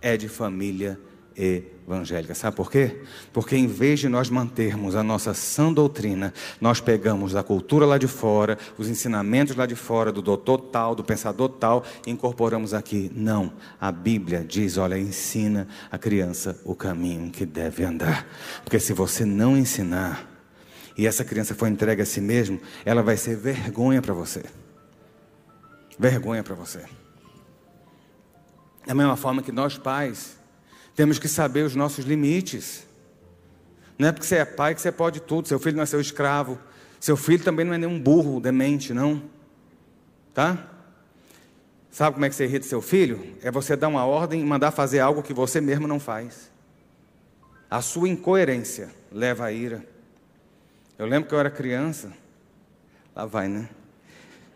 é 0.00 0.16
de 0.16 0.26
família 0.26 0.98
evangélica. 1.36 2.34
Sabe 2.34 2.56
por 2.56 2.70
quê? 2.70 3.02
Porque 3.30 3.54
em 3.54 3.66
vez 3.66 4.00
de 4.00 4.08
nós 4.08 4.30
mantermos 4.30 4.96
a 4.96 5.02
nossa 5.02 5.34
sã 5.34 5.70
doutrina, 5.70 6.32
nós 6.62 6.80
pegamos 6.80 7.36
a 7.36 7.42
cultura 7.42 7.84
lá 7.84 7.98
de 7.98 8.06
fora, 8.06 8.56
os 8.78 8.88
ensinamentos 8.88 9.54
lá 9.54 9.66
de 9.66 9.74
fora, 9.74 10.10
do 10.10 10.22
doutor 10.22 10.62
tal, 10.72 10.94
do 10.94 11.04
pensador 11.04 11.50
tal, 11.50 11.84
e 12.06 12.10
incorporamos 12.10 12.72
aqui. 12.72 13.12
Não, 13.14 13.52
a 13.78 13.92
Bíblia 13.92 14.42
diz: 14.42 14.78
olha, 14.78 14.98
ensina 14.98 15.68
a 15.92 15.98
criança 15.98 16.58
o 16.64 16.74
caminho 16.74 17.30
que 17.30 17.44
deve 17.44 17.84
andar. 17.84 18.26
Porque 18.64 18.80
se 18.80 18.94
você 18.94 19.26
não 19.26 19.58
ensinar, 19.58 20.26
e 20.96 21.06
essa 21.06 21.22
criança 21.22 21.54
for 21.54 21.68
entregue 21.68 22.00
a 22.00 22.06
si 22.06 22.22
mesmo, 22.22 22.58
ela 22.82 23.02
vai 23.02 23.18
ser 23.18 23.36
vergonha 23.36 24.00
para 24.00 24.14
você 24.14 24.42
vergonha 26.00 26.42
para 26.42 26.54
você. 26.54 26.82
Da 28.86 28.94
mesma 28.94 29.16
forma 29.16 29.42
que 29.42 29.52
nós 29.52 29.76
pais 29.76 30.38
temos 30.96 31.18
que 31.18 31.28
saber 31.28 31.62
os 31.62 31.76
nossos 31.76 32.06
limites. 32.06 32.86
Não 33.98 34.08
é 34.08 34.12
porque 34.12 34.26
você 34.26 34.36
é 34.36 34.44
pai 34.46 34.74
que 34.74 34.80
você 34.80 34.90
pode 34.90 35.20
tudo. 35.20 35.46
Seu 35.46 35.58
filho 35.58 35.76
nasceu 35.76 36.00
escravo. 36.00 36.58
Seu 36.98 37.18
filho 37.18 37.44
também 37.44 37.66
não 37.66 37.74
é 37.74 37.78
nenhum 37.78 38.00
burro 38.00 38.40
demente, 38.40 38.94
não. 38.94 39.22
Tá? 40.32 40.70
Sabe 41.90 42.14
como 42.14 42.24
é 42.24 42.30
que 42.30 42.34
você 42.34 42.44
irrita 42.44 42.66
seu 42.66 42.80
filho? 42.80 43.36
É 43.42 43.50
você 43.50 43.76
dar 43.76 43.88
uma 43.88 44.06
ordem 44.06 44.40
e 44.40 44.44
mandar 44.44 44.70
fazer 44.70 45.00
algo 45.00 45.22
que 45.22 45.34
você 45.34 45.60
mesmo 45.60 45.86
não 45.86 46.00
faz. 46.00 46.50
A 47.70 47.82
sua 47.82 48.08
incoerência 48.08 48.88
leva 49.12 49.44
à 49.44 49.52
ira. 49.52 49.84
Eu 50.98 51.04
lembro 51.04 51.28
que 51.28 51.34
eu 51.34 51.38
era 51.38 51.50
criança. 51.50 52.10
Lá 53.14 53.26
vai, 53.26 53.48
né? 53.48 53.68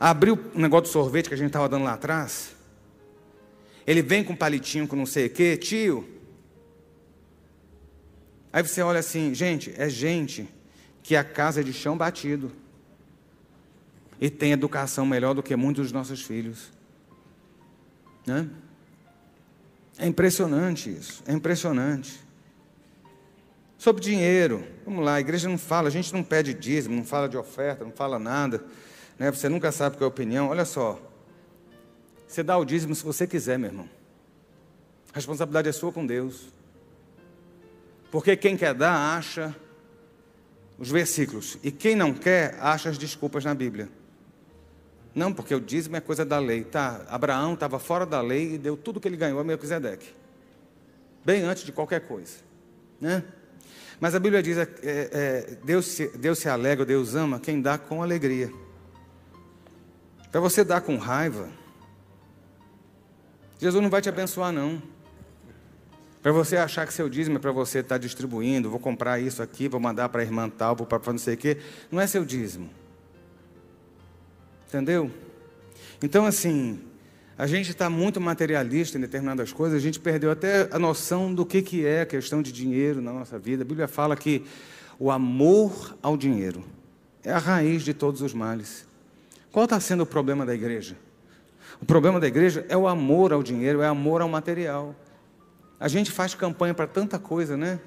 Abriu 0.00 0.34
o 0.34 0.58
um 0.58 0.60
negócio 0.60 0.84
de 0.84 0.90
sorvete 0.90 1.28
que 1.28 1.34
a 1.34 1.36
gente 1.36 1.48
estava 1.48 1.68
dando 1.68 1.84
lá 1.84 1.92
atrás. 1.92 2.55
Ele 3.86 4.02
vem 4.02 4.24
com 4.24 4.34
palitinho 4.34 4.88
com 4.88 4.96
não 4.96 5.06
sei 5.06 5.26
o 5.26 5.30
quê, 5.30 5.56
tio. 5.56 6.08
Aí 8.52 8.62
você 8.62 8.82
olha 8.82 9.00
assim, 9.00 9.34
gente, 9.34 9.72
é 9.76 9.88
gente 9.88 10.48
que 11.02 11.14
a 11.14 11.22
casa 11.22 11.60
é 11.60 11.64
de 11.64 11.72
chão 11.72 11.96
batido 11.96 12.50
e 14.20 14.28
tem 14.30 14.52
educação 14.52 15.06
melhor 15.06 15.34
do 15.34 15.42
que 15.42 15.54
muitos 15.54 15.84
dos 15.84 15.92
nossos 15.92 16.22
filhos. 16.22 16.72
Né? 18.26 18.48
É 19.98 20.06
impressionante 20.06 20.90
isso, 20.90 21.22
é 21.26 21.32
impressionante. 21.32 22.18
Sobre 23.78 24.02
dinheiro, 24.02 24.66
vamos 24.84 25.04
lá, 25.04 25.14
a 25.14 25.20
igreja 25.20 25.48
não 25.48 25.58
fala, 25.58 25.88
a 25.88 25.90
gente 25.90 26.12
não 26.12 26.24
pede 26.24 26.54
dízimo, 26.54 26.96
não 26.96 27.04
fala 27.04 27.28
de 27.28 27.36
oferta, 27.36 27.84
não 27.84 27.92
fala 27.92 28.18
nada, 28.18 28.64
né? 29.18 29.30
você 29.30 29.48
nunca 29.48 29.70
sabe 29.70 29.96
qual 29.96 30.06
é 30.06 30.06
a 30.06 30.08
opinião. 30.08 30.48
Olha 30.48 30.64
só, 30.64 31.00
você 32.26 32.42
dá 32.42 32.56
o 32.56 32.64
dízimo 32.64 32.94
se 32.94 33.04
você 33.04 33.26
quiser, 33.26 33.58
meu 33.58 33.70
irmão. 33.70 33.88
A 35.12 35.16
responsabilidade 35.16 35.68
é 35.68 35.72
sua 35.72 35.92
com 35.92 36.06
Deus. 36.06 36.48
Porque 38.10 38.36
quem 38.36 38.56
quer 38.56 38.74
dar, 38.74 39.16
acha 39.16 39.54
os 40.78 40.90
versículos. 40.90 41.58
E 41.62 41.70
quem 41.70 41.96
não 41.96 42.12
quer, 42.12 42.58
acha 42.60 42.88
as 42.88 42.98
desculpas 42.98 43.44
na 43.44 43.54
Bíblia. 43.54 43.88
Não, 45.14 45.32
porque 45.32 45.54
o 45.54 45.60
dízimo 45.60 45.96
é 45.96 46.00
coisa 46.00 46.24
da 46.24 46.38
lei. 46.38 46.64
Tá, 46.64 47.06
Abraão 47.08 47.54
estava 47.54 47.78
fora 47.78 48.04
da 48.04 48.20
lei 48.20 48.54
e 48.54 48.58
deu 48.58 48.76
tudo 48.76 49.00
que 49.00 49.08
ele 49.08 49.16
ganhou 49.16 49.40
a 49.40 49.44
Melquisedeque. 49.44 50.14
Bem 51.24 51.42
antes 51.42 51.64
de 51.64 51.72
qualquer 51.72 52.00
coisa. 52.00 52.34
Né? 53.00 53.24
Mas 53.98 54.14
a 54.14 54.20
Bíblia 54.20 54.42
diz: 54.42 54.58
é, 54.58 54.68
é, 54.82 55.56
Deus, 55.64 55.86
se, 55.86 56.08
Deus 56.18 56.38
se 56.38 56.48
alegra, 56.48 56.84
Deus 56.84 57.14
ama 57.14 57.40
quem 57.40 57.62
dá 57.62 57.78
com 57.78 58.02
alegria. 58.02 58.52
Para 60.30 60.40
você 60.40 60.62
dar 60.62 60.82
com 60.82 60.98
raiva, 60.98 61.48
Jesus 63.58 63.82
não 63.82 63.90
vai 63.90 64.02
te 64.02 64.08
abençoar, 64.08 64.52
não. 64.52 64.82
Para 66.22 66.32
você 66.32 66.56
achar 66.56 66.86
que 66.86 66.92
seu 66.92 67.08
dízimo 67.08 67.36
é 67.36 67.40
para 67.40 67.52
você 67.52 67.78
estar 67.78 67.94
tá 67.94 67.98
distribuindo, 67.98 68.68
vou 68.68 68.80
comprar 68.80 69.20
isso 69.20 69.42
aqui, 69.42 69.68
vou 69.68 69.78
mandar 69.78 70.08
para 70.08 70.22
a 70.22 70.24
irmã 70.24 70.48
tal, 70.48 70.74
vou 70.74 70.86
para 70.86 71.00
não 71.06 71.18
sei 71.18 71.34
o 71.34 71.36
quê, 71.36 71.58
não 71.90 72.00
é 72.00 72.06
seu 72.06 72.24
dízimo. 72.24 72.68
Entendeu? 74.68 75.10
Então, 76.02 76.26
assim, 76.26 76.80
a 77.38 77.46
gente 77.46 77.70
está 77.70 77.88
muito 77.88 78.20
materialista 78.20 78.98
em 78.98 79.00
determinadas 79.00 79.52
coisas, 79.52 79.78
a 79.78 79.80
gente 79.80 80.00
perdeu 80.00 80.30
até 80.30 80.68
a 80.72 80.78
noção 80.78 81.32
do 81.32 81.46
que, 81.46 81.62
que 81.62 81.86
é 81.86 82.00
a 82.00 82.06
questão 82.06 82.42
de 82.42 82.50
dinheiro 82.50 83.00
na 83.00 83.12
nossa 83.12 83.38
vida. 83.38 83.62
A 83.62 83.66
Bíblia 83.66 83.86
fala 83.86 84.16
que 84.16 84.44
o 84.98 85.10
amor 85.10 85.96
ao 86.02 86.16
dinheiro 86.16 86.64
é 87.22 87.30
a 87.30 87.38
raiz 87.38 87.82
de 87.82 87.94
todos 87.94 88.20
os 88.20 88.34
males. 88.34 88.86
Qual 89.52 89.64
está 89.64 89.78
sendo 89.78 90.02
o 90.02 90.06
problema 90.06 90.44
da 90.44 90.54
igreja? 90.54 90.96
O 91.80 91.86
problema 91.86 92.18
da 92.18 92.26
igreja 92.26 92.64
é 92.68 92.76
o 92.76 92.88
amor 92.88 93.32
ao 93.32 93.42
dinheiro, 93.42 93.82
é 93.82 93.86
amor 93.86 94.22
ao 94.22 94.28
material. 94.28 94.94
A 95.78 95.88
gente 95.88 96.10
faz 96.10 96.34
campanha 96.34 96.72
para 96.72 96.86
tanta 96.86 97.18
coisa, 97.18 97.56
né? 97.56 97.80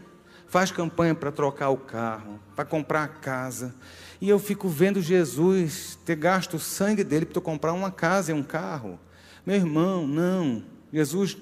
Faz 0.47 0.71
campanha 0.71 1.13
para 1.15 1.31
trocar 1.31 1.69
o 1.69 1.77
carro, 1.77 2.39
para 2.55 2.65
comprar 2.65 3.03
a 3.03 3.07
casa. 3.07 3.73
E 4.21 4.29
eu 4.29 4.39
fico 4.39 4.67
vendo 4.67 5.01
Jesus 5.01 5.97
ter 6.05 6.15
gasto 6.15 6.55
o 6.55 6.59
sangue 6.59 7.03
dele 7.03 7.25
para 7.25 7.41
comprar 7.41 7.73
uma 7.73 7.91
casa 7.91 8.31
e 8.31 8.33
um 8.33 8.43
carro. 8.43 8.99
Meu 9.45 9.55
irmão, 9.55 10.05
não. 10.07 10.63
Jesus 10.91 11.37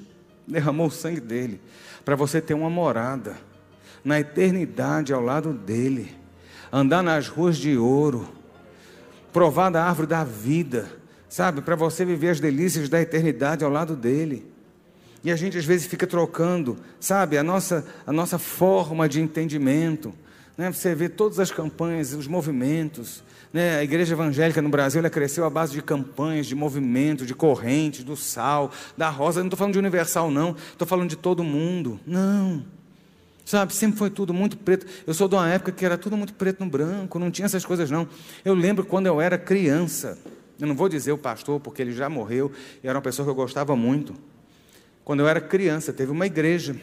derramou 0.47 0.87
o 0.87 0.91
sangue 0.91 1.19
dele 1.19 1.59
para 2.05 2.15
você 2.15 2.39
ter 2.39 2.53
uma 2.53 2.69
morada 2.69 3.35
na 4.03 4.19
eternidade 4.19 5.11
ao 5.11 5.21
lado 5.21 5.51
dele, 5.51 6.15
andar 6.71 7.03
nas 7.03 7.27
ruas 7.27 7.57
de 7.57 7.77
ouro, 7.77 8.29
provar 9.33 9.69
da 9.69 9.83
árvore 9.83 10.07
da 10.07 10.23
vida, 10.23 10.89
sabe? 11.29 11.61
Para 11.61 11.75
você 11.75 12.05
viver 12.05 12.29
as 12.29 12.39
delícias 12.39 12.89
da 12.89 13.01
eternidade 13.01 13.63
ao 13.63 13.71
lado 13.71 13.95
dele. 13.95 14.45
E 15.23 15.31
a 15.31 15.35
gente 15.35 15.57
às 15.57 15.65
vezes 15.65 15.87
fica 15.87 16.07
trocando, 16.07 16.77
sabe, 16.99 17.37
a 17.37 17.43
nossa, 17.43 17.85
a 18.05 18.11
nossa 18.11 18.37
forma 18.37 19.09
de 19.09 19.19
entendimento 19.19 20.13
né? 20.57 20.71
Você 20.71 20.95
vê 20.95 21.07
todas 21.07 21.39
as 21.39 21.51
campanhas, 21.51 22.13
os 22.13 22.27
movimentos. 22.27 23.23
Né? 23.53 23.77
A 23.77 23.83
igreja 23.83 24.15
evangélica 24.15 24.61
no 24.61 24.69
Brasil 24.69 24.99
ela 24.99 25.09
cresceu 25.09 25.45
à 25.45 25.49
base 25.49 25.71
de 25.73 25.81
campanhas, 25.81 26.47
de 26.47 26.55
movimentos, 26.55 27.27
de 27.27 27.35
correntes, 27.35 28.03
do 28.03 28.17
sal, 28.17 28.71
da 28.97 29.09
rosa. 29.09 29.41
Não 29.41 29.47
estou 29.47 29.57
falando 29.57 29.73
de 29.73 29.79
universal, 29.79 30.31
não. 30.31 30.55
Estou 30.71 30.87
falando 30.87 31.09
de 31.09 31.15
todo 31.15 31.43
mundo. 31.43 31.99
Não. 32.07 32.65
Sabe, 33.45 33.73
sempre 33.73 33.97
foi 33.99 34.09
tudo 34.09 34.33
muito 34.33 34.57
preto. 34.57 34.85
Eu 35.05 35.13
sou 35.13 35.27
de 35.27 35.35
uma 35.35 35.47
época 35.47 35.71
que 35.71 35.85
era 35.85 35.97
tudo 35.97 36.17
muito 36.17 36.33
preto 36.33 36.61
no 36.61 36.69
branco, 36.69 37.17
não 37.17 37.31
tinha 37.31 37.45
essas 37.45 37.63
coisas, 37.63 37.89
não. 37.89 38.05
Eu 38.43 38.53
lembro 38.53 38.83
quando 38.83 39.05
eu 39.05 39.21
era 39.21 39.37
criança. 39.37 40.17
Eu 40.59 40.67
não 40.67 40.75
vou 40.75 40.89
dizer 40.89 41.11
o 41.11 41.17
pastor, 41.17 41.59
porque 41.59 41.81
ele 41.81 41.91
já 41.91 42.09
morreu, 42.09 42.51
e 42.83 42.87
era 42.87 42.97
uma 42.97 43.01
pessoa 43.01 43.25
que 43.25 43.29
eu 43.29 43.35
gostava 43.35 43.75
muito. 43.75 44.13
Quando 45.03 45.21
eu 45.21 45.27
era 45.27 45.39
criança, 45.39 45.93
teve 45.93 46.11
uma 46.11 46.25
igreja 46.25 46.75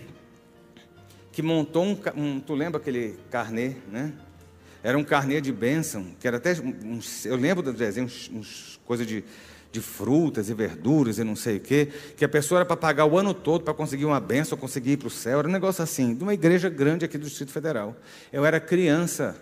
que 1.33 1.43
montou 1.43 1.85
um, 1.85 1.99
um, 2.17 2.41
tu 2.41 2.55
lembra 2.55 2.81
aquele 2.81 3.19
carnê, 3.29 3.75
né? 3.91 4.13
Era 4.85 4.97
um 4.97 5.03
carnê 5.03 5.41
de 5.41 5.51
bênção, 5.51 6.15
que 6.21 6.29
era 6.29 6.37
até, 6.37 6.53
uns, 6.85 7.27
eu 7.27 7.37
lembro 7.37 7.63
do 7.63 7.73
desenho, 7.73 8.07
uns, 8.07 8.31
uns 8.33 9.07
de, 9.07 9.25
de 9.73 9.81
frutas 9.81 10.49
e 10.49 10.55
verduras 10.55 11.19
e 11.19 11.25
não 11.25 11.35
sei 11.35 11.57
o 11.57 11.61
quê, 11.61 11.89
que 12.17 12.25
a 12.25 12.29
pessoa 12.29 12.59
era 12.61 12.65
para 12.65 12.77
pagar 12.77 13.07
o 13.07 13.19
ano 13.19 13.35
todo 13.35 13.65
para 13.65 13.75
conseguir 13.75 14.05
uma 14.05 14.21
bênção, 14.21 14.57
conseguir 14.57 14.93
ir 14.93 14.97
para 14.99 15.09
o 15.09 15.11
céu, 15.11 15.41
era 15.41 15.49
um 15.49 15.51
negócio 15.51 15.83
assim, 15.83 16.15
de 16.15 16.23
uma 16.23 16.35
igreja 16.35 16.69
grande 16.69 17.05
aqui 17.05 17.19
do 17.19 17.27
Distrito 17.27 17.51
Federal. 17.51 17.97
Eu 18.33 18.45
era 18.45 18.61
criança, 18.61 19.37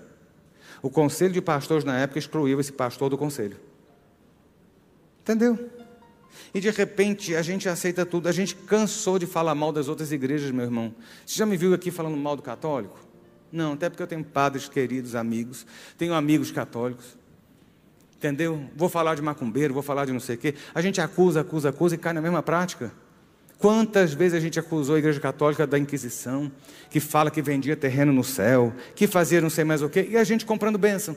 o 0.81 0.89
conselho 0.89 1.33
de 1.33 1.43
pastores 1.43 1.85
na 1.85 1.99
época 1.99 2.19
excluiu 2.19 2.59
esse 2.59 2.73
pastor 2.73 3.11
do 3.11 3.19
conselho. 3.19 3.57
Entendeu? 5.23 5.71
E 6.55 6.61
de 6.61 6.71
repente 6.71 7.35
a 7.35 7.43
gente 7.43 7.69
aceita 7.69 8.05
tudo. 8.05 8.29
A 8.29 8.33
gente 8.33 8.55
cansou 8.55 9.19
de 9.19 9.27
falar 9.27 9.55
mal 9.55 9.73
das 9.73 9.89
outras 9.89 10.13
igrejas, 10.13 10.51
meu 10.51 10.65
irmão. 10.65 10.95
Você 11.25 11.39
já 11.39 11.47
me 11.47 11.57
viu 11.57 11.73
aqui 11.73 11.91
falando 11.91 12.17
mal 12.17 12.37
do 12.37 12.43
católico? 12.43 12.99
Não, 13.51 13.75
até 13.75 13.89
porque 13.89 14.03
eu 14.03 14.07
tenho 14.07 14.25
padres 14.25 14.69
queridos, 14.69 15.15
amigos, 15.15 15.67
tenho 15.97 16.15
amigos 16.15 16.51
católicos. 16.51 17.17
Entendeu? 18.17 18.69
Vou 18.77 18.89
falar 18.89 19.15
de 19.15 19.23
macumbeiro, 19.23 19.75
vou 19.75 19.83
falar 19.83 20.05
de 20.05 20.13
não 20.13 20.21
sei 20.21 20.37
o 20.37 20.39
quê. 20.39 20.55
A 20.75 20.81
gente 20.81 21.01
acusa, 21.01 21.41
acusa, 21.41 21.69
acusa 21.71 21.95
e 21.95 21.99
cai 21.99 22.13
na 22.13 22.21
mesma 22.21 22.43
prática. 22.43 22.93
Quantas 23.59 24.13
vezes 24.13 24.35
a 24.35 24.41
gente 24.41 24.59
acusou 24.59 24.97
a 24.97 24.99
Igreja 24.99 25.21
Católica 25.21 25.67
da 25.67 25.79
Inquisição, 25.79 26.51
que 26.91 26.99
fala 26.99 27.31
que 27.31 27.41
vendia 27.41 27.77
terreno 27.77 28.13
no 28.13 28.25
céu, 28.25 28.73
que 28.95 29.07
fazia 29.07 29.41
não 29.41 29.51
sei 29.51 29.65
mais 29.65 29.83
o 29.83 29.89
quê, 29.89 30.09
e 30.11 30.17
a 30.17 30.25
gente 30.25 30.45
comprando 30.45 30.79
bênção. 30.79 31.17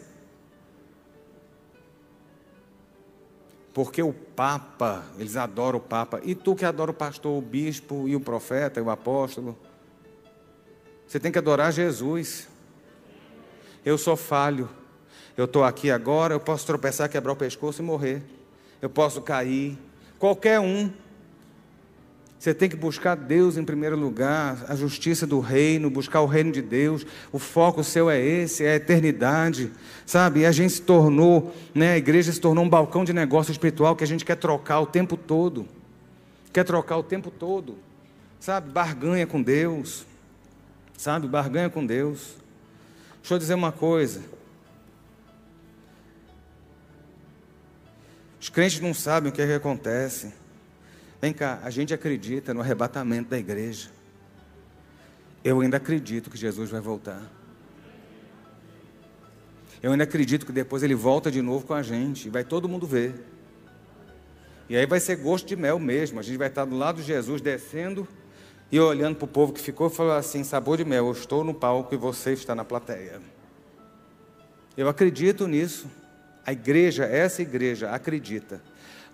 Porque 3.76 4.02
o 4.02 4.14
Papa, 4.14 5.04
eles 5.20 5.36
adoram 5.36 5.80
o 5.80 5.82
Papa, 5.82 6.22
e 6.24 6.34
tu 6.34 6.56
que 6.56 6.64
adora 6.64 6.92
o 6.92 6.94
pastor, 6.94 7.38
o 7.38 7.42
bispo 7.42 8.08
e 8.08 8.16
o 8.16 8.22
profeta 8.22 8.80
e 8.80 8.84
o 8.84 8.90
apóstolo, 8.90 9.54
você 11.06 11.20
tem 11.20 11.30
que 11.30 11.38
adorar 11.38 11.74
Jesus. 11.74 12.48
Eu 13.84 13.98
sou 13.98 14.16
falho, 14.16 14.70
eu 15.36 15.44
estou 15.44 15.62
aqui 15.62 15.92
agora, 15.92 16.34
eu 16.34 16.40
posso 16.40 16.66
tropeçar, 16.66 17.10
quebrar 17.10 17.34
o 17.34 17.36
pescoço 17.36 17.82
e 17.82 17.86
morrer, 17.86 18.24
eu 18.82 18.90
posso 18.90 19.22
cair, 19.22 19.78
qualquer 20.18 20.58
um 20.58 20.90
você 22.46 22.54
tem 22.54 22.70
que 22.70 22.76
buscar 22.76 23.16
Deus 23.16 23.58
em 23.58 23.66
primeiro 23.66 23.98
lugar, 23.98 24.66
a 24.68 24.76
justiça 24.76 25.26
do 25.26 25.40
reino, 25.40 25.90
buscar 25.90 26.22
o 26.22 26.28
reino 26.28 26.52
de 26.52 26.62
Deus. 26.62 27.04
O 27.32 27.40
foco 27.40 27.84
seu 27.84 28.08
é 28.08 28.24
esse, 28.24 28.64
é 28.64 28.74
a 28.74 28.76
eternidade, 28.76 29.72
sabe? 30.06 30.42
E 30.42 30.46
a 30.46 30.52
gente 30.52 30.74
se 30.74 30.82
tornou, 30.84 31.56
né? 31.74 31.94
A 31.94 31.98
igreja 31.98 32.32
se 32.32 32.40
tornou 32.40 32.64
um 32.64 32.70
balcão 32.70 33.04
de 33.04 33.12
negócio 33.14 33.52
espiritual 33.52 33.96
que 33.96 34.04
a 34.04 34.08
gente 34.08 34.24
quer 34.24 34.36
trocar 34.36 34.80
o 34.80 34.86
tempo 34.86 35.18
todo. 35.18 35.68
Quer 36.54 36.64
trocar 36.64 36.98
o 36.98 37.04
tempo 37.04 37.32
todo, 37.32 37.80
sabe? 38.40 38.70
Barganha 38.70 39.26
com 39.26 39.42
Deus, 39.42 40.06
sabe? 40.96 41.28
Barganha 41.28 41.72
com 41.72 41.84
Deus. 41.84 42.36
Deixa 43.22 43.34
eu 43.34 43.40
dizer 43.40 43.56
uma 43.56 43.72
coisa. 43.72 44.22
Os 48.40 48.50
crentes 48.50 48.80
não 48.80 48.94
sabem 48.94 49.32
o 49.32 49.34
que, 49.34 49.42
é 49.42 49.48
que 49.48 49.54
acontece. 49.54 50.45
Vem 51.26 51.34
cá, 51.34 51.60
a 51.64 51.72
gente 51.72 51.92
acredita 51.92 52.54
no 52.54 52.62
arrebatamento 52.62 53.32
da 53.32 53.40
igreja. 53.40 53.90
eu 55.44 55.60
ainda 55.60 55.78
acredito 55.78 56.30
que 56.30 56.38
Jesus 56.38 56.70
vai 56.70 56.80
voltar. 56.80 57.20
Eu 59.82 59.92
ainda 59.92 60.04
acredito 60.04 60.46
que 60.46 60.52
depois 60.52 60.84
ele 60.84 60.94
volta 60.94 61.32
de 61.32 61.42
novo 61.42 61.66
com 61.66 61.74
a 61.74 61.82
gente 61.82 62.28
e 62.28 62.30
vai 62.30 62.44
todo 62.44 62.70
mundo 62.70 62.86
ver. 62.86 63.26
E 64.70 64.78
aí 64.78 64.86
vai 64.86 65.00
ser 65.00 65.16
gosto 65.16 65.48
de 65.48 65.56
mel 65.56 65.80
mesmo. 65.80 66.20
A 66.20 66.22
gente 66.22 66.38
vai 66.38 66.48
estar 66.48 66.64
do 66.64 66.78
lado 66.78 66.98
de 66.98 67.08
Jesus 67.08 67.42
descendo 67.42 68.08
e 68.72 68.80
olhando 68.80 69.16
para 69.16 69.26
o 69.26 69.28
povo 69.28 69.52
que 69.52 69.60
ficou 69.60 69.90
falou 69.90 70.12
assim: 70.12 70.44
sabor 70.44 70.78
de 70.78 70.86
mel, 70.86 71.08
eu 71.08 71.12
estou 71.12 71.44
no 71.44 71.56
palco 71.56 71.96
e 71.96 71.98
você 71.98 72.34
está 72.34 72.54
na 72.54 72.64
plateia. 72.64 73.20
Eu 74.78 74.88
acredito 74.88 75.48
nisso. 75.48 75.88
A 76.46 76.54
igreja, 76.54 77.04
essa 77.04 77.42
igreja, 77.42 77.90
acredita 77.90 78.62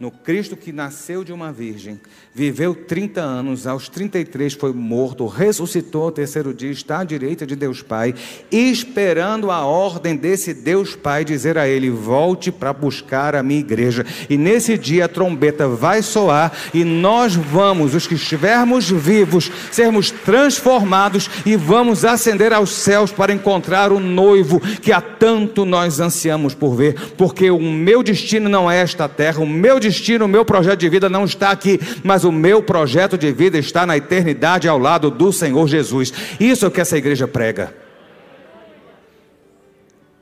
no 0.02 0.10
Cristo 0.10 0.58
que 0.58 0.72
nasceu 0.72 1.24
de 1.24 1.32
uma 1.32 1.52
virgem, 1.52 2.02
viveu 2.34 2.74
30 2.74 3.22
anos, 3.22 3.68
aos 3.68 3.88
33 3.88 4.56
foi 4.56 4.74
morto, 4.74 5.28
ressuscitou 5.28 6.06
ao 6.06 6.12
terceiro 6.12 6.56
dia, 6.56 6.72
está 6.72 7.02
à 7.02 7.04
direita 7.04 7.46
de 7.46 7.56
Deus 7.56 7.84
Pai, 7.84 8.16
esperando 8.52 9.52
a 9.52 9.64
ordem 9.64 10.16
desse 10.16 10.56
Deus 10.56 10.96
Pai 10.96 11.24
dizer 11.24 11.56
a 11.56 11.68
ele: 11.68 11.92
volte 11.92 12.52
para 12.52 12.74
buscar 12.74 13.36
a 13.36 13.44
minha 13.44 13.60
igreja. 13.60 14.04
E 14.28 14.38
nesse 14.38 14.76
dia 14.76 15.06
a 15.06 15.08
trombeta 15.08 15.68
vai 15.68 16.02
soar 16.02 16.52
e 16.74 16.84
nós 16.84 17.36
vamos, 17.36 17.94
os 17.94 18.08
que 18.08 18.16
estivermos 18.16 18.90
vivos, 18.90 19.52
sermos 19.72 20.10
transformados 20.10 21.30
e 21.46 21.56
vamos 21.56 22.04
ascender 22.04 22.54
aos 22.54 22.72
céus 22.72 23.12
para 23.12 23.34
encontrar 23.34 23.92
o 23.92 24.00
noivo 24.00 24.60
que 24.60 24.92
há 24.92 25.00
tanto 25.00 25.64
nós 25.64 26.00
ansiamos 26.00 26.56
por 26.56 26.76
ver, 26.76 27.12
porque 27.16 27.52
o 27.52 27.62
meu 27.62 28.02
destino 28.02 28.50
não 28.50 28.72
é 28.72 28.82
esta 28.82 29.08
terra, 29.08 29.42
o 29.42 29.46
meu 29.46 29.80
destino 29.80 29.91
destino, 29.92 30.26
o 30.26 30.28
meu 30.28 30.44
projeto 30.46 30.80
de 30.80 30.90
vida 30.90 31.10
não 31.10 31.26
está 31.26 31.52
aqui, 31.52 31.80
mas 32.04 32.24
o 32.24 32.32
meu 32.32 32.64
projeto 32.64 33.18
de 33.18 33.32
vida 33.32 33.58
está 33.58 33.86
na 33.86 33.98
eternidade 33.98 34.68
ao 34.68 34.80
lado 34.80 35.12
do 35.12 35.32
Senhor 35.32 35.68
Jesus. 35.68 36.12
Isso 36.40 36.66
é 36.66 36.68
o 36.68 36.72
que 36.72 36.82
essa 36.82 36.98
igreja 36.98 37.28
prega. 37.28 37.76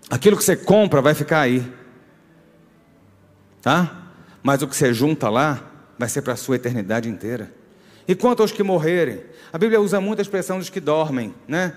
Aquilo 0.09 0.35
que 0.35 0.43
você 0.43 0.55
compra 0.55 1.01
vai 1.01 1.13
ficar 1.13 1.41
aí, 1.41 1.63
tá? 3.61 4.07
Mas 4.41 4.61
o 4.61 4.67
que 4.67 4.75
você 4.75 4.93
junta 4.93 5.29
lá 5.29 5.61
vai 5.97 6.09
ser 6.09 6.23
para 6.23 6.33
a 6.33 6.37
sua 6.37 6.55
eternidade 6.55 7.07
inteira. 7.07 7.51
E 8.07 8.15
quanto 8.15 8.41
aos 8.41 8.51
que 8.51 8.63
morrerem? 8.63 9.21
A 9.53 9.57
Bíblia 9.57 9.79
usa 9.79 10.01
muito 10.01 10.19
a 10.19 10.21
expressão 10.23 10.57
dos 10.57 10.69
que 10.69 10.79
dormem, 10.79 11.33
né? 11.47 11.73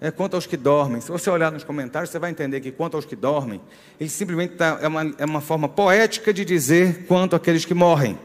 É 0.00 0.10
quanto 0.10 0.34
aos 0.34 0.46
que 0.46 0.56
dormem. 0.56 1.00
Se 1.00 1.10
você 1.10 1.28
olhar 1.28 1.50
nos 1.50 1.64
comentários, 1.64 2.10
você 2.10 2.18
vai 2.18 2.30
entender 2.30 2.60
que 2.60 2.70
quanto 2.70 2.96
aos 2.96 3.04
que 3.04 3.16
dormem, 3.16 3.60
ele 3.98 4.08
simplesmente 4.08 4.54
tá, 4.54 4.78
é, 4.80 4.86
uma, 4.86 5.14
é 5.18 5.24
uma 5.24 5.40
forma 5.40 5.68
poética 5.68 6.32
de 6.32 6.44
dizer 6.44 7.04
quanto 7.06 7.34
àqueles 7.34 7.64
que 7.64 7.74
morrem. 7.74 8.18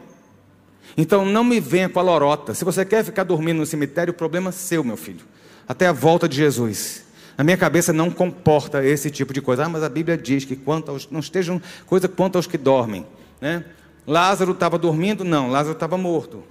Então 0.96 1.24
não 1.24 1.42
me 1.42 1.58
venha 1.58 1.88
com 1.88 1.98
a 1.98 2.02
lorota. 2.02 2.54
Se 2.54 2.64
você 2.64 2.84
quer 2.84 3.04
ficar 3.04 3.24
dormindo 3.24 3.58
no 3.58 3.66
cemitério, 3.66 4.12
o 4.12 4.16
problema 4.16 4.50
é 4.50 4.52
seu, 4.52 4.84
meu 4.84 4.96
filho. 4.96 5.24
Até 5.66 5.88
a 5.88 5.92
volta 5.92 6.28
de 6.28 6.36
Jesus. 6.36 7.04
A 7.36 7.42
minha 7.42 7.56
cabeça 7.56 7.92
não 7.92 8.10
comporta 8.10 8.84
esse 8.84 9.10
tipo 9.10 9.32
de 9.32 9.42
coisa. 9.42 9.64
Ah, 9.64 9.68
mas 9.68 9.82
a 9.82 9.88
Bíblia 9.88 10.16
diz 10.16 10.44
que 10.44 10.54
quanto 10.54 10.92
aos, 10.92 11.10
não 11.10 11.18
estejam 11.18 11.60
coisa 11.86 12.06
quanto 12.08 12.36
aos 12.36 12.46
que 12.46 12.56
dormem. 12.56 13.04
Né? 13.40 13.64
Lázaro 14.06 14.52
estava 14.52 14.78
dormindo? 14.78 15.24
Não, 15.24 15.50
Lázaro 15.50 15.74
estava 15.74 15.98
morto. 15.98 16.44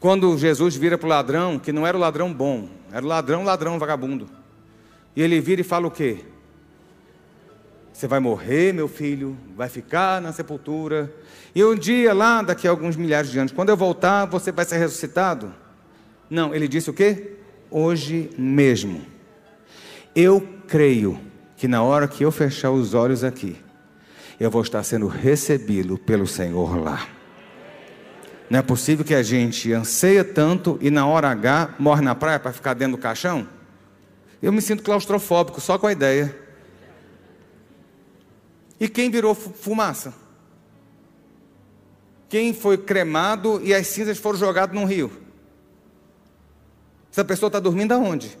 Quando 0.00 0.36
Jesus 0.36 0.74
vira 0.74 0.98
para 0.98 1.06
o 1.06 1.08
ladrão, 1.08 1.58
que 1.58 1.72
não 1.72 1.86
era 1.86 1.96
o 1.96 2.00
ladrão 2.00 2.32
bom, 2.32 2.68
era 2.96 3.04
ladrão, 3.04 3.44
ladrão, 3.44 3.78
vagabundo. 3.78 4.26
E 5.14 5.20
ele 5.20 5.38
vira 5.38 5.60
e 5.60 5.64
fala 5.64 5.86
o 5.86 5.90
quê? 5.90 6.24
Você 7.92 8.06
vai 8.06 8.20
morrer, 8.20 8.72
meu 8.72 8.88
filho, 8.88 9.36
vai 9.54 9.68
ficar 9.68 10.18
na 10.18 10.32
sepultura. 10.32 11.14
E 11.54 11.62
um 11.62 11.74
dia, 11.74 12.14
lá 12.14 12.40
daqui 12.40 12.66
a 12.66 12.70
alguns 12.70 12.96
milhares 12.96 13.30
de 13.30 13.38
anos, 13.38 13.52
quando 13.52 13.68
eu 13.68 13.76
voltar, 13.76 14.24
você 14.24 14.50
vai 14.50 14.64
ser 14.64 14.78
ressuscitado? 14.78 15.52
Não, 16.30 16.54
ele 16.54 16.66
disse 16.66 16.88
o 16.88 16.94
quê? 16.94 17.32
Hoje 17.70 18.30
mesmo. 18.38 19.04
Eu 20.14 20.40
creio 20.66 21.20
que 21.54 21.68
na 21.68 21.82
hora 21.82 22.08
que 22.08 22.24
eu 22.24 22.32
fechar 22.32 22.70
os 22.70 22.94
olhos 22.94 23.22
aqui, 23.22 23.56
eu 24.40 24.50
vou 24.50 24.62
estar 24.62 24.82
sendo 24.82 25.06
recebido 25.06 25.98
pelo 25.98 26.26
Senhor 26.26 26.82
lá. 26.82 27.06
Não 28.48 28.58
é 28.60 28.62
possível 28.62 29.04
que 29.04 29.14
a 29.14 29.22
gente 29.22 29.72
anseia 29.72 30.24
tanto 30.24 30.78
e 30.80 30.90
na 30.90 31.06
hora 31.06 31.28
H 31.30 31.74
morre 31.78 32.02
na 32.02 32.14
praia 32.14 32.38
para 32.38 32.52
ficar 32.52 32.74
dentro 32.74 32.96
do 32.96 33.02
caixão? 33.02 33.48
Eu 34.40 34.52
me 34.52 34.62
sinto 34.62 34.82
claustrofóbico 34.82 35.60
só 35.60 35.78
com 35.78 35.86
a 35.86 35.92
ideia. 35.92 36.36
E 38.78 38.88
quem 38.88 39.10
virou 39.10 39.34
fumaça? 39.34 40.14
Quem 42.28 42.52
foi 42.52 42.76
cremado 42.76 43.60
e 43.64 43.74
as 43.74 43.86
cinzas 43.86 44.18
foram 44.18 44.38
jogadas 44.38 44.74
num 44.74 44.84
rio? 44.84 45.10
Essa 47.10 47.24
pessoa 47.24 47.48
está 47.48 47.58
dormindo 47.58 47.92
aonde? 47.92 48.36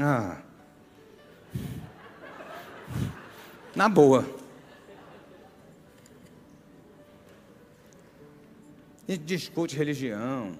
Ah. 0.00 0.36
Na 3.74 3.88
boa. 3.88 4.41
Gente 9.12 9.24
discute 9.24 9.76
religião, 9.76 10.52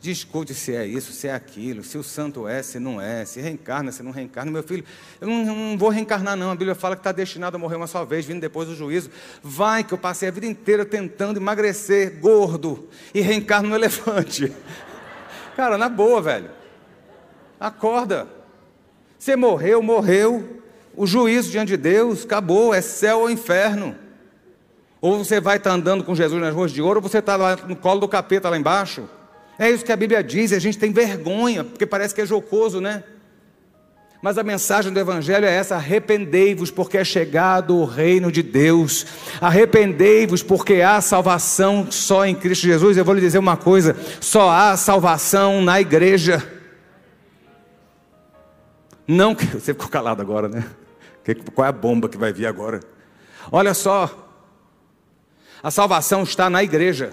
discute 0.00 0.52
se 0.52 0.74
é 0.74 0.84
isso, 0.84 1.12
se 1.12 1.28
é 1.28 1.32
aquilo, 1.32 1.84
se 1.84 1.96
o 1.96 2.02
santo 2.02 2.48
é, 2.48 2.60
se 2.60 2.80
não 2.80 3.00
é, 3.00 3.24
se 3.24 3.40
reencarna, 3.40 3.92
se 3.92 4.02
não 4.02 4.10
reencarna. 4.10 4.50
Meu 4.50 4.64
filho, 4.64 4.84
eu 5.20 5.28
não, 5.28 5.44
não 5.44 5.78
vou 5.78 5.88
reencarnar, 5.88 6.36
não. 6.36 6.50
A 6.50 6.56
Bíblia 6.56 6.74
fala 6.74 6.96
que 6.96 7.00
está 7.00 7.12
destinado 7.12 7.56
a 7.56 7.60
morrer 7.60 7.76
uma 7.76 7.86
só 7.86 8.04
vez, 8.04 8.26
vindo 8.26 8.40
depois 8.40 8.66
do 8.66 8.74
juízo. 8.74 9.12
Vai, 9.44 9.84
que 9.84 9.94
eu 9.94 9.98
passei 9.98 10.28
a 10.28 10.32
vida 10.32 10.44
inteira 10.44 10.84
tentando 10.84 11.38
emagrecer, 11.38 12.18
gordo, 12.18 12.88
e 13.14 13.20
reencarno 13.20 13.68
no 13.68 13.76
elefante. 13.76 14.52
Cara, 15.54 15.78
na 15.78 15.88
boa, 15.88 16.20
velho. 16.20 16.50
Acorda. 17.60 18.26
Você 19.16 19.36
morreu, 19.36 19.80
morreu. 19.80 20.64
O 20.96 21.06
juízo 21.06 21.52
diante 21.52 21.68
de 21.68 21.76
Deus 21.76 22.24
acabou, 22.24 22.74
é 22.74 22.80
céu 22.80 23.20
ou 23.20 23.30
inferno. 23.30 23.94
Ou 25.00 25.18
você 25.18 25.40
vai 25.40 25.56
estar 25.58 25.72
andando 25.72 26.02
com 26.02 26.14
Jesus 26.14 26.40
nas 26.40 26.54
ruas 26.54 26.72
de 26.72 26.80
ouro, 26.80 27.00
ou 27.00 27.08
você 27.08 27.18
está 27.18 27.36
lá 27.36 27.56
no 27.66 27.76
colo 27.76 28.00
do 28.00 28.08
capeta 28.08 28.48
lá 28.48 28.56
embaixo. 28.56 29.08
É 29.58 29.70
isso 29.70 29.84
que 29.84 29.92
a 29.92 29.96
Bíblia 29.96 30.22
diz, 30.22 30.50
e 30.50 30.54
a 30.54 30.58
gente 30.58 30.78
tem 30.78 30.92
vergonha, 30.92 31.64
porque 31.64 31.86
parece 31.86 32.14
que 32.14 32.20
é 32.20 32.26
jocoso, 32.26 32.80
né? 32.80 33.04
Mas 34.22 34.38
a 34.38 34.42
mensagem 34.42 34.92
do 34.92 34.98
Evangelho 34.98 35.46
é 35.46 35.54
essa: 35.54 35.76
arrependei-vos, 35.76 36.70
porque 36.70 36.98
é 36.98 37.04
chegado 37.04 37.76
o 37.76 37.84
reino 37.84 38.32
de 38.32 38.42
Deus. 38.42 39.06
Arrependei-vos, 39.40 40.42
porque 40.42 40.80
há 40.80 41.00
salvação 41.00 41.86
só 41.90 42.26
em 42.26 42.34
Cristo 42.34 42.62
Jesus. 42.66 42.96
Eu 42.96 43.04
vou 43.04 43.14
lhe 43.14 43.20
dizer 43.20 43.38
uma 43.38 43.56
coisa: 43.56 43.96
só 44.20 44.50
há 44.50 44.76
salvação 44.76 45.62
na 45.62 45.80
igreja. 45.80 46.44
Não 49.06 49.34
que. 49.34 49.46
Você 49.60 49.72
ficou 49.72 49.88
calado 49.88 50.20
agora, 50.20 50.48
né? 50.48 50.64
Qual 51.54 51.64
é 51.64 51.68
a 51.68 51.72
bomba 51.72 52.08
que 52.08 52.16
vai 52.16 52.32
vir 52.32 52.46
agora? 52.46 52.80
Olha 53.52 53.74
só, 53.74 54.25
a 55.62 55.70
salvação 55.70 56.22
está 56.22 56.48
na 56.50 56.62
igreja. 56.62 57.12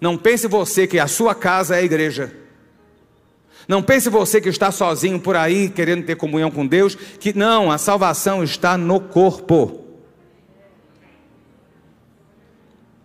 Não 0.00 0.16
pense 0.16 0.46
você 0.46 0.86
que 0.86 0.98
a 0.98 1.06
sua 1.06 1.34
casa 1.34 1.76
é 1.76 1.80
a 1.80 1.82
igreja. 1.82 2.32
Não 3.66 3.82
pense 3.82 4.08
você 4.08 4.40
que 4.40 4.48
está 4.48 4.70
sozinho 4.70 5.20
por 5.20 5.36
aí 5.36 5.68
querendo 5.68 6.04
ter 6.04 6.16
comunhão 6.16 6.50
com 6.50 6.66
Deus, 6.66 6.94
que 6.94 7.36
não, 7.36 7.70
a 7.70 7.76
salvação 7.76 8.42
está 8.42 8.78
no 8.78 9.00
corpo. 9.00 9.84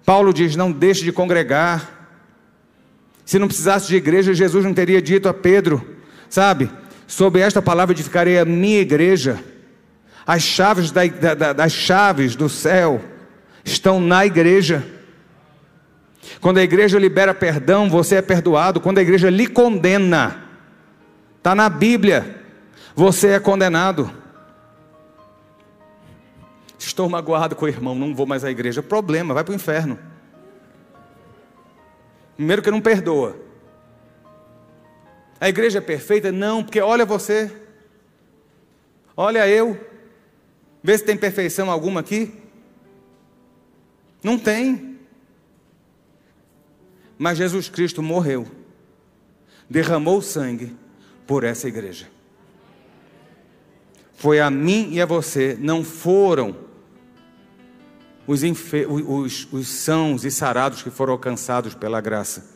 Paulo 0.05 0.33
diz: 0.33 0.55
não 0.55 0.71
deixe 0.71 1.03
de 1.03 1.11
congregar. 1.11 2.07
Se 3.25 3.39
não 3.39 3.47
precisasse 3.47 3.87
de 3.87 3.95
igreja, 3.95 4.33
Jesus 4.33 4.65
não 4.65 4.73
teria 4.73 5.01
dito 5.01 5.29
a 5.29 5.33
Pedro, 5.33 5.97
sabe? 6.29 6.69
Sobre 7.07 7.41
esta 7.41 7.61
palavra 7.61 7.93
edificarei 7.93 8.37
a 8.37 8.45
minha 8.45 8.81
igreja, 8.81 9.41
as 10.25 10.43
chaves, 10.43 10.91
da, 10.91 11.05
da, 11.07 11.53
das 11.53 11.71
chaves 11.71 12.35
do 12.35 12.49
céu 12.49 13.01
estão 13.63 13.99
na 13.99 14.25
igreja. 14.25 14.85
Quando 16.39 16.57
a 16.57 16.63
igreja 16.63 16.99
libera 16.99 17.33
perdão, 17.33 17.89
você 17.89 18.15
é 18.15 18.21
perdoado. 18.21 18.81
Quando 18.81 18.97
a 18.97 19.01
igreja 19.01 19.29
lhe 19.29 19.47
condena, 19.47 20.47
está 21.37 21.53
na 21.55 21.69
Bíblia, 21.69 22.43
você 22.95 23.29
é 23.29 23.39
condenado. 23.39 24.11
Estou 26.77 27.07
magoado 27.07 27.55
com 27.55 27.65
o 27.65 27.69
irmão, 27.69 27.95
não 27.95 28.13
vou 28.13 28.25
mais 28.25 28.43
à 28.43 28.51
igreja. 28.51 28.83
Problema, 28.83 29.33
vai 29.33 29.43
para 29.43 29.53
o 29.53 29.55
inferno. 29.55 29.97
Primeiro 32.35 32.61
que 32.61 32.71
não 32.71 32.81
perdoa. 32.81 33.37
A 35.39 35.49
igreja 35.49 35.77
é 35.77 35.81
perfeita? 35.81 36.31
Não, 36.31 36.63
porque 36.63 36.81
olha 36.81 37.05
você. 37.05 37.51
Olha 39.15 39.47
eu. 39.47 39.79
Vê 40.81 40.97
se 40.97 41.05
tem 41.05 41.15
perfeição 41.15 41.71
alguma 41.71 42.01
aqui. 42.01 42.42
Não 44.23 44.37
tem. 44.37 44.97
Mas 47.17 47.37
Jesus 47.37 47.69
Cristo 47.69 48.01
morreu, 48.01 48.47
derramou 49.69 50.21
sangue 50.21 50.75
por 51.27 51.43
essa 51.43 51.67
igreja. 51.67 52.07
Foi 54.13 54.39
a 54.39 54.49
mim 54.49 54.89
e 54.93 55.01
a 55.01 55.05
você, 55.05 55.57
não 55.59 55.83
foram 55.83 56.55
os, 58.25 58.41
os, 58.41 59.47
os 59.51 59.67
sãos 59.67 60.23
e 60.23 60.31
sarados 60.31 60.81
que 60.81 60.89
foram 60.89 61.13
alcançados 61.13 61.75
pela 61.75 61.99
graça. 61.99 62.51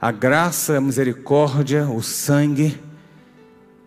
A 0.00 0.12
graça, 0.12 0.76
a 0.76 0.80
misericórdia, 0.80 1.88
o 1.88 2.02
sangue 2.02 2.80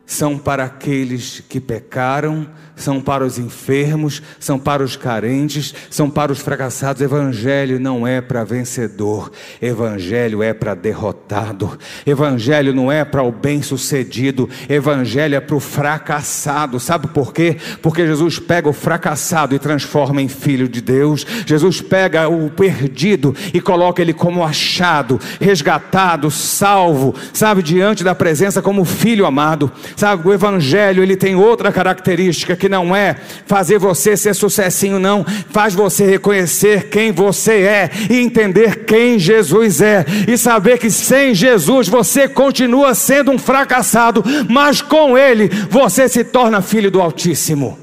são 0.07 0.37
para 0.37 0.63
aqueles 0.63 1.43
que 1.49 1.59
pecaram, 1.59 2.47
são 2.77 3.01
para 3.01 3.25
os 3.25 3.37
enfermos, 3.37 4.21
são 4.39 4.57
para 4.57 4.81
os 4.81 4.95
carentes, 4.95 5.75
são 5.89 6.09
para 6.09 6.31
os 6.31 6.39
fracassados. 6.39 7.01
Evangelho 7.01 7.77
não 7.77 8.07
é 8.07 8.21
para 8.21 8.45
vencedor, 8.45 9.31
evangelho 9.61 10.41
é 10.41 10.53
para 10.53 10.73
derrotado. 10.75 11.77
Evangelho 12.05 12.73
não 12.73 12.89
é 12.89 13.03
para 13.03 13.21
o 13.21 13.31
bem-sucedido, 13.31 14.49
evangelho 14.69 15.35
é 15.35 15.41
para 15.41 15.55
o 15.57 15.59
fracassado. 15.59 16.79
Sabe 16.79 17.07
por 17.07 17.33
quê? 17.33 17.57
Porque 17.81 18.07
Jesus 18.07 18.39
pega 18.39 18.69
o 18.69 18.73
fracassado 18.73 19.53
e 19.55 19.59
transforma 19.59 20.21
em 20.21 20.29
filho 20.29 20.69
de 20.69 20.79
Deus. 20.79 21.25
Jesus 21.45 21.81
pega 21.81 22.29
o 22.29 22.49
perdido 22.49 23.35
e 23.53 23.59
coloca 23.59 24.01
ele 24.01 24.13
como 24.13 24.41
achado, 24.41 25.19
resgatado, 25.41 26.31
salvo, 26.31 27.13
sabe, 27.33 27.61
diante 27.61 28.05
da 28.05 28.15
presença 28.15 28.61
como 28.61 28.85
filho 28.85 29.25
amado. 29.25 29.69
Sabe, 29.97 30.29
o 30.29 30.31
evangelho 30.31 31.01
ele 31.01 31.17
tem 31.17 31.35
outra 31.35 31.71
característica 31.71 32.55
que 32.55 32.69
não 32.69 32.95
é 32.95 33.15
fazer 33.47 33.79
você 33.79 34.15
ser 34.15 34.35
sucessinho, 34.35 34.99
não. 34.99 35.25
Faz 35.49 35.73
você 35.73 36.05
reconhecer 36.05 36.87
quem 36.87 37.11
você 37.11 37.63
é 37.63 37.89
e 38.07 38.19
entender 38.19 38.85
quem 38.85 39.17
Jesus 39.17 39.81
é. 39.81 40.05
E 40.27 40.37
saber 40.37 40.77
que 40.77 40.91
sem 40.91 41.33
Jesus 41.33 41.87
você 41.87 42.27
continua 42.27 42.93
sendo 42.93 43.31
um 43.31 43.39
fracassado, 43.39 44.23
mas 44.47 44.83
com 44.83 45.17
Ele 45.17 45.49
você 45.67 46.07
se 46.07 46.23
torna 46.23 46.61
filho 46.61 46.91
do 46.91 47.01
Altíssimo. 47.01 47.79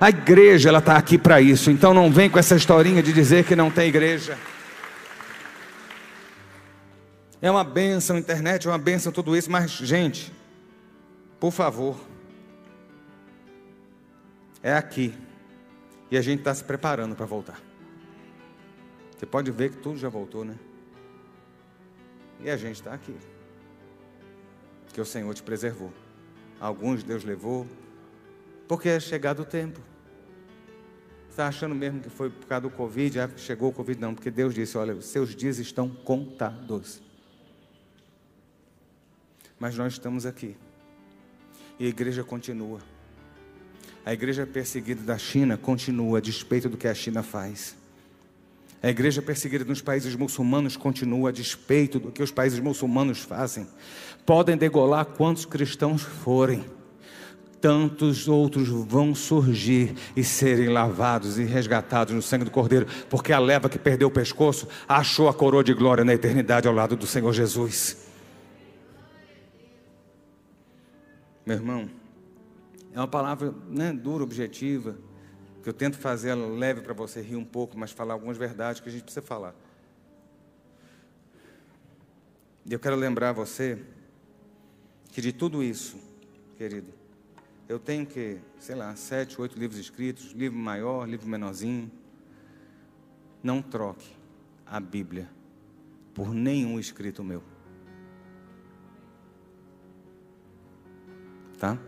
A 0.00 0.08
igreja 0.08 0.68
ela 0.68 0.80
está 0.80 0.96
aqui 0.96 1.16
para 1.16 1.40
isso, 1.40 1.70
então 1.70 1.94
não 1.94 2.10
vem 2.10 2.28
com 2.28 2.40
essa 2.40 2.56
historinha 2.56 3.00
de 3.00 3.12
dizer 3.12 3.44
que 3.44 3.54
não 3.54 3.70
tem 3.70 3.86
igreja. 3.86 4.36
É 7.40 7.48
uma 7.48 7.62
benção, 7.62 8.18
internet 8.18 8.66
é 8.66 8.70
uma 8.72 8.78
benção, 8.78 9.12
tudo 9.12 9.36
isso, 9.36 9.48
mas, 9.48 9.70
gente, 9.70 10.32
por 11.44 11.52
favor, 11.52 12.00
é 14.62 14.72
aqui. 14.72 15.12
E 16.10 16.16
a 16.16 16.22
gente 16.22 16.38
está 16.38 16.54
se 16.54 16.64
preparando 16.64 17.14
para 17.14 17.26
voltar. 17.26 17.60
Você 19.14 19.26
pode 19.26 19.50
ver 19.50 19.72
que 19.72 19.76
tudo 19.76 19.98
já 19.98 20.08
voltou, 20.08 20.42
né? 20.42 20.58
E 22.40 22.48
a 22.48 22.56
gente 22.56 22.76
está 22.76 22.94
aqui. 22.94 23.14
Que 24.94 25.02
o 25.02 25.04
Senhor 25.04 25.34
te 25.34 25.42
preservou. 25.42 25.92
Alguns 26.58 27.02
Deus 27.02 27.24
levou, 27.24 27.66
porque 28.66 28.88
é 28.88 28.98
chegado 28.98 29.42
o 29.42 29.44
tempo. 29.44 29.80
Está 31.28 31.48
achando 31.48 31.74
mesmo 31.74 32.00
que 32.00 32.08
foi 32.08 32.30
por 32.30 32.46
causa 32.46 32.62
do 32.62 32.70
Covid? 32.70 33.20
Ah, 33.20 33.30
chegou 33.36 33.68
o 33.68 33.72
Covid? 33.74 34.00
Não, 34.00 34.14
porque 34.14 34.30
Deus 34.30 34.54
disse: 34.54 34.78
olha, 34.78 34.94
os 34.94 35.04
seus 35.04 35.36
dias 35.36 35.58
estão 35.58 35.90
contados. 35.90 37.02
Mas 39.60 39.76
nós 39.76 39.92
estamos 39.92 40.24
aqui. 40.24 40.56
E 41.78 41.86
a 41.86 41.88
igreja 41.88 42.22
continua. 42.22 42.80
A 44.06 44.12
igreja 44.12 44.46
perseguida 44.46 45.02
da 45.02 45.16
China 45.16 45.56
continua 45.56 46.18
a 46.18 46.20
despeito 46.20 46.68
do 46.68 46.76
que 46.76 46.86
a 46.86 46.94
China 46.94 47.22
faz. 47.22 47.74
A 48.82 48.90
igreja 48.90 49.22
perseguida 49.22 49.64
nos 49.64 49.80
países 49.80 50.14
muçulmanos 50.14 50.76
continua 50.76 51.30
a 51.30 51.32
despeito 51.32 51.98
do 51.98 52.12
que 52.12 52.22
os 52.22 52.30
países 52.30 52.60
muçulmanos 52.60 53.20
fazem. 53.20 53.66
Podem 54.26 54.58
degolar 54.58 55.06
quantos 55.06 55.46
cristãos 55.46 56.02
forem, 56.02 56.62
tantos 57.62 58.28
outros 58.28 58.68
vão 58.68 59.14
surgir 59.14 59.94
e 60.14 60.22
serem 60.22 60.68
lavados 60.68 61.38
e 61.38 61.44
resgatados 61.44 62.14
no 62.14 62.20
sangue 62.20 62.44
do 62.44 62.50
Cordeiro, 62.50 62.86
porque 63.08 63.32
a 63.32 63.38
leva 63.38 63.70
que 63.70 63.78
perdeu 63.78 64.08
o 64.08 64.10
pescoço 64.10 64.68
achou 64.86 65.30
a 65.30 65.34
coroa 65.34 65.64
de 65.64 65.72
glória 65.72 66.04
na 66.04 66.12
eternidade 66.12 66.68
ao 66.68 66.74
lado 66.74 66.94
do 66.94 67.06
Senhor 67.06 67.32
Jesus. 67.32 68.03
Meu 71.46 71.56
irmão, 71.56 71.90
é 72.92 72.98
uma 72.98 73.08
palavra 73.08 73.54
né, 73.68 73.92
dura, 73.92 74.24
objetiva, 74.24 74.96
que 75.62 75.68
eu 75.68 75.74
tento 75.74 75.98
fazer 75.98 76.30
ela 76.30 76.46
leve 76.46 76.80
para 76.80 76.94
você 76.94 77.20
rir 77.20 77.36
um 77.36 77.44
pouco, 77.44 77.78
mas 77.78 77.90
falar 77.90 78.14
algumas 78.14 78.36
verdades 78.38 78.80
que 78.80 78.88
a 78.88 78.92
gente 78.92 79.02
precisa 79.02 79.20
falar. 79.20 79.54
E 82.64 82.72
eu 82.72 82.78
quero 82.78 82.96
lembrar 82.96 83.32
você 83.32 83.78
que 85.12 85.20
de 85.20 85.32
tudo 85.32 85.62
isso, 85.62 85.98
querido, 86.56 86.92
eu 87.68 87.78
tenho 87.78 88.06
que, 88.06 88.38
sei 88.58 88.74
lá, 88.74 88.96
sete, 88.96 89.40
oito 89.40 89.58
livros 89.58 89.78
escritos, 89.78 90.32
livro 90.32 90.58
maior, 90.58 91.08
livro 91.08 91.28
menorzinho. 91.28 91.90
Não 93.42 93.60
troque 93.60 94.10
a 94.66 94.80
Bíblia 94.80 95.28
por 96.14 96.32
nenhum 96.32 96.78
escrito 96.78 97.22
meu. 97.22 97.42
Tá? 101.58 101.78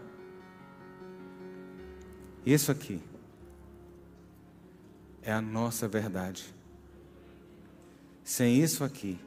Isso 2.44 2.70
aqui 2.70 3.02
é 5.22 5.32
a 5.32 5.40
nossa 5.40 5.88
verdade. 5.88 6.54
Sem 8.22 8.60
isso 8.60 8.84
aqui, 8.84 9.18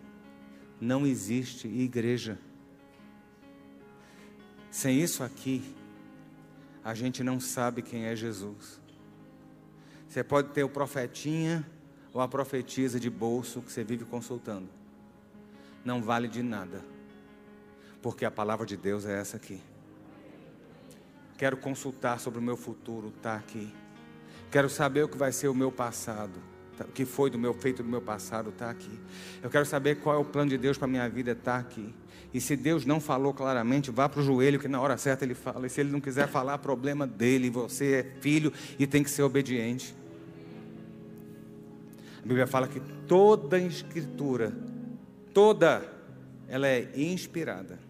não 0.79 1.05
existe 1.05 1.67
igreja. 1.67 2.37
Sem 4.71 5.01
isso 5.01 5.23
aqui, 5.23 5.75
a 6.83 6.93
gente 6.93 7.23
não 7.23 7.39
sabe 7.39 7.81
quem 7.81 8.05
é 8.05 8.15
Jesus. 8.15 8.79
Você 10.07 10.23
pode 10.23 10.49
ter 10.49 10.63
o 10.63 10.69
profetinha 10.69 11.69
ou 12.13 12.21
a 12.21 12.27
profetisa 12.27 12.99
de 12.99 13.09
bolso 13.09 13.61
que 13.61 13.71
você 13.71 13.83
vive 13.83 14.05
consultando. 14.05 14.69
Não 15.83 16.01
vale 16.01 16.27
de 16.27 16.41
nada. 16.41 16.83
Porque 18.01 18.25
a 18.25 18.31
palavra 18.31 18.65
de 18.65 18.77
Deus 18.77 19.05
é 19.05 19.19
essa 19.19 19.37
aqui. 19.37 19.61
Quero 21.39 21.55
consultar 21.55 22.19
sobre 22.19 22.37
o 22.37 22.41
meu 22.41 22.57
futuro, 22.57 23.13
está 23.15 23.35
aqui. 23.35 23.73
Quero 24.51 24.69
saber 24.69 25.03
o 25.03 25.07
que 25.07 25.17
vai 25.17 25.31
ser 25.31 25.47
o 25.47 25.55
meu 25.55 25.71
passado, 25.71 26.37
tá, 26.77 26.83
o 26.83 26.89
que 26.89 27.05
foi 27.05 27.29
do 27.29 27.39
meu 27.39 27.53
feito 27.53 27.81
do 27.81 27.87
meu 27.87 28.01
passado, 28.01 28.49
está 28.49 28.69
aqui. 28.69 28.99
Eu 29.41 29.49
quero 29.49 29.65
saber 29.65 30.01
qual 30.01 30.17
é 30.17 30.19
o 30.19 30.25
plano 30.25 30.49
de 30.49 30.57
Deus 30.57 30.77
para 30.77 30.85
a 30.85 30.89
minha 30.89 31.07
vida, 31.07 31.31
está 31.31 31.57
aqui. 31.57 31.95
E 32.33 32.41
se 32.41 32.57
Deus 32.57 32.85
não 32.85 32.99
falou 32.99 33.33
claramente, 33.33 33.89
vá 33.89 34.09
para 34.09 34.19
o 34.19 34.23
joelho, 34.23 34.59
que 34.59 34.67
na 34.67 34.81
hora 34.81 34.97
certa 34.97 35.23
ele 35.23 35.33
fala. 35.33 35.65
E 35.65 35.69
se 35.69 35.79
ele 35.79 35.91
não 35.91 36.01
quiser 36.01 36.27
falar, 36.27 36.57
problema 36.57 37.07
dele. 37.07 37.49
Você 37.49 37.93
é 37.93 38.03
filho 38.19 38.51
e 38.77 38.85
tem 38.85 39.01
que 39.01 39.09
ser 39.09 39.23
obediente. 39.23 39.95
A 42.17 42.27
Bíblia 42.27 42.47
fala 42.47 42.67
que 42.67 42.81
toda 43.07 43.57
escritura, 43.57 44.53
toda, 45.33 45.89
ela 46.49 46.67
é 46.67 46.91
inspirada 46.97 47.88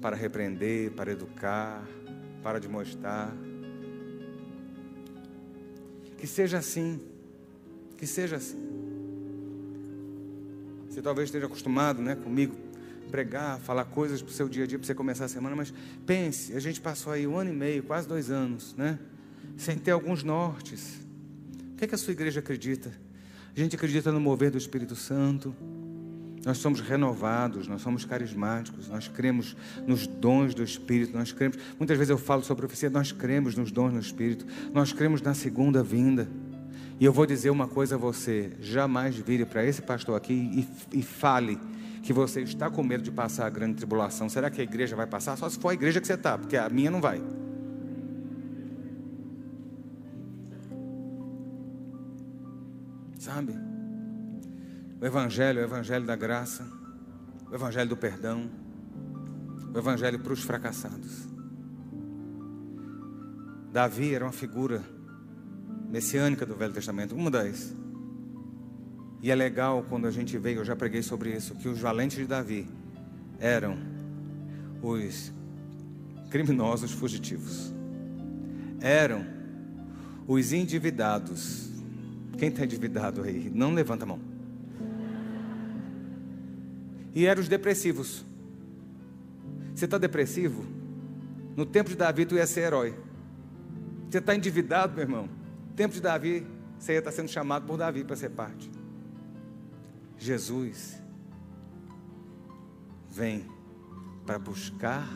para 0.00 0.16
repreender, 0.16 0.92
para 0.92 1.12
educar, 1.12 1.86
para 2.42 2.58
demonstrar. 2.58 3.34
Que 6.16 6.26
seja 6.26 6.58
assim, 6.58 7.00
que 7.96 8.06
seja 8.06 8.36
assim. 8.36 8.58
Você 10.88 11.02
talvez 11.02 11.28
esteja 11.28 11.46
acostumado 11.46 12.02
né, 12.02 12.16
comigo 12.16 12.56
pregar, 13.08 13.58
falar 13.60 13.84
coisas 13.86 14.20
para 14.20 14.30
o 14.30 14.34
seu 14.34 14.48
dia 14.48 14.64
a 14.64 14.66
dia, 14.66 14.78
para 14.78 14.86
você 14.86 14.94
começar 14.94 15.24
a 15.24 15.28
semana, 15.28 15.56
mas 15.56 15.72
pense, 16.06 16.54
a 16.54 16.60
gente 16.60 16.80
passou 16.80 17.12
aí 17.12 17.26
um 17.26 17.36
ano 17.36 17.50
e 17.50 17.54
meio, 17.54 17.82
quase 17.82 18.06
dois 18.06 18.30
anos, 18.30 18.74
né? 18.76 18.98
Sem 19.56 19.78
ter 19.78 19.90
alguns 19.90 20.22
nortes. 20.22 21.00
O 21.72 21.76
que, 21.76 21.84
é 21.84 21.88
que 21.88 21.94
a 21.94 21.98
sua 21.98 22.12
igreja 22.12 22.40
acredita? 22.40 22.92
A 23.56 23.58
gente 23.58 23.74
acredita 23.74 24.12
no 24.12 24.20
mover 24.20 24.50
do 24.50 24.58
Espírito 24.58 24.94
Santo. 24.94 25.54
Nós 26.44 26.58
somos 26.58 26.80
renovados, 26.80 27.66
nós 27.66 27.82
somos 27.82 28.04
carismáticos, 28.04 28.88
nós 28.88 29.08
cremos 29.08 29.56
nos 29.86 30.06
dons 30.06 30.54
do 30.54 30.62
Espírito, 30.62 31.16
nós 31.16 31.32
cremos. 31.32 31.58
Muitas 31.78 31.96
vezes 31.96 32.10
eu 32.10 32.18
falo 32.18 32.42
sobre 32.42 32.62
profecia, 32.62 32.88
nós 32.88 33.12
cremos 33.12 33.56
nos 33.56 33.70
dons 33.70 33.92
do 33.92 33.98
Espírito, 33.98 34.46
nós 34.72 34.92
cremos 34.92 35.20
na 35.20 35.34
segunda 35.34 35.82
vinda. 35.82 36.28
E 37.00 37.04
eu 37.04 37.12
vou 37.12 37.26
dizer 37.26 37.50
uma 37.50 37.68
coisa 37.68 37.94
a 37.94 37.98
você: 37.98 38.52
jamais 38.60 39.16
vire 39.16 39.44
para 39.44 39.64
esse 39.64 39.82
pastor 39.82 40.16
aqui 40.16 40.32
e, 40.92 40.98
e 40.98 41.02
fale 41.02 41.58
que 42.02 42.12
você 42.12 42.40
está 42.42 42.70
com 42.70 42.82
medo 42.82 43.02
de 43.02 43.10
passar 43.10 43.46
a 43.46 43.50
grande 43.50 43.74
tribulação. 43.74 44.28
Será 44.28 44.50
que 44.50 44.60
a 44.60 44.64
igreja 44.64 44.96
vai 44.96 45.06
passar? 45.06 45.36
Só 45.36 45.48
se 45.48 45.58
for 45.58 45.70
a 45.70 45.74
igreja 45.74 46.00
que 46.00 46.06
você 46.06 46.14
está, 46.14 46.38
porque 46.38 46.56
a 46.56 46.68
minha 46.68 46.90
não 46.90 47.00
vai. 47.00 47.22
Sabe? 53.18 53.67
O 55.00 55.06
Evangelho 55.06 55.60
é 55.60 55.62
o 55.62 55.64
Evangelho 55.64 56.04
da 56.04 56.16
graça, 56.16 56.66
o 57.48 57.54
Evangelho 57.54 57.88
do 57.88 57.96
perdão, 57.96 58.50
o 59.72 59.78
Evangelho 59.78 60.18
para 60.18 60.32
os 60.32 60.42
fracassados. 60.42 61.28
Davi 63.72 64.12
era 64.12 64.24
uma 64.24 64.32
figura 64.32 64.82
messiânica 65.88 66.44
do 66.44 66.56
Velho 66.56 66.72
Testamento, 66.72 67.14
uma 67.14 67.30
das. 67.30 67.76
E 69.22 69.30
é 69.30 69.34
legal 69.36 69.84
quando 69.88 70.08
a 70.08 70.10
gente 70.10 70.36
vê, 70.36 70.56
eu 70.56 70.64
já 70.64 70.74
preguei 70.74 71.00
sobre 71.00 71.30
isso, 71.32 71.54
que 71.54 71.68
os 71.68 71.78
valentes 71.78 72.18
de 72.18 72.26
Davi 72.26 72.68
eram 73.38 73.78
os 74.82 75.32
criminosos 76.28 76.90
fugitivos, 76.90 77.72
eram 78.80 79.24
os 80.26 80.52
endividados. 80.52 81.70
Quem 82.36 82.48
está 82.48 82.64
endividado 82.64 83.22
aí? 83.22 83.48
Não 83.54 83.72
levanta 83.72 84.04
a 84.04 84.06
mão. 84.08 84.37
E 87.14 87.26
eram 87.26 87.40
os 87.40 87.48
depressivos. 87.48 88.24
Você 89.74 89.84
está 89.84 89.98
depressivo? 89.98 90.64
No 91.56 91.64
tempo 91.66 91.90
de 91.90 91.96
Davi, 91.96 92.26
tu 92.26 92.34
ia 92.34 92.46
ser 92.46 92.62
herói. 92.62 92.94
Você 94.08 94.18
está 94.18 94.34
endividado, 94.34 94.94
meu 94.94 95.02
irmão? 95.02 95.28
No 95.68 95.74
tempo 95.74 95.94
de 95.94 96.00
Davi, 96.00 96.46
você 96.78 96.92
ia 96.92 96.98
estar 96.98 97.12
sendo 97.12 97.28
chamado 97.28 97.66
por 97.66 97.76
Davi 97.76 98.04
para 98.04 98.16
ser 98.16 98.30
parte. 98.30 98.70
Jesus 100.16 101.00
vem 103.10 103.46
para 104.26 104.38
buscar 104.38 105.08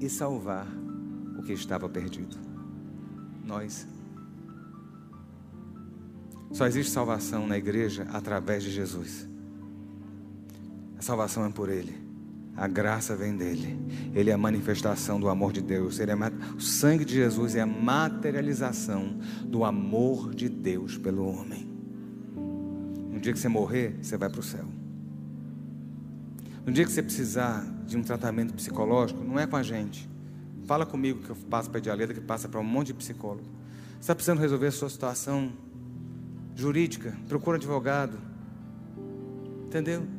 e 0.00 0.08
salvar 0.08 0.66
o 1.38 1.42
que 1.42 1.52
estava 1.52 1.88
perdido. 1.88 2.36
Nós. 3.44 3.86
Só 6.52 6.66
existe 6.66 6.92
salvação 6.92 7.46
na 7.46 7.58
igreja 7.58 8.06
através 8.12 8.62
de 8.62 8.70
Jesus. 8.70 9.28
Salvação 11.08 11.46
é 11.46 11.48
por 11.48 11.70
Ele. 11.70 11.96
A 12.54 12.68
graça 12.68 13.16
vem 13.16 13.34
dele. 13.34 13.80
Ele 14.14 14.28
é 14.28 14.34
a 14.34 14.36
manifestação 14.36 15.18
do 15.18 15.30
amor 15.30 15.54
de 15.54 15.62
Deus. 15.62 15.98
Ele 15.98 16.10
é 16.10 16.14
o 16.54 16.60
sangue 16.60 17.02
de 17.02 17.14
Jesus 17.14 17.54
é 17.56 17.62
a 17.62 17.66
materialização 17.66 19.18
do 19.42 19.64
amor 19.64 20.34
de 20.34 20.50
Deus 20.50 20.98
pelo 20.98 21.26
homem. 21.26 21.66
No 23.10 23.18
dia 23.18 23.32
que 23.32 23.38
você 23.38 23.48
morrer, 23.48 23.96
você 24.02 24.18
vai 24.18 24.28
para 24.28 24.40
o 24.40 24.42
céu. 24.42 24.66
No 26.66 26.70
dia 26.70 26.84
que 26.84 26.92
você 26.92 27.02
precisar 27.02 27.64
de 27.86 27.96
um 27.96 28.02
tratamento 28.02 28.52
psicológico, 28.52 29.24
não 29.24 29.38
é 29.38 29.46
com 29.46 29.56
a 29.56 29.62
gente. 29.62 30.06
Fala 30.66 30.84
comigo 30.84 31.20
que 31.22 31.30
eu 31.30 31.36
passo 31.48 31.70
para 31.70 31.78
a 31.78 31.82
Dialeta, 31.82 32.12
que 32.12 32.20
passa 32.20 32.50
para 32.50 32.60
um 32.60 32.64
monte 32.64 32.88
de 32.88 32.94
psicólogo. 32.94 33.48
Você 33.92 34.00
está 34.00 34.14
precisando 34.14 34.40
resolver 34.40 34.66
a 34.66 34.72
sua 34.72 34.90
situação 34.90 35.54
jurídica, 36.54 37.16
procura 37.26 37.56
um 37.56 37.60
advogado. 37.60 38.18
Entendeu? 39.64 40.17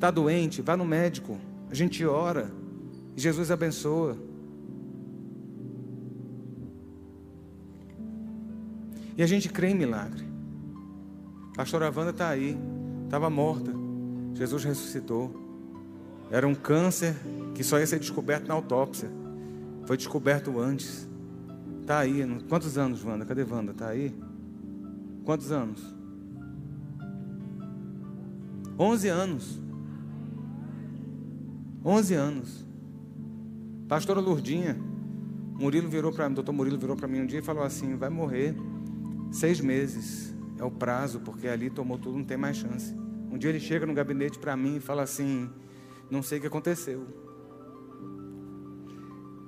Está 0.00 0.10
doente, 0.10 0.62
vá 0.62 0.78
no 0.78 0.84
médico. 0.86 1.38
A 1.70 1.74
gente 1.74 2.02
ora. 2.06 2.50
E 3.14 3.20
Jesus 3.20 3.50
abençoa. 3.50 4.16
E 9.14 9.22
a 9.22 9.26
gente 9.26 9.50
crê 9.50 9.68
em 9.68 9.74
milagre. 9.74 10.24
A 11.52 11.56
pastora 11.56 11.92
Wanda 11.94 12.12
está 12.12 12.30
aí. 12.30 12.56
Estava 13.04 13.28
morta. 13.28 13.70
Jesus 14.32 14.64
ressuscitou. 14.64 15.38
Era 16.30 16.48
um 16.48 16.54
câncer 16.54 17.14
que 17.54 17.62
só 17.62 17.78
ia 17.78 17.86
ser 17.86 17.98
descoberto 17.98 18.48
na 18.48 18.54
autópsia. 18.54 19.10
Foi 19.84 19.98
descoberto 19.98 20.58
antes. 20.58 21.06
Está 21.82 21.98
aí. 21.98 22.22
Quantos 22.48 22.78
anos, 22.78 23.04
Wanda? 23.04 23.26
Cadê 23.26 23.42
Wanda? 23.42 23.72
Está 23.72 23.88
aí? 23.88 24.18
Quantos 25.26 25.52
anos? 25.52 25.94
11 28.78 29.08
anos. 29.08 29.60
11 31.84 32.14
anos. 32.14 32.66
Pastora 33.88 34.20
Lourdinha, 34.20 34.76
Murilo 35.58 35.88
virou 35.88 36.12
para 36.12 36.28
mim, 36.28 36.34
doutor 36.34 36.52
Murilo 36.52 36.78
virou 36.78 36.96
para 36.96 37.08
mim 37.08 37.20
um 37.20 37.26
dia 37.26 37.40
e 37.40 37.42
falou 37.42 37.62
assim: 37.62 37.96
vai 37.96 38.08
morrer 38.08 38.54
seis 39.32 39.60
meses, 39.60 40.34
é 40.58 40.64
o 40.64 40.70
prazo, 40.70 41.20
porque 41.20 41.48
ali 41.48 41.70
tomou 41.70 41.98
tudo, 41.98 42.18
não 42.18 42.24
tem 42.24 42.36
mais 42.36 42.56
chance. 42.56 42.94
Um 43.30 43.38
dia 43.38 43.50
ele 43.50 43.60
chega 43.60 43.86
no 43.86 43.94
gabinete 43.94 44.38
para 44.38 44.56
mim 44.56 44.76
e 44.76 44.80
fala 44.80 45.02
assim: 45.02 45.50
não 46.10 46.22
sei 46.22 46.38
o 46.38 46.40
que 46.40 46.46
aconteceu. 46.46 47.06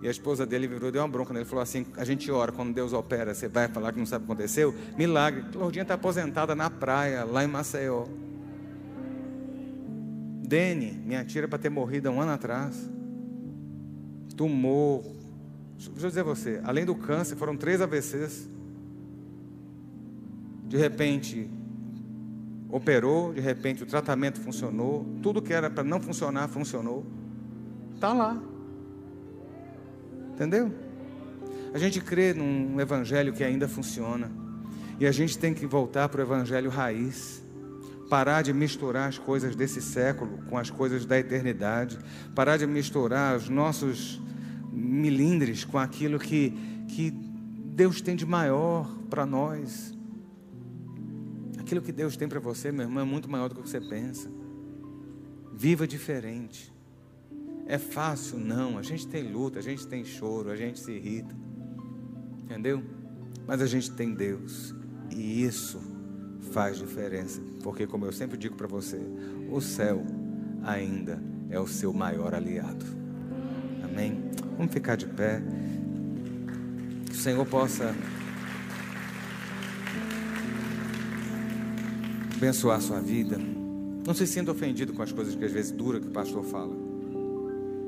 E 0.02 0.08
a 0.08 0.10
esposa 0.10 0.44
dele 0.44 0.66
virou 0.66 0.90
deu 0.90 1.00
uma 1.00 1.08
bronca 1.08 1.32
nele. 1.32 1.44
Falou 1.44 1.62
assim: 1.62 1.86
A 1.96 2.04
gente 2.04 2.30
ora, 2.30 2.50
quando 2.50 2.74
Deus 2.74 2.92
opera, 2.92 3.32
você 3.32 3.46
vai 3.46 3.68
falar 3.68 3.92
que 3.92 3.98
não 3.98 4.06
sabe 4.06 4.24
o 4.24 4.26
que 4.26 4.32
aconteceu? 4.32 4.74
Milagre. 4.98 5.44
Lourdinha 5.54 5.82
está 5.82 5.94
aposentada 5.94 6.56
na 6.56 6.68
praia, 6.68 7.24
lá 7.24 7.44
em 7.44 7.46
Maceió. 7.46 8.06
Dene, 10.52 11.00
minha 11.06 11.24
tia 11.24 11.48
para 11.48 11.58
ter 11.58 11.70
morrido 11.70 12.10
há 12.10 12.12
um 12.12 12.20
ano 12.20 12.32
atrás. 12.32 12.76
Tumor. 14.36 15.02
Deixa 15.78 15.88
eu 15.88 16.08
dizer 16.08 16.20
a 16.20 16.24
você, 16.24 16.60
além 16.62 16.84
do 16.84 16.94
câncer, 16.94 17.36
foram 17.36 17.56
três 17.56 17.80
AVCs. 17.80 18.50
De 20.68 20.76
repente, 20.76 21.48
operou, 22.68 23.32
de 23.32 23.40
repente 23.40 23.82
o 23.82 23.86
tratamento 23.86 24.42
funcionou, 24.42 25.06
tudo 25.22 25.40
que 25.40 25.54
era 25.54 25.70
para 25.70 25.84
não 25.84 25.98
funcionar, 25.98 26.48
funcionou. 26.48 27.06
Está 27.94 28.12
lá. 28.12 28.38
Entendeu? 30.34 30.70
A 31.72 31.78
gente 31.78 31.98
crê 31.98 32.34
num 32.34 32.78
evangelho 32.78 33.32
que 33.32 33.42
ainda 33.42 33.66
funciona. 33.66 34.30
E 35.00 35.06
a 35.06 35.12
gente 35.12 35.38
tem 35.38 35.54
que 35.54 35.64
voltar 35.64 36.10
para 36.10 36.20
o 36.20 36.22
evangelho 36.22 36.68
raiz 36.68 37.41
parar 38.12 38.42
de 38.42 38.52
misturar 38.52 39.08
as 39.08 39.16
coisas 39.16 39.56
desse 39.56 39.80
século 39.80 40.36
com 40.50 40.58
as 40.58 40.68
coisas 40.68 41.06
da 41.06 41.18
eternidade, 41.18 41.98
parar 42.34 42.58
de 42.58 42.66
misturar 42.66 43.38
os 43.38 43.48
nossos 43.48 44.20
milindres 44.70 45.64
com 45.64 45.78
aquilo 45.78 46.18
que, 46.18 46.50
que 46.88 47.10
Deus 47.10 48.02
tem 48.02 48.14
de 48.14 48.26
maior 48.26 48.86
para 49.08 49.24
nós. 49.24 49.96
Aquilo 51.58 51.80
que 51.80 51.90
Deus 51.90 52.14
tem 52.14 52.28
para 52.28 52.38
você, 52.38 52.70
meu 52.70 52.82
irmão, 52.82 53.02
é 53.02 53.06
muito 53.06 53.30
maior 53.30 53.48
do 53.48 53.54
que 53.54 53.66
você 53.66 53.80
pensa. 53.80 54.30
Viva 55.50 55.88
diferente. 55.88 56.70
É 57.66 57.78
fácil? 57.78 58.38
Não. 58.38 58.76
A 58.76 58.82
gente 58.82 59.06
tem 59.06 59.32
luta, 59.32 59.58
a 59.58 59.62
gente 59.62 59.86
tem 59.86 60.04
choro, 60.04 60.50
a 60.50 60.56
gente 60.56 60.78
se 60.80 60.92
irrita. 60.92 61.34
Entendeu? 62.42 62.82
Mas 63.46 63.62
a 63.62 63.66
gente 63.66 63.90
tem 63.90 64.12
Deus. 64.12 64.74
E 65.10 65.44
isso 65.44 65.91
faz 66.50 66.76
diferença, 66.76 67.40
porque 67.62 67.86
como 67.86 68.04
eu 68.04 68.12
sempre 68.12 68.36
digo 68.36 68.56
para 68.56 68.66
você, 68.66 69.00
o 69.50 69.60
céu 69.60 70.04
ainda 70.62 71.22
é 71.48 71.58
o 71.58 71.66
seu 71.66 71.92
maior 71.92 72.34
aliado. 72.34 72.84
Amém? 73.82 74.22
Vamos 74.56 74.72
ficar 74.72 74.96
de 74.96 75.06
pé. 75.06 75.42
Que 77.06 77.12
o 77.12 77.16
Senhor 77.16 77.46
possa 77.46 77.94
abençoar 82.34 82.78
a 82.78 82.80
sua 82.80 83.00
vida. 83.00 83.38
Não 84.06 84.14
se 84.14 84.26
sinta 84.26 84.50
ofendido 84.50 84.92
com 84.92 85.02
as 85.02 85.12
coisas 85.12 85.34
que 85.34 85.44
às 85.44 85.52
vezes 85.52 85.70
dura 85.70 86.00
que 86.00 86.08
o 86.08 86.10
pastor 86.10 86.42
fala. 86.42 86.74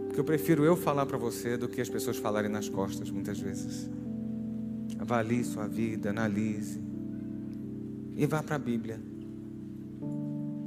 Porque 0.06 0.20
eu 0.20 0.24
prefiro 0.24 0.64
eu 0.64 0.76
falar 0.76 1.06
para 1.06 1.18
você 1.18 1.56
do 1.56 1.68
que 1.68 1.80
as 1.80 1.88
pessoas 1.88 2.16
falarem 2.16 2.50
nas 2.50 2.68
costas 2.68 3.10
muitas 3.10 3.38
vezes. 3.40 3.90
Avalie 4.98 5.42
sua 5.42 5.66
vida, 5.66 6.10
analise 6.10 6.93
e 8.16 8.26
vá 8.26 8.42
para 8.42 8.56
a 8.56 8.58
Bíblia. 8.58 9.00